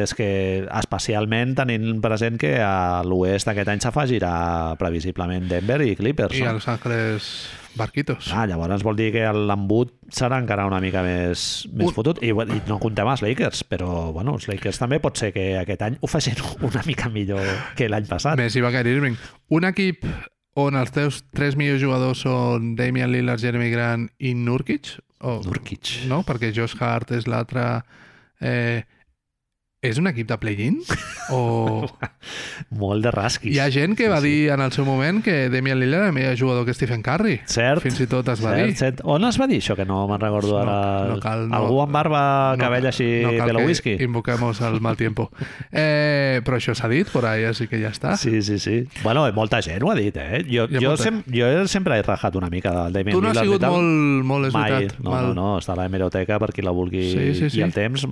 [0.00, 0.30] És que,
[0.66, 4.34] especialment tenint present que a l'oest aquest any s'afegirà
[4.80, 6.36] previsiblement Denver i Clippers.
[6.38, 6.52] I no?
[6.52, 7.30] a Los Ángeles
[7.74, 8.32] Barquitos.
[8.34, 12.18] Ah, llavors vol dir que l'embut serà encara una mica més, més fotut.
[12.24, 15.86] I, I no comptem els Lakers, però bueno, els Lakers també pot ser que aquest
[15.86, 16.40] any ho facin
[16.70, 17.46] una mica millor
[17.78, 18.38] que l'any passat.
[18.40, 19.18] Messi va Kyrie Irving.
[19.54, 20.06] Un equip
[20.58, 24.96] on els teus tres millors jugadors són Damian Lillard, Jeremy Grant i Nurkic?
[25.20, 26.06] O, Nurkic.
[26.08, 26.22] no?
[26.24, 27.66] Perquè Josh Hart és l'altre...
[28.40, 28.80] Eh,
[29.82, 30.74] és un equip de play-in?
[31.32, 31.86] O
[32.80, 33.54] Molt de rasquis.
[33.54, 34.32] hi ha gent que va Sí, sí.
[34.42, 37.38] dir en el seu moment que Damian Lillard era millor jugador que Stephen Curry?
[37.48, 37.80] Cert.
[37.80, 38.76] Fins i tot es va cert, dir.
[38.76, 39.00] Cert.
[39.08, 41.08] On es va dir això, que no me'n recordo No, ara?
[41.08, 41.56] no cal, no.
[41.56, 42.20] Algú amb barba,
[42.60, 43.96] cabell així, no cal pelo whisky?
[44.04, 45.30] invoquemos el mal tiempo.
[45.72, 48.16] Eh, però això s'ha dit por ahí, així que ja està.
[48.18, 48.82] Sí, sí, sí.
[49.04, 50.42] Bueno, molta gent ho ha dit, eh?
[50.50, 53.62] Jo, jo, sem jo sempre he rajat una mica del Damian Tu no has Lillard
[53.62, 54.70] sigut molt, molt és Mai.
[54.72, 54.98] veritat.
[55.00, 55.28] No, mal.
[55.28, 57.60] no, no, està a l'hemeroteca per qui la vulgui Sí, sí, sí.
[57.60, 58.04] i el temps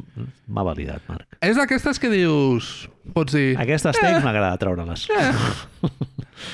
[0.46, 1.36] m'ha validat, Marc.
[1.42, 2.88] És d'aquestes que dius...
[3.14, 3.54] Pots dir...
[3.60, 5.06] Aquestes takes m'agrada treure-les.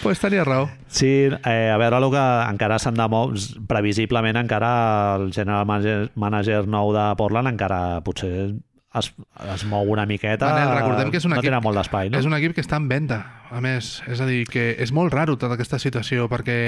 [0.03, 0.69] Pues tenia raó.
[0.89, 4.71] Sí, eh, a veure el que encara s'han de moure, previsiblement encara
[5.19, 8.55] el general manager, manager nou de Portland encara potser
[8.95, 9.11] es,
[9.55, 10.49] es mou una miqueta.
[10.53, 11.51] Manel, recordem que és un no equip...
[11.51, 12.21] tenen molt d'espai, no?
[12.21, 13.97] És un equip que està en venda, a més.
[14.11, 16.59] És a dir, que és molt raro tota aquesta situació, perquè...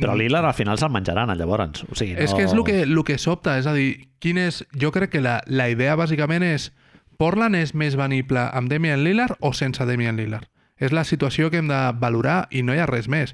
[0.00, 1.84] Però Lillard al final se'l menjaran, llavors.
[1.86, 2.24] O sigui, no...
[2.26, 4.64] És que és el que, el que sobta, és a dir, quin és...
[4.74, 6.72] Jo crec que la, la idea bàsicament és
[7.18, 10.48] Portland és més venible amb Damian Lillard o sense Damian Lillard?
[10.76, 13.32] És la situació que hem de valorar i no hi ha res més.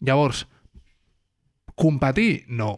[0.00, 0.46] Llavors,
[1.74, 2.44] competir?
[2.48, 2.76] No.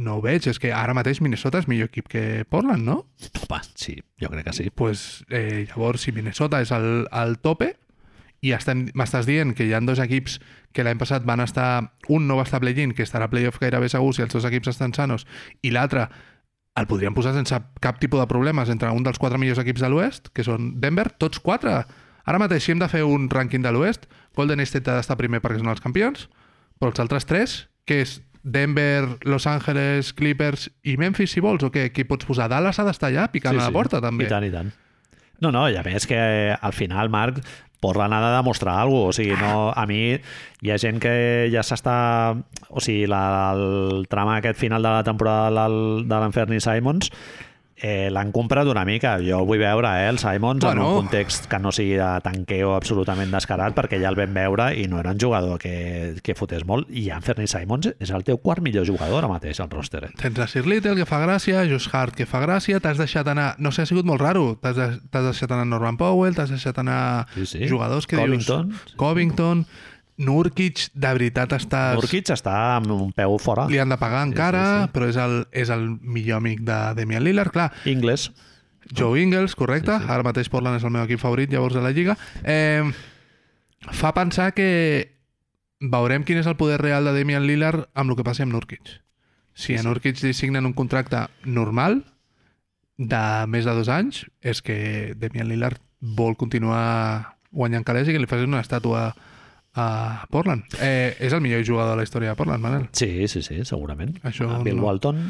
[0.00, 0.46] No ho veig.
[0.48, 3.02] És que ara mateix Minnesota és millor equip que Portland, no?
[3.44, 4.70] Home, sí, jo crec que sí.
[4.70, 7.74] pues, eh, llavors, si Minnesota és al, al tope
[8.40, 8.54] i
[8.96, 10.38] m'estàs dient que hi ha dos equips
[10.72, 11.92] que l'any passat van estar...
[12.08, 14.72] Un no va estar a play-in, que estarà playoff gairebé segur si els dos equips
[14.72, 15.26] estan sanos,
[15.62, 16.08] i l'altre
[16.78, 19.90] el podríem posar sense cap tipus de problemes entre un dels quatre millors equips de
[19.90, 21.82] l'Oest, que són Denver, tots quatre.
[22.28, 24.06] Ara mateix, si hem de fer un rànquing de l'Oest,
[24.36, 26.28] Golden State ha d'estar primer perquè són els campions,
[26.78, 27.56] però els altres tres,
[27.88, 31.90] que és Denver, Los Angeles, Clippers i Memphis, si vols, o què?
[31.92, 32.48] Qui pots posar?
[32.48, 34.28] Dallas ha d'estar allà picant a la porta, també.
[34.28, 34.70] I tant, i tant.
[35.40, 37.40] No, no, i a més que eh, al final, Marc,
[37.80, 39.10] Portland ha de demostrar alguna cosa.
[39.10, 41.12] O sigui, no, a mi hi ha gent que
[41.52, 41.96] ja s'està...
[42.70, 47.10] O sigui, la, el trama aquest final de la temporada de l'Enferni Simons
[47.82, 49.16] eh, l'han comprat una mica.
[49.24, 50.82] Jo vull veure, eh, el Simons, Bueno.
[50.82, 54.70] en un context que no sigui de tanqueo absolutament descarat, perquè ja el vam veure
[54.76, 56.88] i no era un jugador que, que fotés molt.
[56.90, 60.04] I Anthony Simons és el teu quart millor jugador ara mateix al roster.
[60.04, 60.10] Eh?
[60.20, 63.54] Tens a Sir Little, que fa gràcia, Josh Hart, que fa gràcia, t'has deixat anar...
[63.58, 64.58] No sé, ha sigut molt raro.
[64.60, 67.68] T'has de, deixat anar Norman Powell, t'has deixat anar Sí, sí.
[67.68, 68.68] jugadors que Covington.
[68.68, 68.94] dius...
[68.96, 69.66] Covington.
[70.20, 71.96] Nurkic, de veritat estàs...
[71.96, 73.64] Nurkic està amb un peu fora.
[73.70, 74.92] Li han de pagar encara, sí, sí.
[74.94, 77.54] però és el, és el millor amic de Damian Lillard.
[77.54, 78.28] Clar, Ingles.
[78.96, 79.94] Joe Ingles, correcte.
[79.96, 80.12] Sí, sí.
[80.12, 82.18] Ara mateix Portland és el meu equip favorit, llavors, de la Lliga.
[82.44, 82.84] Eh,
[83.96, 84.68] fa pensar que
[85.80, 88.98] veurem quin és el poder real de Damian Lillard amb el que passi amb Nurkic.
[89.56, 92.02] Si a Nurkic li signen un contracte normal
[93.00, 98.20] de més de dos anys, és que Damian Lillard vol continuar guanyant calés i que
[98.20, 99.10] li facin una estàtua
[99.74, 100.64] a Portland.
[100.80, 102.88] Eh, és el millor jugador de la història de Portland, Manel.
[102.92, 104.16] Sí, sí, sí, segurament.
[104.24, 105.20] Això Ah, Bill no- Walton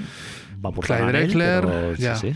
[0.65, 2.17] va portar Clyde Drexler, però sí, ja.
[2.17, 2.35] sí.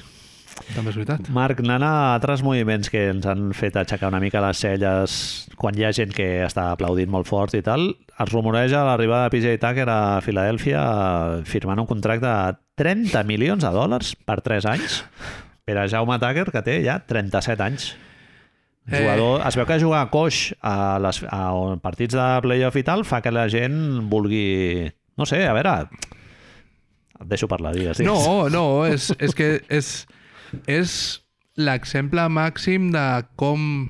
[0.77, 1.29] També és veritat.
[1.35, 5.75] Marc, anant a altres moviments que ens han fet aixecar una mica les celles quan
[5.77, 7.89] hi ha gent que està aplaudint molt fort i tal,
[8.21, 10.85] es rumoreja l'arribada de PJ Tucker a Filadèlfia
[11.45, 15.01] firmant un contracte de 30 milions de dòlars per 3 anys
[15.65, 17.97] per a Jaume Tucker, que té ja 37 anys.
[18.91, 18.99] Eh.
[19.01, 21.45] Jugador, es veu que jugar a coix a, les, a
[21.82, 24.91] partits de playoff i tal fa que la gent vulgui...
[25.16, 25.76] No sé, a veure...
[27.14, 28.01] Et deixo parlar, digues.
[28.03, 28.11] digues.
[28.11, 29.91] No, no, és, és que és,
[30.68, 30.95] és
[31.57, 33.07] l'exemple màxim de
[33.41, 33.87] com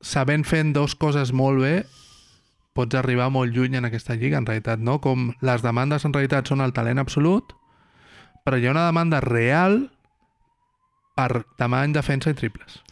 [0.00, 1.74] sabent fent dos coses molt bé
[2.76, 4.98] pots arribar molt lluny en aquesta lliga, en realitat, no?
[5.02, 7.54] Com les demandes en realitat són el talent absolut,
[8.44, 9.86] però hi ha una demanda real
[11.16, 12.82] per tamany, defensa i triples.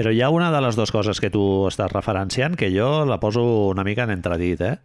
[0.00, 3.18] Però hi ha una de les dues coses que tu estàs referenciant que jo la
[3.20, 4.78] poso una mica en entredit, eh?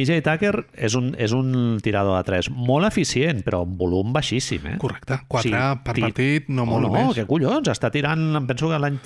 [0.00, 4.66] PJ Tucker és un, és un tirador de 3 molt eficient, però amb volum baixíssim,
[4.66, 4.76] eh?
[4.80, 5.20] Correcte.
[5.28, 7.16] Quatre Sí, per ti- partit, no molt no, més.
[7.20, 7.68] què collons?
[7.68, 8.98] Està tirant, em penso que l'any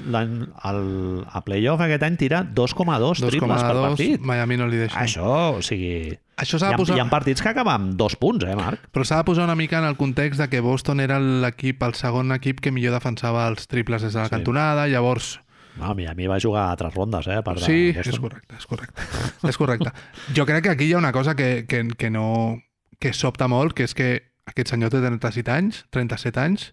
[0.65, 4.21] el- a playoff aquest any tira 2,2 triples per 2,2, partit.
[4.21, 4.99] Miami no li deixa.
[5.03, 6.17] Això, o sigui...
[6.37, 6.97] Això s'ha ha, de posar...
[6.97, 8.89] hi ha partits que acaben amb dos punts, eh, Marc?
[8.91, 11.95] Però s'ha de posar una mica en el context de que Boston era l'equip, el
[11.95, 14.31] segon equip que millor defensava els triples des de la Sí.
[14.35, 15.41] cantonada, llavors
[15.77, 17.41] No, a Miami va jugar a tres rondes, eh?
[17.43, 18.13] Per Sí, Boston.
[18.13, 19.03] és correcte, és correcte.
[19.51, 19.93] és correcte.
[20.37, 22.61] Jo crec que aquí hi ha una cosa que, que, que no...
[23.01, 24.09] que sobta molt, que és que
[24.47, 26.69] aquest senyor té 37 anys, 37 anys,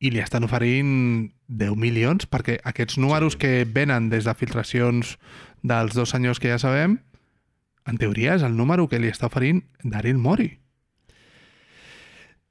[0.00, 3.38] i li estan oferint 10 milions, perquè aquests números Sí.
[3.38, 5.16] que venen des de filtracions
[5.62, 6.98] dels dos senyors que ja sabem,
[7.88, 10.58] en teoria és el número que li està oferint Daryl Mori.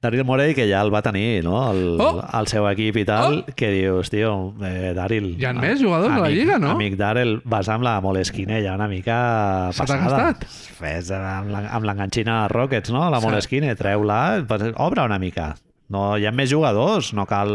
[0.00, 1.56] Daryl Morey, que ja el va tenir, no?
[1.72, 2.22] El, Oh!
[2.38, 5.32] el seu equip i tal, que dius, tio, eh, Daryl...
[5.40, 6.70] Hi ha més jugadors a la amic- Lliga, no?
[6.76, 9.16] Amic Daryl, vas amb la Moleskine ja una mica
[9.72, 10.20] Se t'ha passada.
[10.38, 10.46] gastat?
[10.78, 13.08] Fes amb la- l'enganxina Rockets, no?
[13.10, 13.18] La.
[13.18, 14.20] Moleskine, treu-la,
[14.76, 15.56] obre una mica.
[15.88, 17.48] No, hi ha més jugadors, no cal...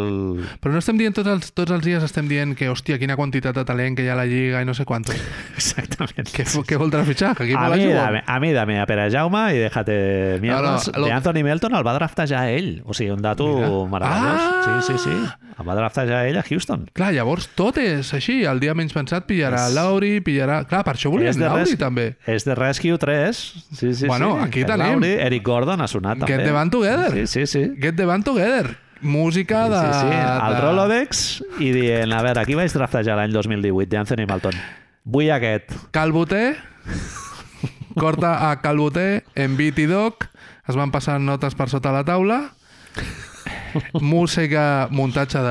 [0.59, 3.53] Però no estem dient tots els, tots els dies, estem dient que, hòstia, quina quantitat
[3.53, 5.13] de talent que hi ha a la Lliga i no sé quantos.
[5.59, 6.31] Exactament.
[6.33, 7.35] Què, què voldrà fitxar?
[7.37, 10.87] Que aquí A mi, dame, a mi dame a Pere Jaume i déjate mierdes.
[10.89, 12.81] No, no, lo- De Anthony Melton el va draftejar ell.
[12.85, 13.85] O sigui, un dato Mira.
[13.93, 14.41] meravellós.
[14.41, 14.81] Ah!
[14.81, 15.15] Sí, sí, sí.
[15.53, 16.87] El va draftejar ell a Houston.
[16.97, 18.39] Clar, llavors tot és així.
[18.49, 20.63] El dia menys pensat pillarà És- Lauri, pillarà...
[20.65, 22.07] Clar, per això volien de Lauri, res- també.
[22.25, 23.43] És de Rescue 3.
[23.77, 24.47] Sí, sí, Bueno, sí.
[24.47, 24.97] aquí tenim.
[24.97, 26.49] Lowry, Eric Gordon ha sonat Get també.
[26.49, 27.11] the band together.
[27.13, 27.63] Sí, sí, sí.
[27.79, 28.77] Get the band together.
[29.01, 29.79] Música de...
[29.81, 30.15] Sí, sí.
[30.15, 30.61] El de...
[30.63, 31.23] Rolodex
[31.59, 34.55] i dient, a veure, aquí vaig draftejar l'any 2018 d'Anthony Melton.
[35.03, 35.73] Vull aquest.
[35.91, 36.55] Calboté,
[37.99, 40.29] corta a Calboté, en Beat i Doc,
[40.67, 42.39] es van passant notes per sota la taula,
[43.99, 45.41] música, muntatge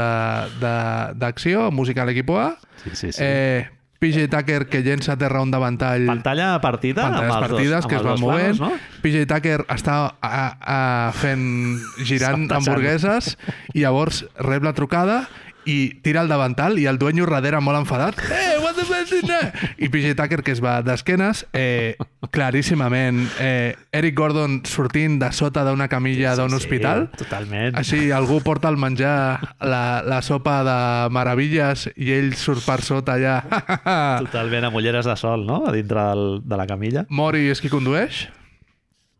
[1.21, 3.21] d'acció, música a l'equip A, Sí, sí, sí.
[3.23, 3.69] eh,
[4.03, 8.01] PJ Tucker que llença a terra un davantall Pantalla partida pantalles amb partides dos, que
[8.01, 8.59] es van movent.
[8.59, 9.01] planos, no?
[9.05, 10.81] PJ Tucker està a, a,
[11.15, 11.47] fent
[12.11, 13.37] girant hamburgueses
[13.77, 15.23] i llavors rep la trucada
[15.67, 19.23] i tira el davantal i el dueño darrere molt enfadat eh, what the fuck is
[19.29, 21.97] that?" i PJ Tucker que es va d'esquenes eh,
[22.31, 27.77] claríssimament eh, Eric Gordon sortint de sota d'una camilla d'un Sí, hospital Totalment.
[27.79, 30.77] així algú porta el menjar la, la sopa de
[31.15, 33.37] meravilles i ell surt per sota allà
[34.27, 35.63] Totalment amb ulleres de sol, no?
[35.67, 37.07] A dintre del, de la camilla.
[37.09, 38.27] Mori és qui condueix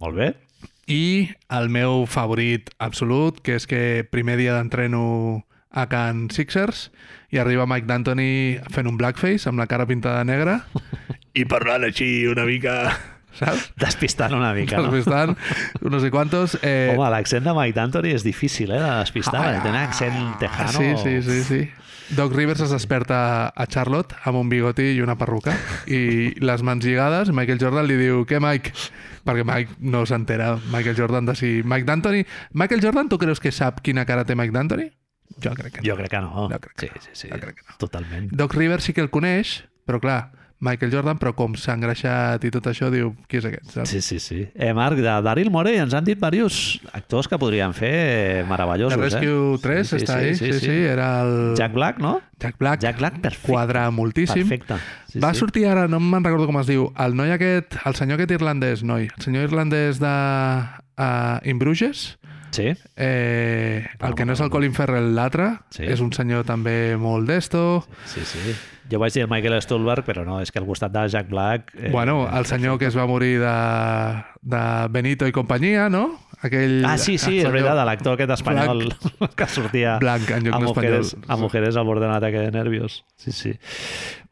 [0.03, 0.33] Molt bé.
[0.91, 6.91] I el meu favorit absolut, que és que primer dia d'entreno a Can Sixers
[7.33, 10.59] i arriba Mike D'Antoni fent un blackface amb la cara pintada de negre
[11.41, 12.93] i parlant així una mica,
[13.39, 13.71] saps?
[13.81, 14.91] Despistant una mica, no?
[14.93, 15.37] Despistant,
[15.81, 16.59] no sé quantos.
[16.61, 19.41] Eh, Home, l'accent de Mike D'Antoni és difícil, eh, de despistar.
[19.41, 20.77] Ah, Té un accent tejano.
[20.77, 21.63] Sí, sí, sí, sí.
[22.13, 25.55] Doc Rivers es desperta a Charlotte amb un bigoti i una perruca
[25.89, 28.75] i les mans lligades, Michael Jordan li diu què Mike?
[29.25, 31.63] Perquè Mike no s'entera Michael Jordan de si...
[31.65, 32.27] Mike D'Antoni...
[32.53, 34.91] Michael Jordan, tu creus que sap quina cara té Mike D'Antoni?
[35.43, 35.87] Jo crec que no.
[35.89, 36.49] Jo crec que no.
[36.53, 37.29] Jo crec que sí, sí, sí.
[37.33, 37.77] Jo crec que no.
[37.79, 38.31] Totalment.
[38.33, 40.21] Doc Rivers sí que el coneix, però clar,
[40.63, 43.73] Michael Jordan, però com s'ha engreixat i tot això, diu, qui és aquest?
[43.75, 43.91] Saps?
[43.91, 44.45] Sí, sí, sí.
[44.55, 49.01] Eh, Marc, de Daryl Morey ens han dit diversos actors que podrien fer meravellosos, The
[49.03, 49.59] Rescue eh?
[49.65, 51.35] 3 Sí, sí, està sí, ahí, sí, sí, sí, era el...
[51.59, 52.21] Jack Black, no?
[52.39, 52.81] Jack Black.
[52.87, 53.51] Jack Black, perfecte.
[53.51, 54.47] Quadra moltíssim.
[54.47, 54.79] Perfecte.
[55.11, 55.43] Sí, Va sí.
[55.43, 58.87] sortir ara, no me'n recordo com es diu, el noi aquest, el senyor aquest irlandès,
[58.87, 62.13] noi, el senyor irlandès de uh, In Bruges,
[62.53, 65.85] Sí, eh, el que no és el Colin Farrell, l'altre, Sí.
[65.89, 67.87] és un senyor també molt d'esto.
[68.07, 68.55] sí, sí.
[68.91, 71.71] Jo vaig dir el Michael Stuhlbarg, però no, és que al costat de Jack Black...
[71.79, 76.19] Eh, Bueno, el senyor que es va morir de, de Benito i companyia, no?
[76.43, 78.89] Aquell, Ah, sí, sí, és el veritat, l'actor aquest espanyol
[79.39, 81.31] que sortia Blanc en lloc a mujeres, d'espanyol.
[81.31, 83.05] a mujeres al borde d'un ataque de nervios.
[83.17, 83.55] Sí, sí.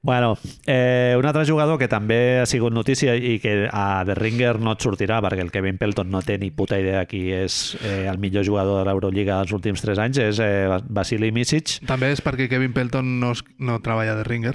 [0.03, 4.55] Bueno, eh, un altre jugador que també ha sigut notícia i que a The Ringer
[4.59, 8.07] no et sortirà perquè el Kevin Pelton no té ni puta idea qui és eh,
[8.09, 11.83] el millor jugador de l'Eurolliga dels últims 3 anys, és eh, Vasily Misic.
[11.87, 14.55] També és perquè Kevin Pelton no, es- no treballa de Ringer.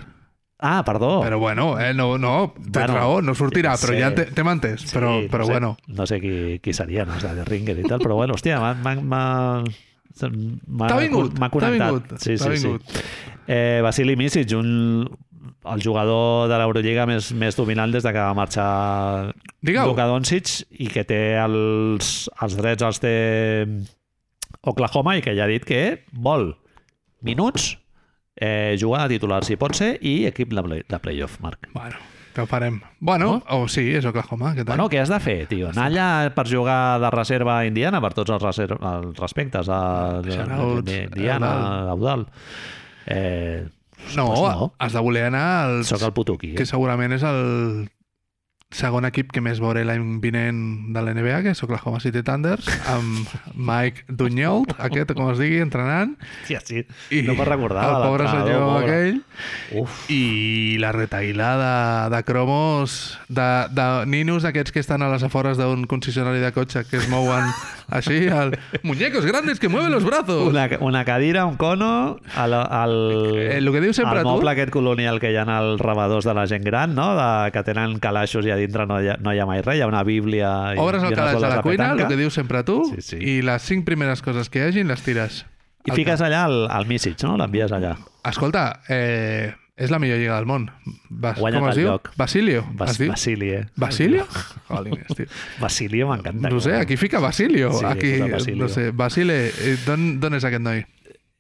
[0.58, 1.20] Ah, perdó.
[1.22, 3.86] Però bueno, eh, no, no, tens Bueno, raó, no sortirà, sí.
[3.86, 4.88] però ja te- entès.
[4.96, 7.78] Però, Sí, però no sé, bueno, No sé qui, qui serien els de The Ringer
[7.78, 9.62] i tal, però bueno, hòstia, m'ha...
[10.18, 12.66] T'ha vingut, t'ha vingut, sí, sí, sí.
[12.66, 12.82] vingut.
[13.48, 15.06] Eh, Vasily Misic, un,
[15.72, 18.70] el jugador de l'Eurolliga més, més dominant des de que va marxar
[19.66, 19.90] Digueu.
[19.90, 23.16] Luka Doncic i que té els, els drets els té
[24.66, 25.82] Oklahoma i que ja ha dit que
[26.12, 26.52] vol
[27.26, 27.76] minuts,
[28.36, 31.70] eh, jugar de titular si pot ser i equip de, play, de playoff, Marc.
[31.74, 32.02] Bueno,
[32.36, 32.82] que ho farem.
[33.00, 34.54] Bueno, o oh, sí, és Oklahoma.
[34.54, 34.76] Què tal?
[34.76, 35.70] Bueno, què has de fer, tio?
[35.72, 39.82] Anar allà per jugar de reserva a Indiana per tots els, reser els respectes a
[40.26, 41.54] de, Shoutouts, de, Diana,
[41.96, 42.28] Eudal.
[43.06, 43.66] Eh,
[44.16, 44.74] no, no.
[44.80, 45.86] has de voler anar al...
[45.86, 46.54] Soc el puto aquí.
[46.56, 46.70] que Eh?
[46.70, 47.90] segurament és el
[48.76, 50.58] segon equip que més veuré l'any vinent
[50.92, 53.30] de l'NBA, que és Oklahoma City Thunders, amb
[53.70, 56.16] Mike Dunyold, aquest, com es digui, entrenant,
[56.50, 56.82] Sí, sí.
[57.14, 58.02] i no me'n recordava.
[58.02, 58.98] el pobre senyor pobre.
[58.98, 59.22] aquell,
[59.80, 61.72] Uf, i la retaïla de,
[62.18, 62.98] de cromos,
[63.30, 67.08] de, de ninos aquests que estan a les afores d'un concessionari de cotxe, que es
[67.08, 67.48] mouen
[67.90, 70.48] així, el muñecos grandes que mueven los brazos.
[70.48, 74.28] una, una cadira, un cono, el, el, Eh, el que dius sempre tu.
[74.30, 77.16] moble aquest colonial que hi ha als rebedors de la gent gran, no?
[77.16, 79.78] de, que tenen calaixos i a dintre no hi ha, no hi ha mai res,
[79.78, 82.64] hi ha una bíblia i, Obres el calaix a la cuina, el que dius sempre
[82.64, 83.18] tu, Sí, sí.
[83.22, 85.46] i les cinc primeres coses que hi hagin les tires.
[85.86, 87.38] i al fiques allà el, el message, no?
[87.38, 87.96] L'envies allà.
[88.26, 90.70] Escolta, eh, és la millor lliga del món.
[91.10, 91.88] Bas, Guanya't com es diu?
[91.90, 92.12] lloc.
[92.16, 92.64] Basilio.
[92.80, 93.10] Bas, diu?
[93.12, 93.64] Basilio.
[93.76, 94.26] Basilio?
[94.70, 95.26] Jolines, tio.
[95.60, 96.50] Basilio m'encanta.
[96.50, 97.74] No sé, aquí fica Basilio.
[97.74, 98.64] Sí, aquí, Basilio.
[98.64, 100.86] no sé, Basile, eh, d'on d'on és aquest noi?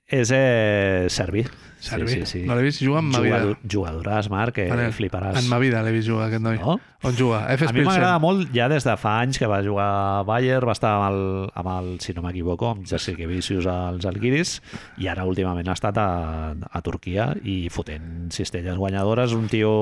[0.05, 1.45] És eh, serbi.
[1.85, 2.09] Serbi.
[2.09, 2.41] Sí, sí, sí.
[2.49, 3.39] No l'he vist jugar en ma vida.
[3.43, 5.37] Jugador, jugadoràs, Marc, que Manel, fliparàs.
[5.39, 6.57] En ma vida l'he vist jugar, aquest noi.
[6.61, 6.79] No?
[7.05, 7.43] On juga?
[7.53, 7.67] F.
[7.69, 10.73] A mi m'agrada molt ja des de fa anys que va jugar a Bayern, va
[10.73, 11.21] estar amb el,
[11.61, 14.57] amb el si no m'equivoco, amb Jassikevicius als Algiris
[15.01, 16.09] i ara últimament ha estat a,
[16.55, 19.75] a Turquia i fotent cistelles guanyadores, un tio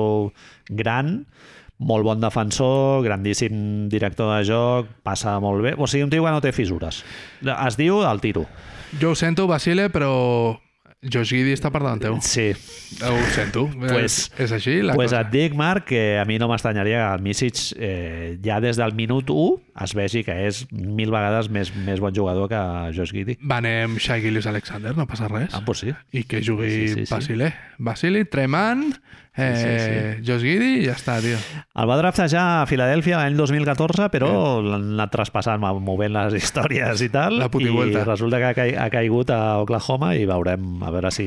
[0.68, 1.22] gran,
[1.78, 6.34] molt bon defensor, grandíssim director de joc, passa molt bé, o sigui, un tio que
[6.34, 7.02] no té fissures.
[7.54, 8.44] Es diu el tiro.
[9.00, 10.12] Jo ho sento, Basile, però
[11.04, 12.16] Josh Giddy està per davant teu.
[12.24, 12.52] Sí,
[13.04, 13.66] Ho sento.
[13.78, 14.16] Pues- és,
[14.46, 15.20] és així la pues cosa.
[15.24, 18.94] et dic, Marc, que a mi no m'estranyaria que el Misic eh, ja des del
[18.94, 22.60] minut 1 es vegi que és mil vegades més, més bon jugador que
[22.94, 23.38] Josh Giddy.
[23.42, 25.50] Venem Shai Gillis Alexander, no passa res.
[25.54, 25.90] Ah, pues sí.
[26.12, 27.14] I que jugui Sí, sí, sí, sí, sí.
[27.14, 27.54] Basile.
[27.78, 28.84] Basile, Treman,
[29.36, 31.38] eh, Sí, sí, Josh Giddy i ja està, tio.
[31.74, 34.30] El va draftejar a Filadèlfia l'any 2014, però
[34.62, 38.04] l'han anat traspassant, movent les històries i tal, La i putivuelta.
[38.06, 41.26] resulta que ha, ha caigut a Oklahoma i veurem a veure si...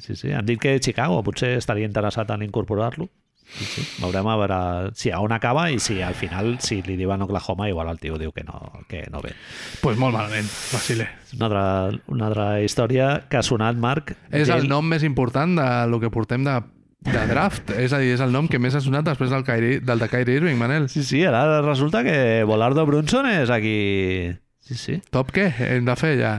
[0.00, 0.32] Sí, sí.
[0.32, 3.10] Han dit que Chicago potser estaria interessat en incorporar-lo.
[3.44, 3.82] Sí, sí.
[4.02, 4.58] Veurem a veure
[4.98, 8.18] si a on acaba i si al final, si li diuen Oklahoma, igual el tio
[8.18, 9.34] diu que no, que no ve.
[9.82, 11.08] pues molt malament, Basile.
[11.36, 11.64] Una altra,
[12.08, 14.14] una altra història que ha sonat, Marc.
[14.32, 16.56] És el nom més important de lo que portem de,
[17.04, 17.70] de draft.
[17.76, 20.08] És a dir, és el nom que més ha sonat després del, Kyrie, del de
[20.10, 20.88] Kyrie Irving, Manel.
[20.88, 24.32] Sí, sí, ara resulta que Volardo Brunson és aquí...
[24.64, 24.98] Sí, sí.
[25.12, 25.50] Top què?
[25.60, 26.34] Hem de fer ja.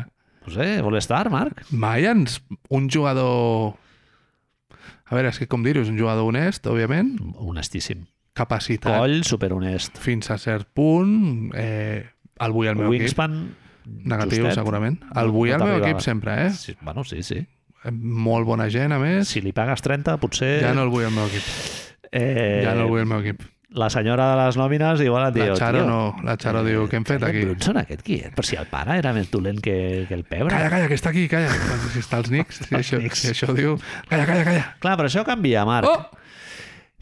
[0.46, 1.64] No sé, vol estar, Marc?
[1.72, 2.40] Mai ens...
[2.74, 3.76] Un jugador...
[5.06, 8.06] A veure, és que com dir-ho, és un jugador honest, òbviament, Honestíssim.
[8.34, 9.98] capacitat Coll, superhonest.
[10.02, 12.06] fins a cert punt, eh,
[12.40, 13.02] el vull al meu equip.
[13.06, 13.56] Wingspan...
[13.86, 14.56] Negatiu, justet.
[14.58, 14.96] segurament.
[15.16, 16.50] El vull al No meu t'arriba- equip sempre, eh?
[16.58, 17.46] Sí, bueno, sí, sí.
[17.92, 19.28] Molt bona gent, a més.
[19.30, 20.56] Si li pagues 30, potser...
[20.64, 21.44] Ja no el vull al meu equip.
[22.12, 23.44] eh, Ja no el vull al meu equip.
[23.74, 25.48] La senyora de les nòmines igual et diu...
[25.50, 26.02] La Charo "Tio, no.
[26.24, 27.46] La Charo diu, què hem fet aquest aquí?
[27.50, 28.34] Brunson, aquest qui és?
[28.36, 30.52] Però si el pare era més dolent que, que el pebre.
[30.54, 31.50] Calla, calla, que està aquí, calla.
[31.96, 33.76] Si està als Knicks, si, això, si això diu...
[34.12, 34.68] Calla, calla, calla.
[34.86, 35.90] Clar, però això canvia, Marc.
[35.90, 36.22] Oh!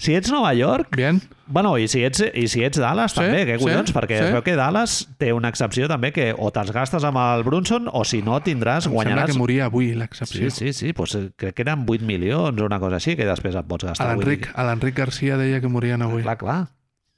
[0.03, 1.21] Si ets Nova York, Bien.
[1.47, 3.91] Bueno, i si ets, i si ets Dallas Sí, també, què sí, collons?
[3.95, 4.25] perquè sí.
[4.25, 7.87] es veu que Dallas té una excepció també que o te'ls gastes amb el Brunson
[7.91, 9.31] o si no tindràs, Em sembla guanyaràs...
[9.31, 10.49] que moria avui Sí, l'excepció.
[10.51, 13.55] sí, sí, pues, eh, crec que eren 8 milions o una cosa així que després
[13.55, 14.09] et pots A gastar.
[14.17, 16.23] l'Enric a l'Enric Garcia deia que morien avui.
[16.23, 16.59] Clar, clar.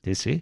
[0.03, 0.35] Sí, sí.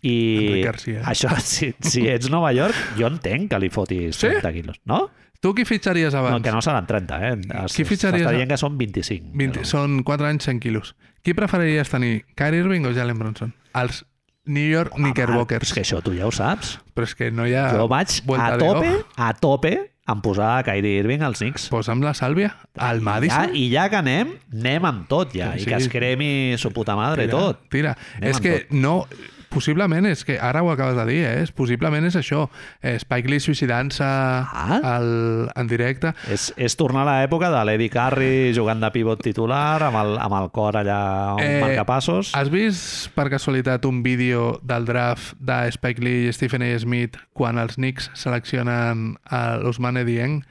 [0.00, 0.62] I
[1.04, 4.28] això, si, si ets Nova York, jo entenc que li fotis Sí?
[4.30, 4.80] 30 quilos.
[4.86, 5.08] No?
[5.40, 6.34] Tu qui fitxaries abans?
[6.34, 7.34] No, que no seran 30, eh?
[7.64, 9.30] Es, Qui fitxaries S'està dient que són 25.
[9.38, 10.96] 20, però- Són 4 anys, 100 quilos.
[11.22, 13.54] Qui preferiries tenir, Kyrie Irving o Jalen Bronson?
[13.74, 14.04] Els
[14.46, 15.68] New York Home, Knickerbockers.
[15.68, 16.78] És que això tu ja ho saps.
[16.94, 17.68] Però és que no hi ha...
[17.76, 19.72] Jo vaig a tope, a tope,
[20.08, 21.68] en posar a Kyrie Irving als Knicks.
[21.70, 22.54] Posa'm la sàlvia.
[22.74, 23.54] Al Ja, Madison.
[23.54, 25.52] I ja que anem, anem amb tot ja.
[25.54, 25.90] Sí, I que es sí.
[25.92, 27.68] cremi su puta madre tira, tot.
[27.70, 27.94] Tira.
[28.16, 28.72] Anem és que tot.
[28.74, 29.02] no...
[29.48, 31.46] Possiblement és que ara ho acabes de dir, eh?
[31.56, 32.42] Possiblement és això.
[32.82, 34.80] Eh, Spike Lee suïcidant-se Ah.
[34.84, 36.12] al, en directe.
[36.30, 40.34] És, és tornar a l'època de l'Eddie Curry jugant de pivot titular, amb el, amb
[40.42, 42.34] el cor allà on Eh, marca passos.
[42.36, 46.78] Has vist per casualitat un vídeo del draft de Spike Lee i Stephen A.
[46.78, 50.42] Smith quan els Knicks seleccionen a l'Ousmane Dieng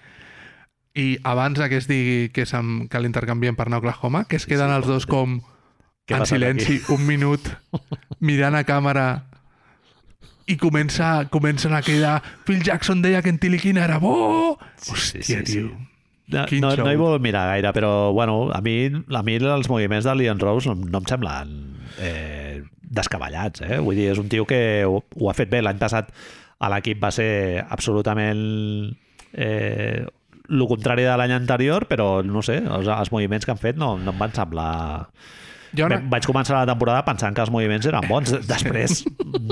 [0.98, 2.44] i abans que es digui que,
[2.90, 5.42] que l'intercanvien per anar a Oklahoma, que es queden els dos com
[6.08, 7.50] Què en silenci un minut
[8.24, 9.08] mirant a càmera
[10.48, 14.56] i comença, comencen a cridar Phil Jackson deia que en Tiliquina era bo!
[14.80, 15.52] Sí, Hòstia, sí, sí, sí.
[15.52, 15.74] tio.
[16.28, 16.84] No, Quin no, show.
[16.84, 20.40] no hi vol mirar gaire, però bueno, a mi, a mi els moviments de Leon
[20.40, 21.54] Rose no, no em semblen
[22.04, 23.64] eh, descabellats.
[23.64, 23.80] Eh?
[23.84, 25.62] Vull dir, és un tio que ho, ho ha fet bé.
[25.64, 26.12] L'any passat
[26.60, 28.44] a l'equip va ser absolutament
[29.34, 30.04] eh,
[30.48, 33.96] el contrari de l'any anterior, però no sé, els, els moviments que han fet no,
[34.00, 34.72] no em van semblar...
[35.76, 38.34] Ha una, Vaig començar la temporada pensant que els moviments eren bons.
[38.54, 39.04] Després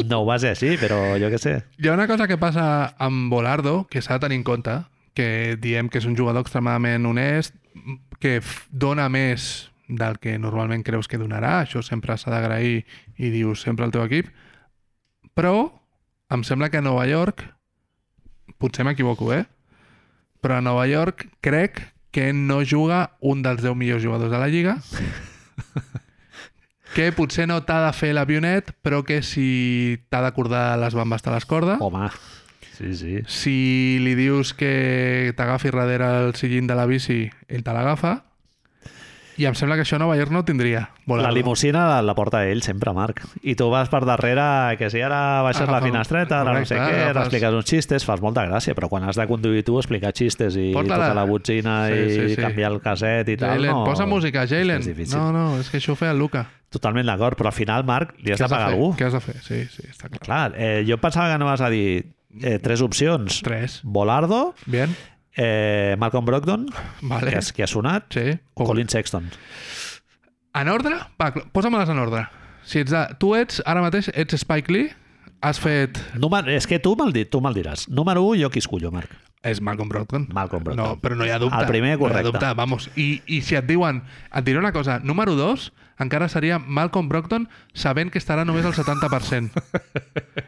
[0.05, 1.55] no ho va ser així, però jo què sé.
[1.81, 2.65] Hi ha una cosa que passa
[3.01, 4.79] amb Bolardo que s'ha de tenir en compte,
[5.15, 7.55] que diem que és un jugador extremadament honest,
[8.19, 8.39] que
[8.71, 12.83] dona més del que normalment creus que donarà, això sempre s'ha d'agrair
[13.17, 14.31] i dius sempre al teu equip,
[15.37, 15.69] però
[16.33, 17.43] em sembla que a Nova York,
[18.57, 19.45] potser m'equivoco, eh?
[20.41, 21.81] Però a Nova York crec
[22.15, 24.77] que no juga un dels 10 millors jugadors de la Lliga,
[26.95, 31.33] que potser no t'ha de fer l'avionet, però que si t'ha d'acordar les bambes te
[31.33, 31.75] les corda.
[31.83, 32.07] Home,
[32.77, 33.17] sí, sí.
[33.27, 33.55] Si
[33.99, 38.21] li dius que t'agafi darrere el sillín de la bici, ell te l'agafa.
[39.37, 40.85] I em sembla que això a Nova York no ho tindria.
[41.07, 43.19] La limusina la, la porta ell sempre, Marc.
[43.43, 46.75] I tu vas per darrere, que si ara baixes la Agafa- finestreta, ara no sé
[46.77, 49.75] correcte, què, agafes- expliques uns xistes, fas molta gràcia, però quan has de conduir tu,
[49.81, 51.09] explicar xistes i Porta-la.
[51.09, 52.41] tocar la botzina Sí, i sí, sí.
[52.41, 53.83] canviar el caset i tal, Jalen, no...
[53.83, 54.81] posa música, Jalen.
[55.11, 56.45] No, no, és que això ho feia el Luca.
[56.71, 58.73] Totalment d'acord, però al final, Marc, li has Què de pagar fer?
[58.75, 58.87] algú.
[58.99, 59.35] Què has de fer?
[59.43, 60.23] Sí, sí, està clar.
[60.25, 63.41] Clar, eh, jo pensava que no vas a dir eh, tres opcions.
[63.43, 63.79] Tres.
[63.83, 64.95] Volardo, Bien,
[65.37, 66.65] eh, Malcolm Brogdon,
[67.01, 67.31] vale.
[67.31, 68.37] que, és, que ha sonat, Sí.
[68.55, 69.29] Colin Sexton.
[70.55, 70.95] En ordre?
[71.21, 72.25] Va, posa-me-les en ordre.
[72.65, 73.01] Si ets de...
[73.19, 74.89] Tu ets, ara mateix, ets Spike Lee,
[75.45, 75.99] has fet...
[76.17, 77.87] Número, és que tu me'l di- tu me'l diràs.
[77.91, 79.11] Número 1, jo qui escullo, Marc.
[79.45, 80.29] És Malcolm Brogdon.
[80.33, 80.81] Malcolm Brogdon.
[80.95, 81.59] No, però no hi ha dubte.
[81.59, 82.31] El primer, No hi ha correcte.
[82.31, 82.87] dubte, vamos.
[82.95, 83.99] I, I si et diuen...
[84.33, 84.97] Et diré una cosa.
[85.03, 85.67] Número 2,
[85.99, 89.63] encara seria Malcolm Brogdon sabent que estarà només al 70%.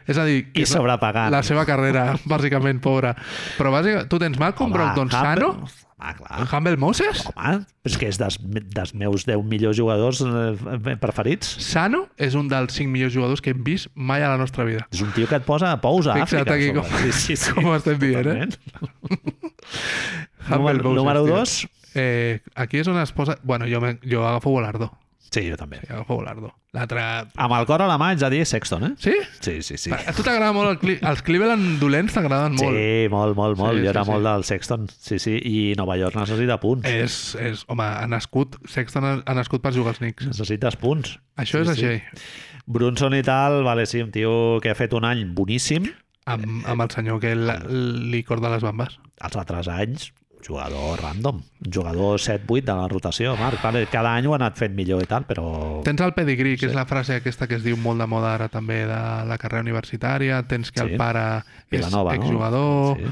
[0.06, 0.46] és a dir...
[0.54, 1.32] I sobrepagant.
[1.32, 3.14] La seva carrera, bàsicament, pobra.
[3.58, 5.54] Però bàsicament, tu tens Malcolm Brogdon sano,
[5.98, 6.44] Home, clar.
[6.52, 8.36] Humble Moses, Home, és que és dels,
[8.70, 11.56] dels meus 10 millors jugadors eh, preferits.
[11.64, 14.86] sano és un dels 5 millors jugadors que hem vist mai a la nostra vida.
[14.94, 16.54] És un tio que et posa pous a Fixa't Àfrica.
[16.54, 17.50] aquí a com- sí, sí, sí.
[17.56, 18.46] com estem dient, eh?
[18.46, 19.48] Totalment.
[20.48, 21.34] Humble Número, Moses, número tio.
[21.36, 21.68] 2.
[21.98, 23.38] Eh, aquí és on es posa...
[23.42, 23.98] Bueno, jo, me...
[24.06, 24.92] jo agafo Volardo.
[25.28, 25.82] Sí, jo també.
[25.82, 26.16] Sí, agafo.
[26.76, 27.02] L'altre...
[27.40, 28.90] Amb el cor a la mà ets a dir Sexton, eh?
[29.00, 29.12] Sí?
[29.44, 29.92] Sí, sí, sí.
[29.92, 30.96] A tu t'agrada molt el Cle...
[31.10, 32.76] Els Cleveland dolents t'agraden molt.
[32.76, 33.76] Sí, molt, molt, molt.
[33.76, 34.28] Sí, jo era sí, molt sí.
[34.28, 34.88] del Sexton.
[34.92, 35.36] Sí, sí.
[35.36, 36.88] I Nova York necessita punts.
[36.88, 40.28] És, és, home, ha nascut, Sexton ha, nascut per jugar als Knicks.
[40.32, 41.16] Necessites punts.
[41.40, 41.88] Això Sí, és sí.
[41.92, 42.28] així.
[42.68, 44.32] Brunson i tal, vale, sí, un tio
[44.64, 45.88] que ha fet un any boníssim.
[46.28, 48.98] Amb, amb el senyor que li corda les bambes.
[49.24, 50.10] Els altres anys,
[50.46, 51.42] jugador random.
[51.72, 53.62] Jugador 7-8 de la rotació, Marc.
[53.62, 55.82] Vale, cada any ho ha anat fent millor i tal, però...
[55.84, 56.70] Tens el pedigree, que Sí.
[56.72, 59.62] és la frase aquesta que es diu molt de moda ara també de la carrera
[59.62, 60.42] universitària.
[60.46, 60.86] Tens que Sí.
[60.92, 61.38] el pare
[61.70, 62.22] és Vilanova, no?
[62.22, 62.96] exjugador.
[62.98, 63.04] Sí.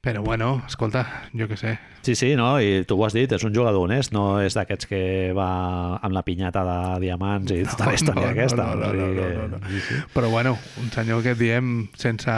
[0.00, 1.78] Però bueno, escolta, jo què sé.
[2.00, 2.58] Sí, sí, no?
[2.58, 6.14] i tu ho has dit, és un jugador honest, no és d'aquests que va amb
[6.16, 8.64] la pinyata de diamants i tota la història no, aquesta.
[8.64, 9.68] no, no, no, que- no, no, no.
[9.68, 9.94] Sí, sí.
[10.14, 12.30] Però bueno, un senyor que diem sense,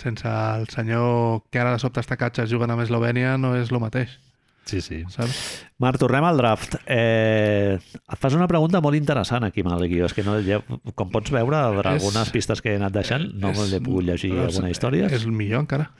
[0.00, 3.80] sense el senyor que ara de sobte està catxes jugant amb Eslovènia no és el
[3.80, 4.18] mateix,
[4.64, 5.00] Sí, sí.
[5.10, 5.64] saps?
[5.82, 6.76] Marc, tornem al draft.
[6.86, 10.04] Eh, et fas una pregunta molt interessant aquí amb el guió.
[10.06, 10.60] És que no, ja,
[10.94, 14.04] com pots veure, per És- algunes pistes que he anat deixant, no És- he pogut
[14.04, 15.06] llegir és- alguna història.
[15.10, 15.90] És el millor encara.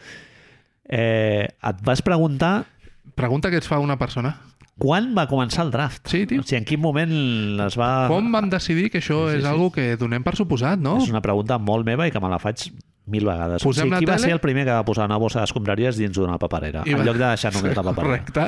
[0.89, 2.66] Eh, et vas preguntar
[3.14, 4.36] Pregunta que et fa una persona.
[4.78, 6.06] quan va començar el draft.
[6.09, 6.40] Sí, tio.
[6.40, 8.06] O sigui, en quin moment es va...
[8.09, 9.48] Com vam decidir que això Sí, sí, és sí.
[9.51, 10.98] algo que donem per suposat, no?
[11.02, 12.70] És una pregunta molt meva i que me la faig
[13.11, 13.62] mil vegades.
[13.66, 14.27] Posem o sigui, qui va tele?
[14.28, 17.05] ser el primer que va posar una bossa d'escombraries dins d'una paperera, I en va-
[17.09, 18.24] lloc de deixar només la paperera?
[18.24, 18.47] Correcte.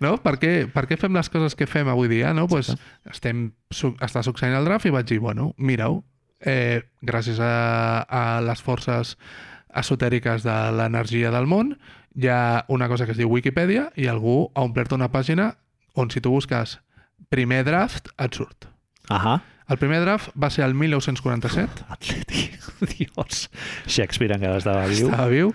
[0.00, 0.16] No?
[0.22, 2.32] Per, què, per què fem les coses que fem avui dia?
[2.34, 2.46] No?
[2.48, 2.72] Pues
[3.10, 6.02] estem, su està succeint el draft i vaig dir, bueno, mira-ho,
[6.40, 9.16] eh, gràcies a, a les forces
[9.74, 11.74] esotèriques de l'energia del món,
[12.14, 15.56] hi ha una cosa que es diu Wikipedia i algú ha omplert una pàgina
[15.98, 16.76] on si tu busques
[17.30, 18.68] primer draft et surt.
[19.10, 19.40] Ahà.
[19.68, 22.50] El primer draft va ser el 1947, Atleti,
[22.98, 23.48] Dios.
[23.86, 25.08] Shakespeare encara estava viu.
[25.08, 25.54] estava viu.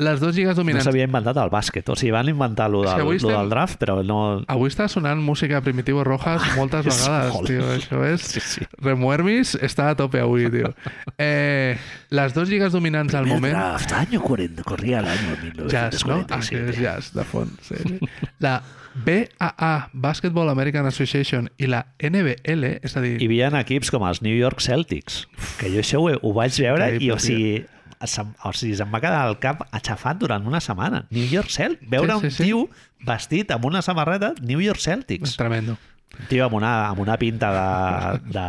[0.00, 1.84] Les dues lligues No dominants s'havia inventat el bàsquet.
[1.92, 4.40] O sigui, van inventar lo del, avui lo estem- del draft, però no...
[4.48, 7.46] Avui està sonant música Primitivo Rojas moltes vegades, molt.
[7.50, 7.66] tio.
[7.74, 8.24] Això és...
[8.24, 8.64] Sí, sí.
[8.80, 10.72] Remuermis està a tope avui, tio.
[11.20, 11.76] Eh,
[12.16, 13.52] les dues lligues dominants al moment...
[13.52, 15.36] draft, año 40, corría el año
[15.68, 16.24] Jazz, no?
[16.30, 16.80] Ah, 1947.
[16.80, 17.52] jazz, de fons.
[17.60, 17.98] Sí, sí.
[18.38, 18.62] La
[18.94, 23.16] BAA, Basketball American Association, i la NBL, és a dir...
[23.22, 25.24] Hi havia equips com els New York Celtics,
[25.60, 27.60] que jo això ho, ho vaig veure i, o sigui,
[28.02, 31.04] se'm, o sigui, se'm va quedar el cap aixafat durant una setmana.
[31.14, 31.90] New York Celtics.
[31.90, 32.44] Veure Sí, sí, un sí.
[32.48, 32.64] tio
[33.06, 35.36] vestit amb una samarreta New York Celtics.
[35.38, 35.76] Tremendo.
[36.18, 38.48] Un tio amb una, amb una pinta de, de,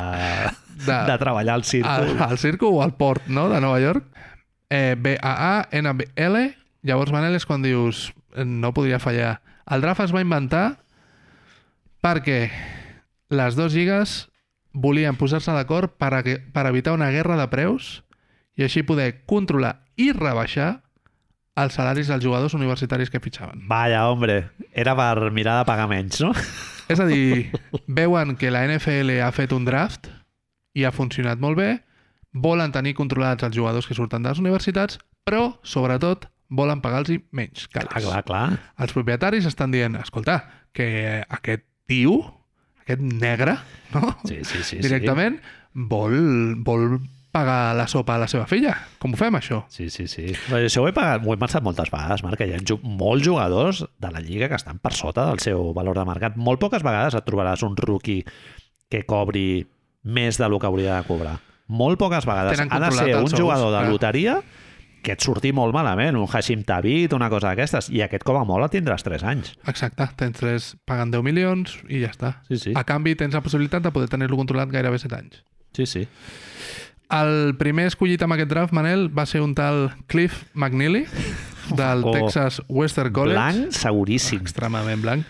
[0.82, 1.90] de, De- de treballar al circo.
[1.92, 4.08] Al, al circo o al port, no?, de Nova York.
[4.74, 6.42] Eh, BAA, NBL,
[6.88, 9.36] llavors, Manel, és quan dius eh, no podria fallar.
[9.70, 10.82] El draft es va inventar
[12.02, 12.50] perquè
[13.32, 14.16] les dues lligues
[14.74, 18.02] volien posar-se d'acord per, a, per evitar una guerra de preus
[18.58, 20.82] i així poder controlar i rebaixar
[21.62, 23.66] els salaris dels jugadors universitaris que fitxaven.
[23.68, 26.32] Vaya, hombre, era per mirar de pagar menys, no?
[26.92, 27.52] És a dir,
[27.88, 30.10] veuen que la NFL ha fet un draft
[30.76, 31.72] i ha funcionat molt bé,
[32.32, 37.66] volen tenir controlats els jugadors que surten de les universitats, però, sobretot, volen pagar-los menys
[37.72, 37.90] calés.
[37.96, 38.60] Clar, clar, clar.
[38.84, 40.42] Els propietaris estan dient, escolta,
[40.76, 42.20] que aquest tio
[42.84, 43.56] aquest negre,
[43.96, 44.14] no?
[44.28, 44.80] Sí, sí, sí.
[44.84, 45.40] Directament,
[45.74, 46.16] vol,
[46.66, 47.00] vol
[47.32, 48.74] pagar la sopa a la seva filla.
[49.00, 49.62] Com ho fem, això?
[49.72, 50.26] Sí, sí, sí.
[50.50, 52.82] Però això ho he, pagat, ho he pensat moltes vegades, Marc, que hi ha ju-
[52.84, 56.36] molts jugadors de la Lliga que estan per sota del seu valor de mercat.
[56.36, 58.26] Molt poques vegades et trobaràs un rookie
[58.92, 59.64] que cobri
[60.04, 61.38] més del que hauria de cobrar.
[61.72, 62.60] Molt poques vegades.
[62.60, 63.92] Ha de ser un jugador de clar.
[63.94, 64.34] loteria
[65.02, 68.44] que et surti molt malament, un Hashim Tavit, una cosa d'aquestes, i aquest com a
[68.46, 69.54] molt el tindràs 3 anys.
[69.68, 72.36] Exacte, tens tres, pagant 10 milions i ja està.
[72.50, 72.74] Sí, sí.
[72.78, 75.42] A canvi, tens la possibilitat de poder tenir-lo controlat gairebé 7 anys.
[75.74, 76.08] Sí, sí.
[77.12, 81.06] El primer escollit amb aquest draft, Manel, va ser un tal Cliff McNeely,
[81.76, 82.12] del Oh.
[82.12, 83.40] Texas Western College.
[83.40, 84.40] Blanc, seguríssim.
[84.42, 85.26] extremadament blanc,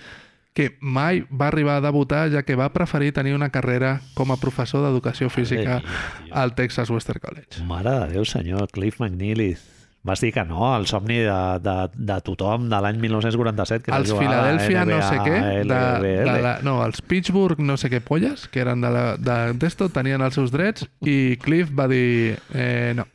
[0.54, 4.40] que mai va arribar a debutar ja que va preferir tenir una carrera com a
[4.40, 6.36] professor d'educació física mia, tio.
[6.36, 7.64] al Texas Western College.
[7.68, 9.56] Mare de Déu, senyor, Cliff McNeely.
[10.04, 13.86] Vas dir que no, el somni de, de, de tothom de l'any 1947.
[13.86, 15.82] Que Els Philadelphia no sé què, de,
[16.26, 20.26] de la, no, els Pittsburgh no sé què polles, que eren de, la, de tenien
[20.26, 23.06] els seus drets, i Cliff va dir, eh, no,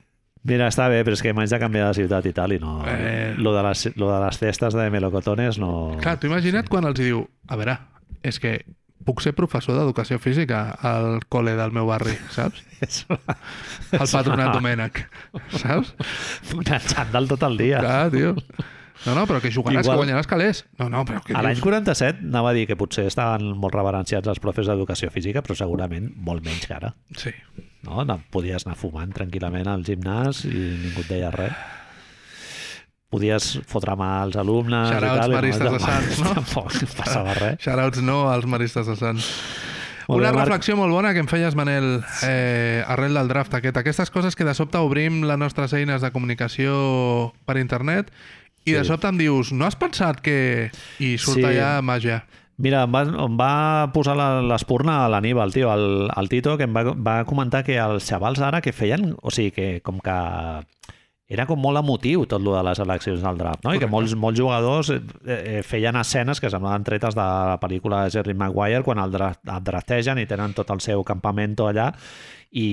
[0.47, 2.79] Mira, està bé, però és que m'haig de canviar de ciutat i tal, i no...
[2.87, 3.35] Eh.
[3.39, 5.71] Lo, de les, lo de les festes de melocotones no...
[6.03, 7.79] Clar, tu imagina't quan els diu, a veure,
[8.27, 8.61] és que
[9.07, 12.65] puc ser professor d'educació física al col·le del meu barri, saps?
[14.01, 15.05] Al patronat Domènec,
[15.55, 15.93] saps?
[16.57, 17.83] un xandall tot el dia.
[17.85, 18.35] Clar, tio.
[19.05, 20.65] No, no, però que jugaràs, Igual- que guanyaràs calés.
[20.81, 21.65] No, no, però què A l'any dius?
[21.67, 26.11] 47 anava a dir que potser estaven molt reverenciats els profes d'educació física, però segurament
[26.17, 26.95] molt menys que ara.
[27.15, 27.31] Sí.
[27.87, 28.05] No?
[28.05, 31.55] No, Podies anar fumant tranquil·lament al gimnàs i ningú et deia res.
[33.07, 36.33] Podies fotre mà als alumnes i maristes de Sants, no?
[36.41, 37.61] Tampoc passava res.
[37.63, 39.29] Shoutouts no als maristes de Sants.
[40.09, 40.49] Molt Una bé, Marc.
[40.49, 43.79] reflexió molt bona que em feies, Manel, eh, arrel del draft aquest.
[43.81, 48.11] Aquestes coses que de sobte obrim les nostres eines de comunicació per internet
[48.67, 48.91] i de Sí.
[48.91, 50.71] sobte em dius, no has pensat que...
[50.99, 51.45] I surt Sí.
[51.47, 52.25] allà màgia.
[52.57, 53.53] Mira, em va, em va
[53.93, 58.09] posar l'espurna a l'Aníbal, tio, el, el Tito, que em va, va comentar que els
[58.09, 60.17] xavals ara que feien, o sigui, que com que
[61.29, 63.75] era com molt emotiu tot lo de les eleccions del draft, no?
[63.75, 68.05] I que molts, molts jugadors eh, eh, feien escenes que semblaven tretes de la pel·lícula
[68.05, 71.91] de Jerry Maguire quan el, draft, el draftegen i tenen tot el seu campamento allà
[72.55, 72.69] i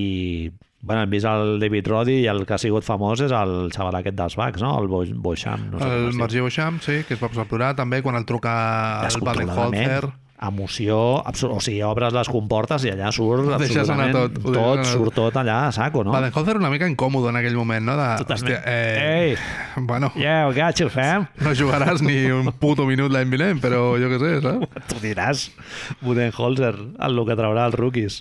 [0.83, 3.95] bueno, hem vist el David Roddy i el que ha sigut famós és el xaval
[4.01, 4.73] aquest dels Bucks, no?
[4.81, 5.69] El Bo- Beauchamp.
[5.71, 6.11] No sé el.
[6.19, 8.51] Margie Beauchamp, sí, que es va posar a plorar també quan el truca
[9.07, 10.11] el Baden-Holzer.
[10.43, 14.73] emoció, o sigui, obres les comportes i allà surt Ho deixes anar tot, ho tot,
[14.81, 16.11] anar surt tot allà a saco, no?
[16.11, 17.95] Baden-Holzer una mica incòmode en aquell moment, no?
[17.95, 18.57] De, Totalment.
[18.67, 19.37] eh, Ei,
[19.87, 21.29] Bueno, yeah, got you, fam.
[21.39, 24.67] no jugaràs ni un puto minut l'any vinent, però jo què sé, saps?
[24.91, 25.45] Tu diràs,
[26.03, 28.19] Budenholzer, el que traurà els rookies.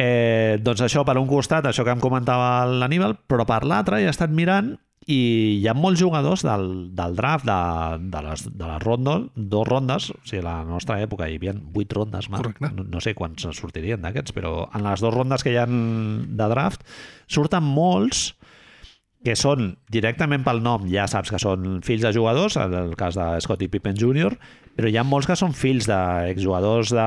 [0.00, 4.08] Eh, doncs això per un costat, això que em comentava l'Aníbal, però per l'altre he
[4.08, 4.74] estat mirant
[5.10, 6.66] i hi ha molts jugadors del,
[6.96, 7.58] del draft de,
[8.12, 11.54] de, les, de les rondes, dos rondes, o sigui, a la nostra època hi havia
[11.56, 12.60] vuit rondes, Marc.
[12.62, 15.66] No, no sé quants en sortirien d'aquests, però en les dues rondes que hi ha
[15.66, 16.84] de draft
[17.30, 18.30] surten molts
[19.24, 23.18] que són directament pel nom, ja saps que són fills de jugadors, en el cas
[23.18, 24.32] de Scottie Pippen Jr.,
[24.80, 27.06] però hi ha molts que són fills d'exjugadors de,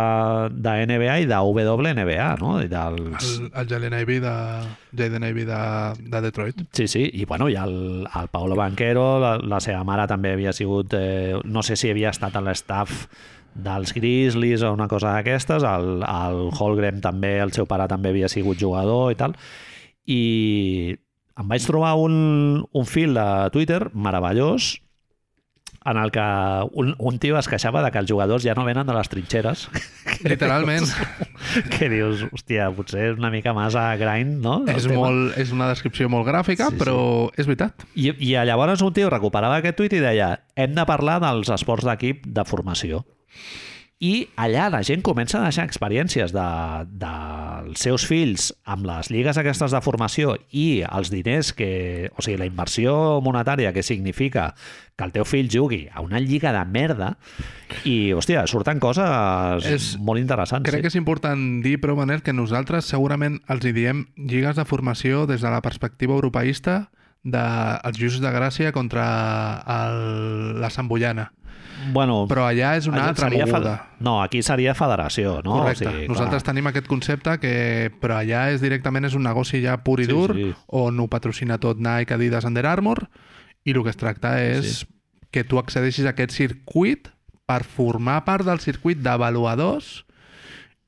[0.54, 2.58] de NBA i de WNBA, no?
[2.62, 3.32] I dels...
[3.40, 4.34] El, el Jalen Ivey de,
[5.00, 5.62] Jaden Ivey de,
[6.04, 6.62] de Detroit.
[6.78, 10.36] Sí, sí, i bueno, hi ha el, el Paolo Banquero, la, la seva mare també
[10.36, 13.08] havia sigut, eh, no sé si havia estat a l'estaff
[13.54, 18.30] dels Grizzlies o una cosa d'aquestes, el, el Holgren també, el seu pare també havia
[18.30, 19.34] sigut jugador i tal,
[20.06, 20.22] i
[21.40, 24.76] em vaig trobar un, un fil de Twitter meravellós
[25.86, 26.24] en el que
[26.80, 29.66] un, un tio es queixava de que els jugadors ja no venen de les trinxeres
[30.24, 30.88] Literalment.
[31.74, 34.62] que dius, hòstia, potser és una mica massa grind, no?
[34.64, 35.02] el és, tema.
[35.02, 36.96] molt, és una descripció molt gràfica, Sí, sí, però
[37.36, 37.84] és veritat.
[38.00, 41.90] I, I llavors un tio recuperava aquest tuit i deia hem de parlar dels esports
[41.90, 43.04] d'equip de formació.
[44.04, 49.08] I allà la gent comença a deixar experiències dels de, dels seus fills amb les
[49.14, 52.10] lligues aquestes de formació i els diners que...
[52.18, 54.50] O sigui, la inversió monetària que significa
[55.00, 57.14] que el teu fill jugui a una lliga de merda
[57.88, 60.68] i, hòstia, surten coses És- molt interessants.
[60.68, 64.68] Crec que és important dir, però, Manel, que nosaltres segurament els hi diem lligues de
[64.68, 66.90] formació des de la perspectiva europeista
[67.24, 69.08] dels Justos de Gràcia contra
[69.64, 71.30] el, la Samboyana.
[71.92, 73.90] Bueno, Però allà és una altra fe- moguda.
[74.00, 75.60] No, aquí seria federació, no?
[75.60, 75.88] Correcte.
[75.88, 76.54] O sigui, Nosaltres clar.
[76.54, 80.12] tenim aquest concepte que però allà és directament és un negoci ja pur i Sí,
[80.12, 80.54] dur sí.
[80.68, 83.08] on ho patrocina tot Nike, Adidas, Under Armour
[83.66, 84.86] i el que es tracta és
[85.32, 87.10] que tu accedeixis a aquest circuit
[87.46, 90.06] per formar part del circuit d'avaluadors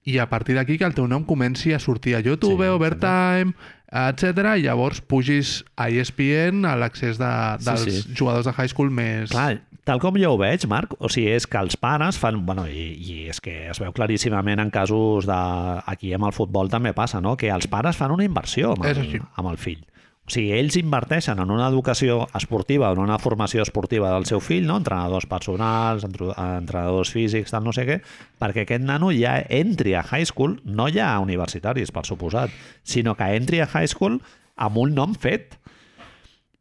[0.06, 2.76] i a partir d'aquí que el teu nom comenci a sortir a YouTube, Sí, sí,
[2.76, 3.54] Overtime,
[3.92, 4.54] etc.
[4.60, 8.14] i llavors pugis a ESPN a l'accés de, Sí, dels sí.
[8.14, 9.32] jugadors de high school més...
[9.32, 12.42] Clar, tal com jo ho veig, Marc, o sigui, és que els pares fan...
[12.46, 15.42] Bueno, i, i és que es veu claríssimament en casos de...
[15.86, 17.38] Aquí amb el futbol també passa, no?
[17.38, 19.84] Que els pares fan una inversió amb el, amb el fill.
[20.26, 24.66] O sigui, ells inverteixen en una educació esportiva, en una formació esportiva del seu fill,
[24.66, 24.80] no?
[24.82, 28.00] entrenadors personals, entrenadors físics, tal, no sé què,
[28.42, 32.50] perquè aquest nano ja entri a high school, no ja a universitaris, per suposat,
[32.82, 34.18] sinó que entri a high school
[34.58, 35.60] amb un nom fet.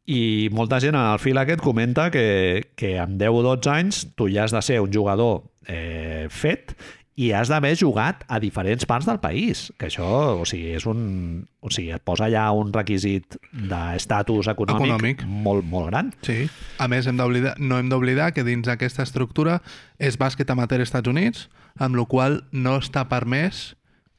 [0.05, 4.03] I molta gent en el fil aquest comenta que, que amb 10 o 12 anys
[4.17, 6.75] tu ja has de ser un jugador eh, fet
[7.15, 10.05] i has d'haver jugat a diferents parts del país, que això,
[10.41, 11.45] o sigui, és un...
[11.63, 15.23] O sigui, et posa ja un requisit d'estatus econòmic, Econòmic.
[15.25, 16.11] molt, molt gran.
[16.27, 16.43] Sí.
[16.77, 19.61] A més, hem no hem d'oblidar que dins d'aquesta estructura
[19.97, 21.47] és bàsquet amateur als Estats Units,
[21.79, 23.71] amb la qual no està permès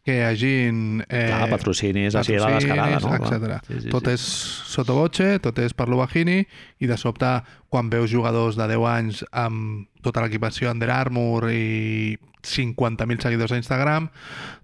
[0.07, 1.03] que hi hagin...
[1.09, 3.11] Eh, Clar, patrocinis així a la descarada, no?
[3.11, 3.41] Clar.
[3.43, 3.67] etc.
[3.67, 4.15] Sí, sí, tot sí.
[4.15, 4.27] és
[4.71, 6.39] sotobotxe, tot és per l'Ubahini,
[6.79, 7.33] i de sobte,
[7.73, 12.15] quan veus jugadors de 10 anys amb tota l'equipació Under Armour i
[12.47, 14.07] 50.000 seguidors a Instagram,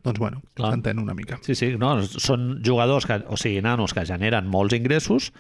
[0.07, 1.41] doncs bueno, s'entén una mica.
[1.43, 5.33] Sí, sí, no, són jugadors, que, o sigui, nanos que generen molts ingressos,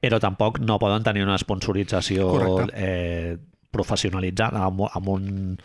[0.00, 2.72] però tampoc no poden tenir una sponsorització Correcte.
[2.78, 3.34] eh,
[3.74, 5.58] professionalitzada amb, amb un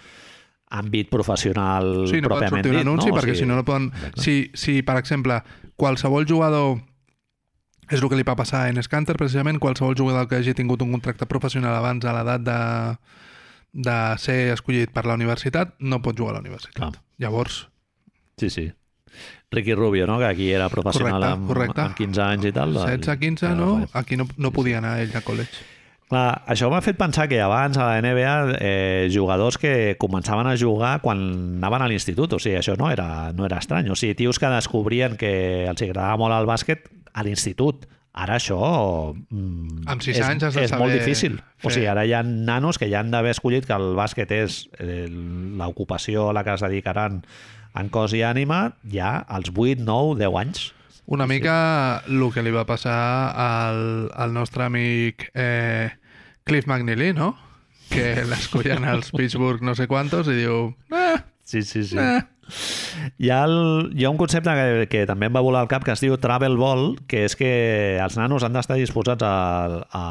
[0.72, 3.14] àmbit professional Sí, no pot pròpiament sortir un dit, anunci, no?
[3.14, 3.92] O perquè sigui, si no, no poden...
[3.94, 4.22] Exacte.
[4.22, 5.42] Si, si, per exemple,
[5.78, 6.80] qualsevol jugador
[7.90, 10.92] és el que li va passar en Scanter, precisament, qualsevol jugador que hagi tingut un
[10.96, 12.58] contracte professional abans a l'edat de,
[13.86, 16.74] de ser escollit per la universitat, no pot jugar a la universitat.
[16.80, 16.92] Clar.
[17.22, 17.68] Llavors,
[18.38, 18.74] Sí, sí.
[19.50, 20.18] Ricky Rubio, no?
[20.20, 21.82] que aquí era professional correcte, amb, correcte.
[21.82, 22.74] amb 15 anys i tal.
[22.74, 23.88] doncs, 16, 15, ja no?
[23.94, 25.64] Aquí no, no podia anar ell a college.
[26.06, 30.54] Clar, això m'ha fet pensar que abans a la NBA eh, jugadors que començaven a
[30.60, 31.18] jugar quan
[31.58, 33.90] anaven a l'institut, o sigui, això no era, no era estrany.
[33.90, 37.88] O sigui, tios que descobrien que els agradava molt el bàsquet a l'institut.
[38.16, 38.60] Ara això
[39.12, 41.34] mm, Amb sis és, anys has de és molt saber difícil.
[41.60, 44.32] O fer- sigui, ara hi ha nanos que ja han d'haver escollit que el bàsquet
[44.32, 47.24] és eh, l'ocupació a la que es dedicaran
[47.76, 50.70] en cos i ànima ja als 8, 9, 10 anys.
[51.06, 52.98] Una mica el que li va passar
[53.38, 55.92] al, al nostre amic eh,
[56.44, 57.36] Cliff McNeely, no?
[57.92, 60.74] Que l'escollen als Pittsburgh no sé quantos i diu...
[60.92, 61.96] Eh, Sí, sí, sí.
[61.96, 62.24] eh.
[63.22, 65.84] Hi ha, el, hi ha un concepte que, que també em va volar al cap
[65.86, 67.52] que es diu travel ball, que és que
[68.02, 69.36] els nanos han d'estar disposats a,
[69.94, 70.04] a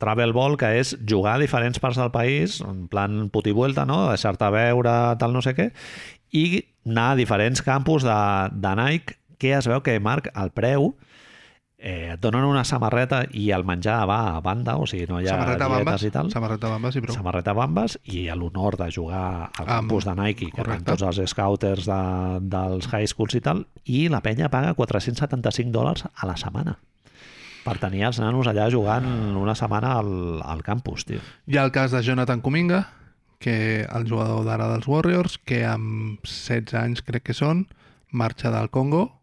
[0.00, 4.06] travel ball, que és jugar a diferents parts del país, en plan puti vuelta, no?
[4.08, 5.68] deixar-te veure, tal no sé què,
[6.32, 6.44] i
[6.88, 8.18] anar a diferents campus de,
[8.56, 10.92] de Nike, que es veu que, Marc, el preu
[11.78, 15.28] eh, et donen una samarreta i el menjar va a banda, o sigui, no hi
[15.30, 17.14] ha samarreta bambes, i tal samarreta bambes i prou.
[17.14, 20.90] samarreta Bambes i l'honor de jugar al campus de Nike, que correcte.
[20.90, 22.02] tots els scouters de,
[22.50, 26.78] dels high schools i tal, i la penya paga 475 dòlars a la setmana
[27.68, 29.04] per tenir els nanos allà jugant
[29.36, 31.20] una setmana al, al campus, tio.
[31.46, 32.86] Hi ha el cas de Jonathan Kuminga,
[33.38, 37.66] que el jugador d'ara dels Warriors, que amb 16 anys crec que són,
[38.10, 39.17] marxa del Congo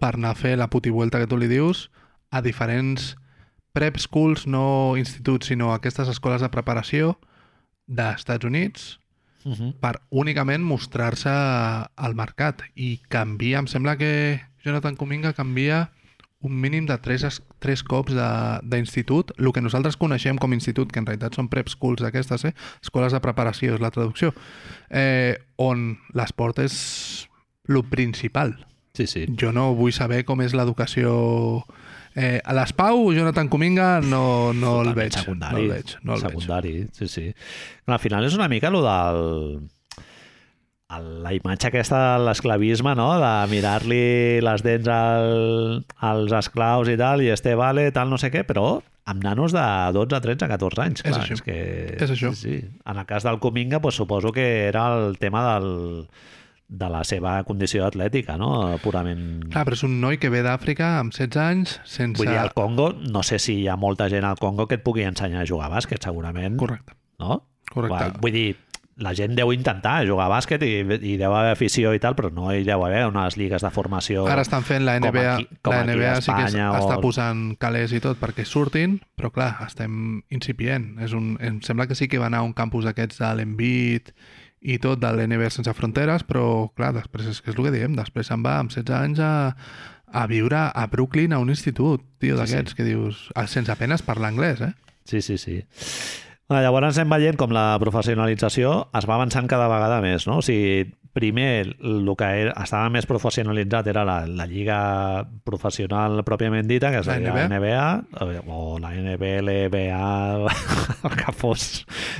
[0.00, 1.90] per anar a fer la putivuelta que tu li dius
[2.30, 3.16] a diferents
[3.72, 7.18] prep schools, no instituts, sinó aquestes escoles de preparació
[7.86, 9.00] d'Estats Units
[9.46, 9.74] Uh -huh.
[9.78, 15.92] per únicament mostrar-se al mercat i canvia, em sembla que Jonathan Kuminga canvia
[16.40, 20.98] un mínim de 3, tres cops de- d'institut, el que nosaltres coneixem com institut, que
[20.98, 22.54] en realitat són prep schools d'aquestes, eh?
[22.82, 24.34] escoles de preparació, és la traducció,
[24.90, 27.28] eh, on l'esport és
[27.68, 28.66] el principal.
[28.96, 29.26] Sí, sí.
[29.38, 31.62] Jo no vull saber com és l'educació...
[32.16, 35.12] Eh, a l'Espau, Jonathan Kuminga, no, no el veig.
[35.12, 35.52] Secundari.
[35.52, 35.90] No el veig.
[36.00, 36.30] No el veig.
[36.32, 37.26] secundari, sí, sí.
[37.92, 39.58] Al final és una mica lo del
[40.96, 43.08] el- la imatge aquesta de l'esclavisme, no?
[43.20, 48.30] de mirar-li les dents al, als esclaus i tal, i este vale, tal, no sé
[48.32, 49.64] què, però amb nanos de
[49.94, 51.02] 12, 13, 14 anys.
[51.04, 51.34] És Clar, això.
[51.36, 51.58] És, que,
[52.00, 52.32] És això.
[52.34, 52.78] Sí, sí.
[52.86, 56.06] En el cas del Cominga, pues, suposo que era el tema del,
[56.68, 58.76] de la seva condició atlètica, no?
[58.82, 59.44] purament...
[59.52, 62.18] Clar, però és un noi que ve d'Àfrica amb 16 anys, sense...
[62.18, 64.82] Vull dir, al Congo, no sé si hi ha molta gent al Congo que et
[64.86, 66.56] pugui ensenyar a jugar a bàsquet, segurament.
[66.58, 66.96] Correcte.
[67.22, 67.44] No?
[67.70, 68.18] Correcte.
[68.24, 68.46] Vull dir,
[68.98, 70.72] la gent deu intentar jugar a bàsquet i,
[71.04, 74.24] i deu haver afició i tal, però no hi deu haver unes lligues de formació...
[74.32, 76.96] Ara estan fent la com NBA, aquí- com la NBA sí que Espanya o- està
[77.04, 80.96] posant calés i tot perquè surtin, però clar, estem incipient.
[81.04, 84.10] És un, em sembla que sí que va anar a un campus d'aquests de l'Envit
[84.66, 87.94] i tot de l'NBA sense fronteres, però clar, després és que és el que diem,
[87.94, 89.32] després se'n va amb 16 anys a,
[90.10, 94.32] a viure a Brooklyn a un institut, tio, Sí, d'aquests, que dius, sense apenes parlar
[94.34, 94.72] anglès, eh?
[95.06, 95.60] Sí, sí, sí.
[96.46, 100.38] Llavors anem veient com la professionalització es va avançant cada vegada més, no?
[100.38, 100.84] O sigui,
[101.16, 104.78] primer el que era, estava més professionalitzat era la, la lliga
[105.48, 107.86] professional pròpiament dita, que és la, La NBA?
[108.20, 110.10] NBA, o la NBLBA,
[111.08, 111.64] el que fos.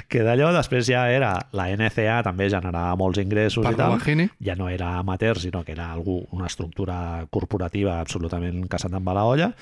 [0.08, 3.94] Que d'allò després ja era la NCA, també generava molts ingressos Per i tal.
[3.94, 4.30] Lamborghini.
[4.48, 9.28] Ja no era amateur, sinó que era algú, una estructura corporativa absolutament que va la
[9.28, 9.52] olla.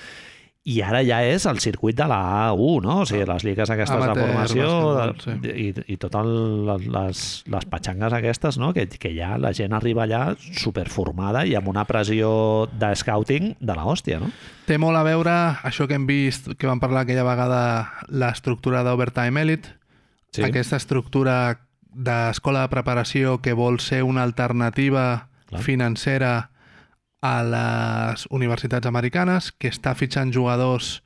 [0.65, 2.19] I ara ja és el circuit de la
[2.49, 2.95] A1, no?
[3.03, 4.69] O sigui, les lligues aquestes Amateur, de formació
[5.43, 6.25] de, i, i totes
[6.89, 8.71] les, les patxangues aquestes, no?
[8.73, 12.31] Que, que ja la gent arriba allà superformada i amb una pressió
[12.73, 14.31] de scouting de la hòstia, no?
[14.65, 15.35] Té molt a veure
[15.69, 17.61] això que hem vist, que vam parlar aquella vegada,
[18.09, 19.77] l'estructura d'Overtime Elite,
[20.35, 20.43] Sí.
[20.43, 21.61] aquesta estructura
[21.95, 25.61] d'escola de preparació que vol ser una alternativa Clar.
[25.63, 26.51] financera
[27.25, 30.99] a les universitats americanes, que està fitxant jugadors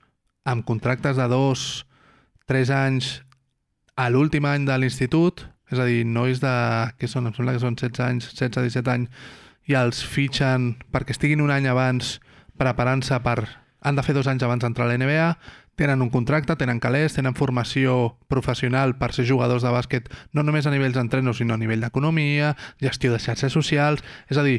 [0.49, 1.85] amb contractes de dos,
[2.51, 3.20] tres anys
[3.95, 6.55] a l'últim any de l'institut, és a dir, nois de,
[6.99, 9.31] que són, em sembla que són 16 anys, 16-17 anys,
[9.69, 12.19] i els fitxen perquè estiguin un any abans
[12.59, 13.39] preparant-se per...
[13.86, 15.27] Han de fer dos anys abans d'entrar a la NBA,
[15.78, 20.66] tenen un contracte, tenen calés, tenen formació professional per ser jugadors de bàsquet no només
[20.66, 24.03] a nivells d'entrenos, sinó a nivell d'economia, gestió de xarxes socials...
[24.27, 24.59] És a dir,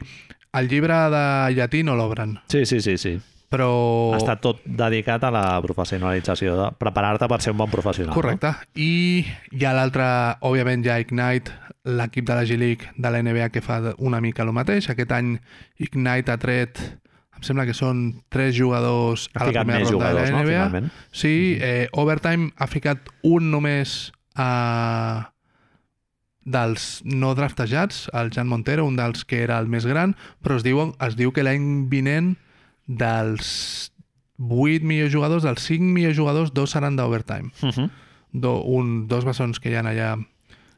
[0.54, 1.24] el llibre de
[1.56, 3.20] llatí no l'obren, Sí, sí, sí, sí.
[3.50, 4.14] però...
[4.18, 8.14] Està tot dedicat a la professionalització, de preparar-te per ser un bon professional.
[8.14, 8.54] Correcte.
[8.76, 10.06] I hi ha l'altre,
[10.46, 11.52] òbviament, ja Ignite,
[11.90, 14.90] l'equip de la G-League de la NBA que fa una mica el mateix.
[14.92, 15.38] Aquest any
[15.80, 16.78] Ignite ha tret,
[17.40, 19.40] em sembla que són tres jugadors No?
[19.40, 20.44] Ha a la primera ronda de la no?
[20.44, 20.46] NBA.
[20.68, 20.92] Finalment.
[21.12, 25.32] Sí, eh, Overtime ha ficat un només a
[26.46, 30.66] dels no draftejats, el Jan Montero, un dels que era el més gran, però es
[30.66, 32.36] diu, es diu que l'any vinent
[32.88, 33.92] dels
[34.40, 37.52] 8 millors jugadors, dels 5 millors jugadors, dos seran d'Overtime.
[37.62, 37.90] Uh -huh.
[38.32, 40.18] Do, un, dos bessons que hi ha allà.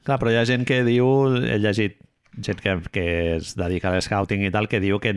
[0.04, 1.06] Clar, però hi ha gent que diu,
[1.36, 1.98] he llegit
[2.40, 5.14] gent que, que es dedica a l'escouting i tal, que diu que,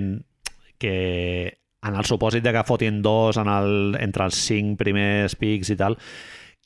[0.79, 5.71] que en el supòsit de que fotin dos en el, entre els cinc primers pics
[5.71, 5.99] i tal,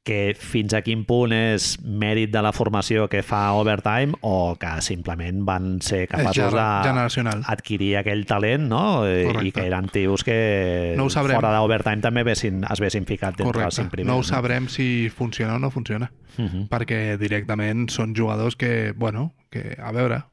[0.09, 4.71] que fins a quin punt és mèrit de la formació que fa Overtime o que
[4.81, 7.43] simplement van ser capaços gener- de generacional.
[7.47, 9.05] adquirir aquell talent, no?
[9.05, 9.53] I- I Correcte.
[9.61, 13.77] que eren tios que No fora d'Overtime també vessin, es vessin ficat d'entre els Correcte.
[13.83, 14.09] cinc primers.
[14.09, 16.69] No ho sabrem si funciona o no funciona, Uh -huh.
[16.69, 20.25] perquè directament són jugadors que, bueno, que a veure...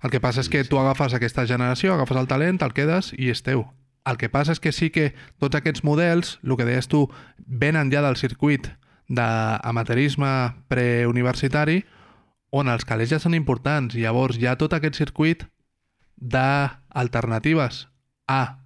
[0.00, 3.30] El que passa és que tu agafes aquesta generació, agafes el talent, te'l quedes i
[3.30, 3.66] és teu.
[4.08, 7.06] El que passa és que sí que tots aquests models, el que deies tu,
[7.46, 8.70] venen ja del circuit
[9.08, 10.30] d'amateurisme
[10.68, 11.82] preuniversitari
[12.50, 13.94] on els calés ja són importants.
[13.96, 15.44] Llavors hi ha tot aquest circuit
[16.18, 17.88] d'alternatives
[18.26, 18.58] a,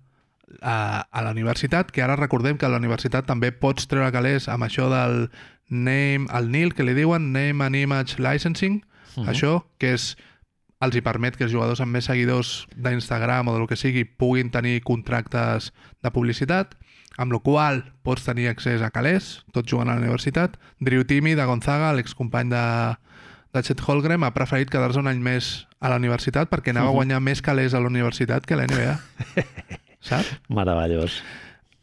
[0.61, 0.77] a,
[1.11, 4.67] a la universitat, que ara recordem que a la universitat també pots treure calés amb
[4.67, 5.29] això del
[5.71, 8.83] name, el NIL, que li diuen Name and Image Licensing,
[9.17, 9.29] Mhm.
[9.29, 10.17] això, que és
[10.83, 14.51] els hi permet que els jugadors amb més seguidors d'Instagram o del que sigui puguin
[14.51, 15.71] tenir contractes
[16.03, 16.75] de publicitat,
[17.23, 20.57] amb la qual pots tenir accés a calés, tot jugant a la universitat.
[20.81, 22.65] Drew Timmy, de Gonzaga, l'excompany de,
[23.55, 26.97] de Chet Holmgren, ha preferit quedar-se un any més a la universitat perquè anava a
[26.97, 28.97] guanyar més calés a la universitat que a la NBA.
[30.09, 30.33] Saps?
[30.51, 31.21] Meravellós.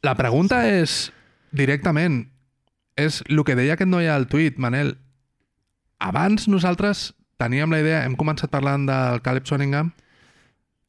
[0.03, 1.13] La pregunta és,
[1.55, 2.26] directament,
[2.99, 4.97] és el que deia aquest noi al tuit, Manel.
[5.99, 9.93] Abans nosaltres teníem la idea, hem començat parlant del Caleb Swanningham,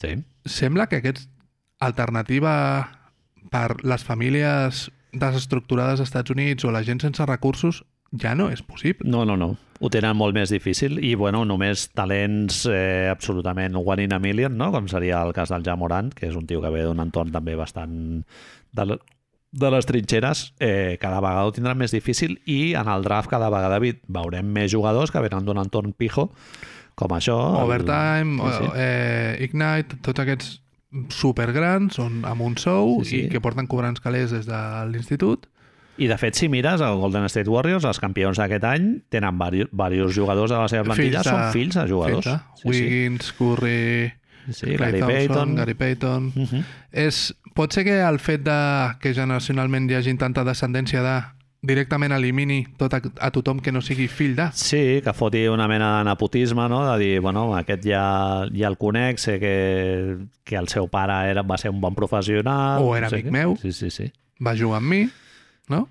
[0.02, 0.16] Sí.
[0.48, 1.28] sembla que aquest
[1.81, 2.55] alternativa
[3.51, 7.82] per les famílies desestructurades als Estats Units o la gent sense recursos
[8.12, 9.09] ja no és possible.
[9.10, 9.56] No, no, no.
[9.81, 14.56] Ho tenen molt més difícil i, bueno, només talents eh, absolutament one in a million,
[14.59, 14.70] no?
[14.74, 17.55] Com seria el cas del Jamorant, que és un tio que ve d'un entorn també
[17.56, 17.94] bastant
[18.77, 18.98] de,
[19.52, 23.48] de les trinxeres, eh, cada vegada ho tindran més difícil i en el draft cada
[23.51, 26.31] vegada veurem més jugadors que venen d'un entorn pijo
[26.94, 27.36] com això.
[27.59, 28.64] el- Overtime, Sí, sí.
[28.68, 30.60] o- eh, Ignite, tots aquests
[31.09, 33.20] supergrans on, amb un sou Sí, sí.
[33.27, 34.60] i que porten cobrant calés des de
[34.90, 35.47] l'institut
[36.01, 40.14] I de fet, si mires el Golden State Warriors, els campions d'aquest any tenen diversos
[40.16, 42.24] jugadors de la seva plantilla, són fills de jugadors.
[42.24, 42.68] Fills de Sí, sí.
[42.70, 44.12] Wiggins, Curry,
[44.51, 45.55] Sí, Klay Gary Thompson, Payton.
[45.56, 46.32] Gary Payton.
[46.35, 46.64] Uh -huh.
[46.93, 48.56] És, pot ser que el fet de
[49.02, 51.18] que generacionalment hi hagi tanta descendència de
[51.60, 54.48] directament elimini tot a, a tothom que no sigui fill de.
[54.56, 56.81] Sí, que foti una mena de nepotisme, no?
[56.89, 58.05] de dir, bueno, aquest ja,
[58.55, 59.55] ja el conec, sé que,
[60.44, 62.81] que el seu pare era, va ser un bon professional.
[62.82, 63.36] O era no sé amic què.
[63.36, 63.56] meu.
[63.60, 64.09] Sí, sí, sí.
[64.40, 65.02] Va jugar amb mi,
[65.68, 65.86] no?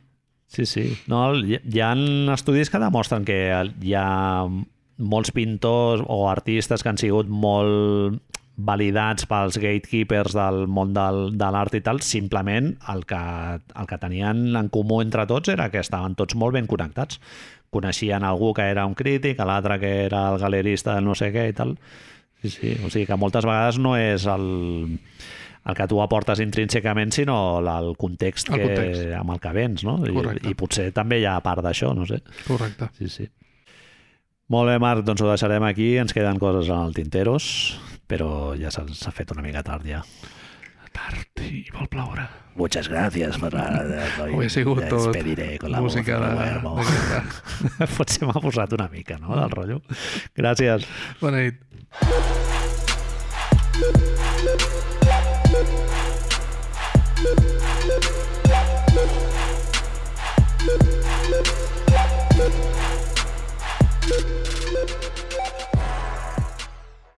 [0.50, 0.88] Sí, sí.
[1.06, 1.94] No, hi, hi ha
[2.34, 3.38] estudis que demostren que
[3.86, 4.08] hi ha
[5.00, 8.18] molts pintors o artistes que han sigut molt
[8.60, 13.98] validats pels gatekeepers del món del, de l'art i tal, simplement el que, el que
[14.02, 17.22] tenien en comú entre tots era que estaven tots molt ben connectats.
[17.72, 21.48] Coneixien algú que era un crític, l'altre que era el galerista del no sé què
[21.52, 21.76] i tal.
[22.42, 24.46] Sí, sí, o sigui que moltes vegades no és el,
[25.68, 29.06] el que tu aportes intrínsecament, sinó el context, El que, context.
[29.20, 29.98] amb el que vens, no?
[30.02, 30.48] Correcte.
[30.48, 32.22] I, I potser també hi ha part d'això, no sé.
[32.48, 32.90] Correcte.
[32.98, 33.30] Sí, sí.
[34.50, 35.92] Molt bé, Marc, doncs ho deixarem aquí.
[36.02, 37.46] Ens queden coses en el Tinteros,
[38.10, 40.02] però ja s'ha fet una mica tard ja.
[40.90, 42.26] Tard i vol ploure.
[42.56, 43.68] Muchas gracias por la...
[44.26, 47.88] Avui ha sigut ya tot despediré con la música de, de...
[47.98, 49.80] Potser m'ha posat una mica, no?, del rotllo.
[50.36, 50.90] Gràcies.
[51.22, 51.62] Bona nit.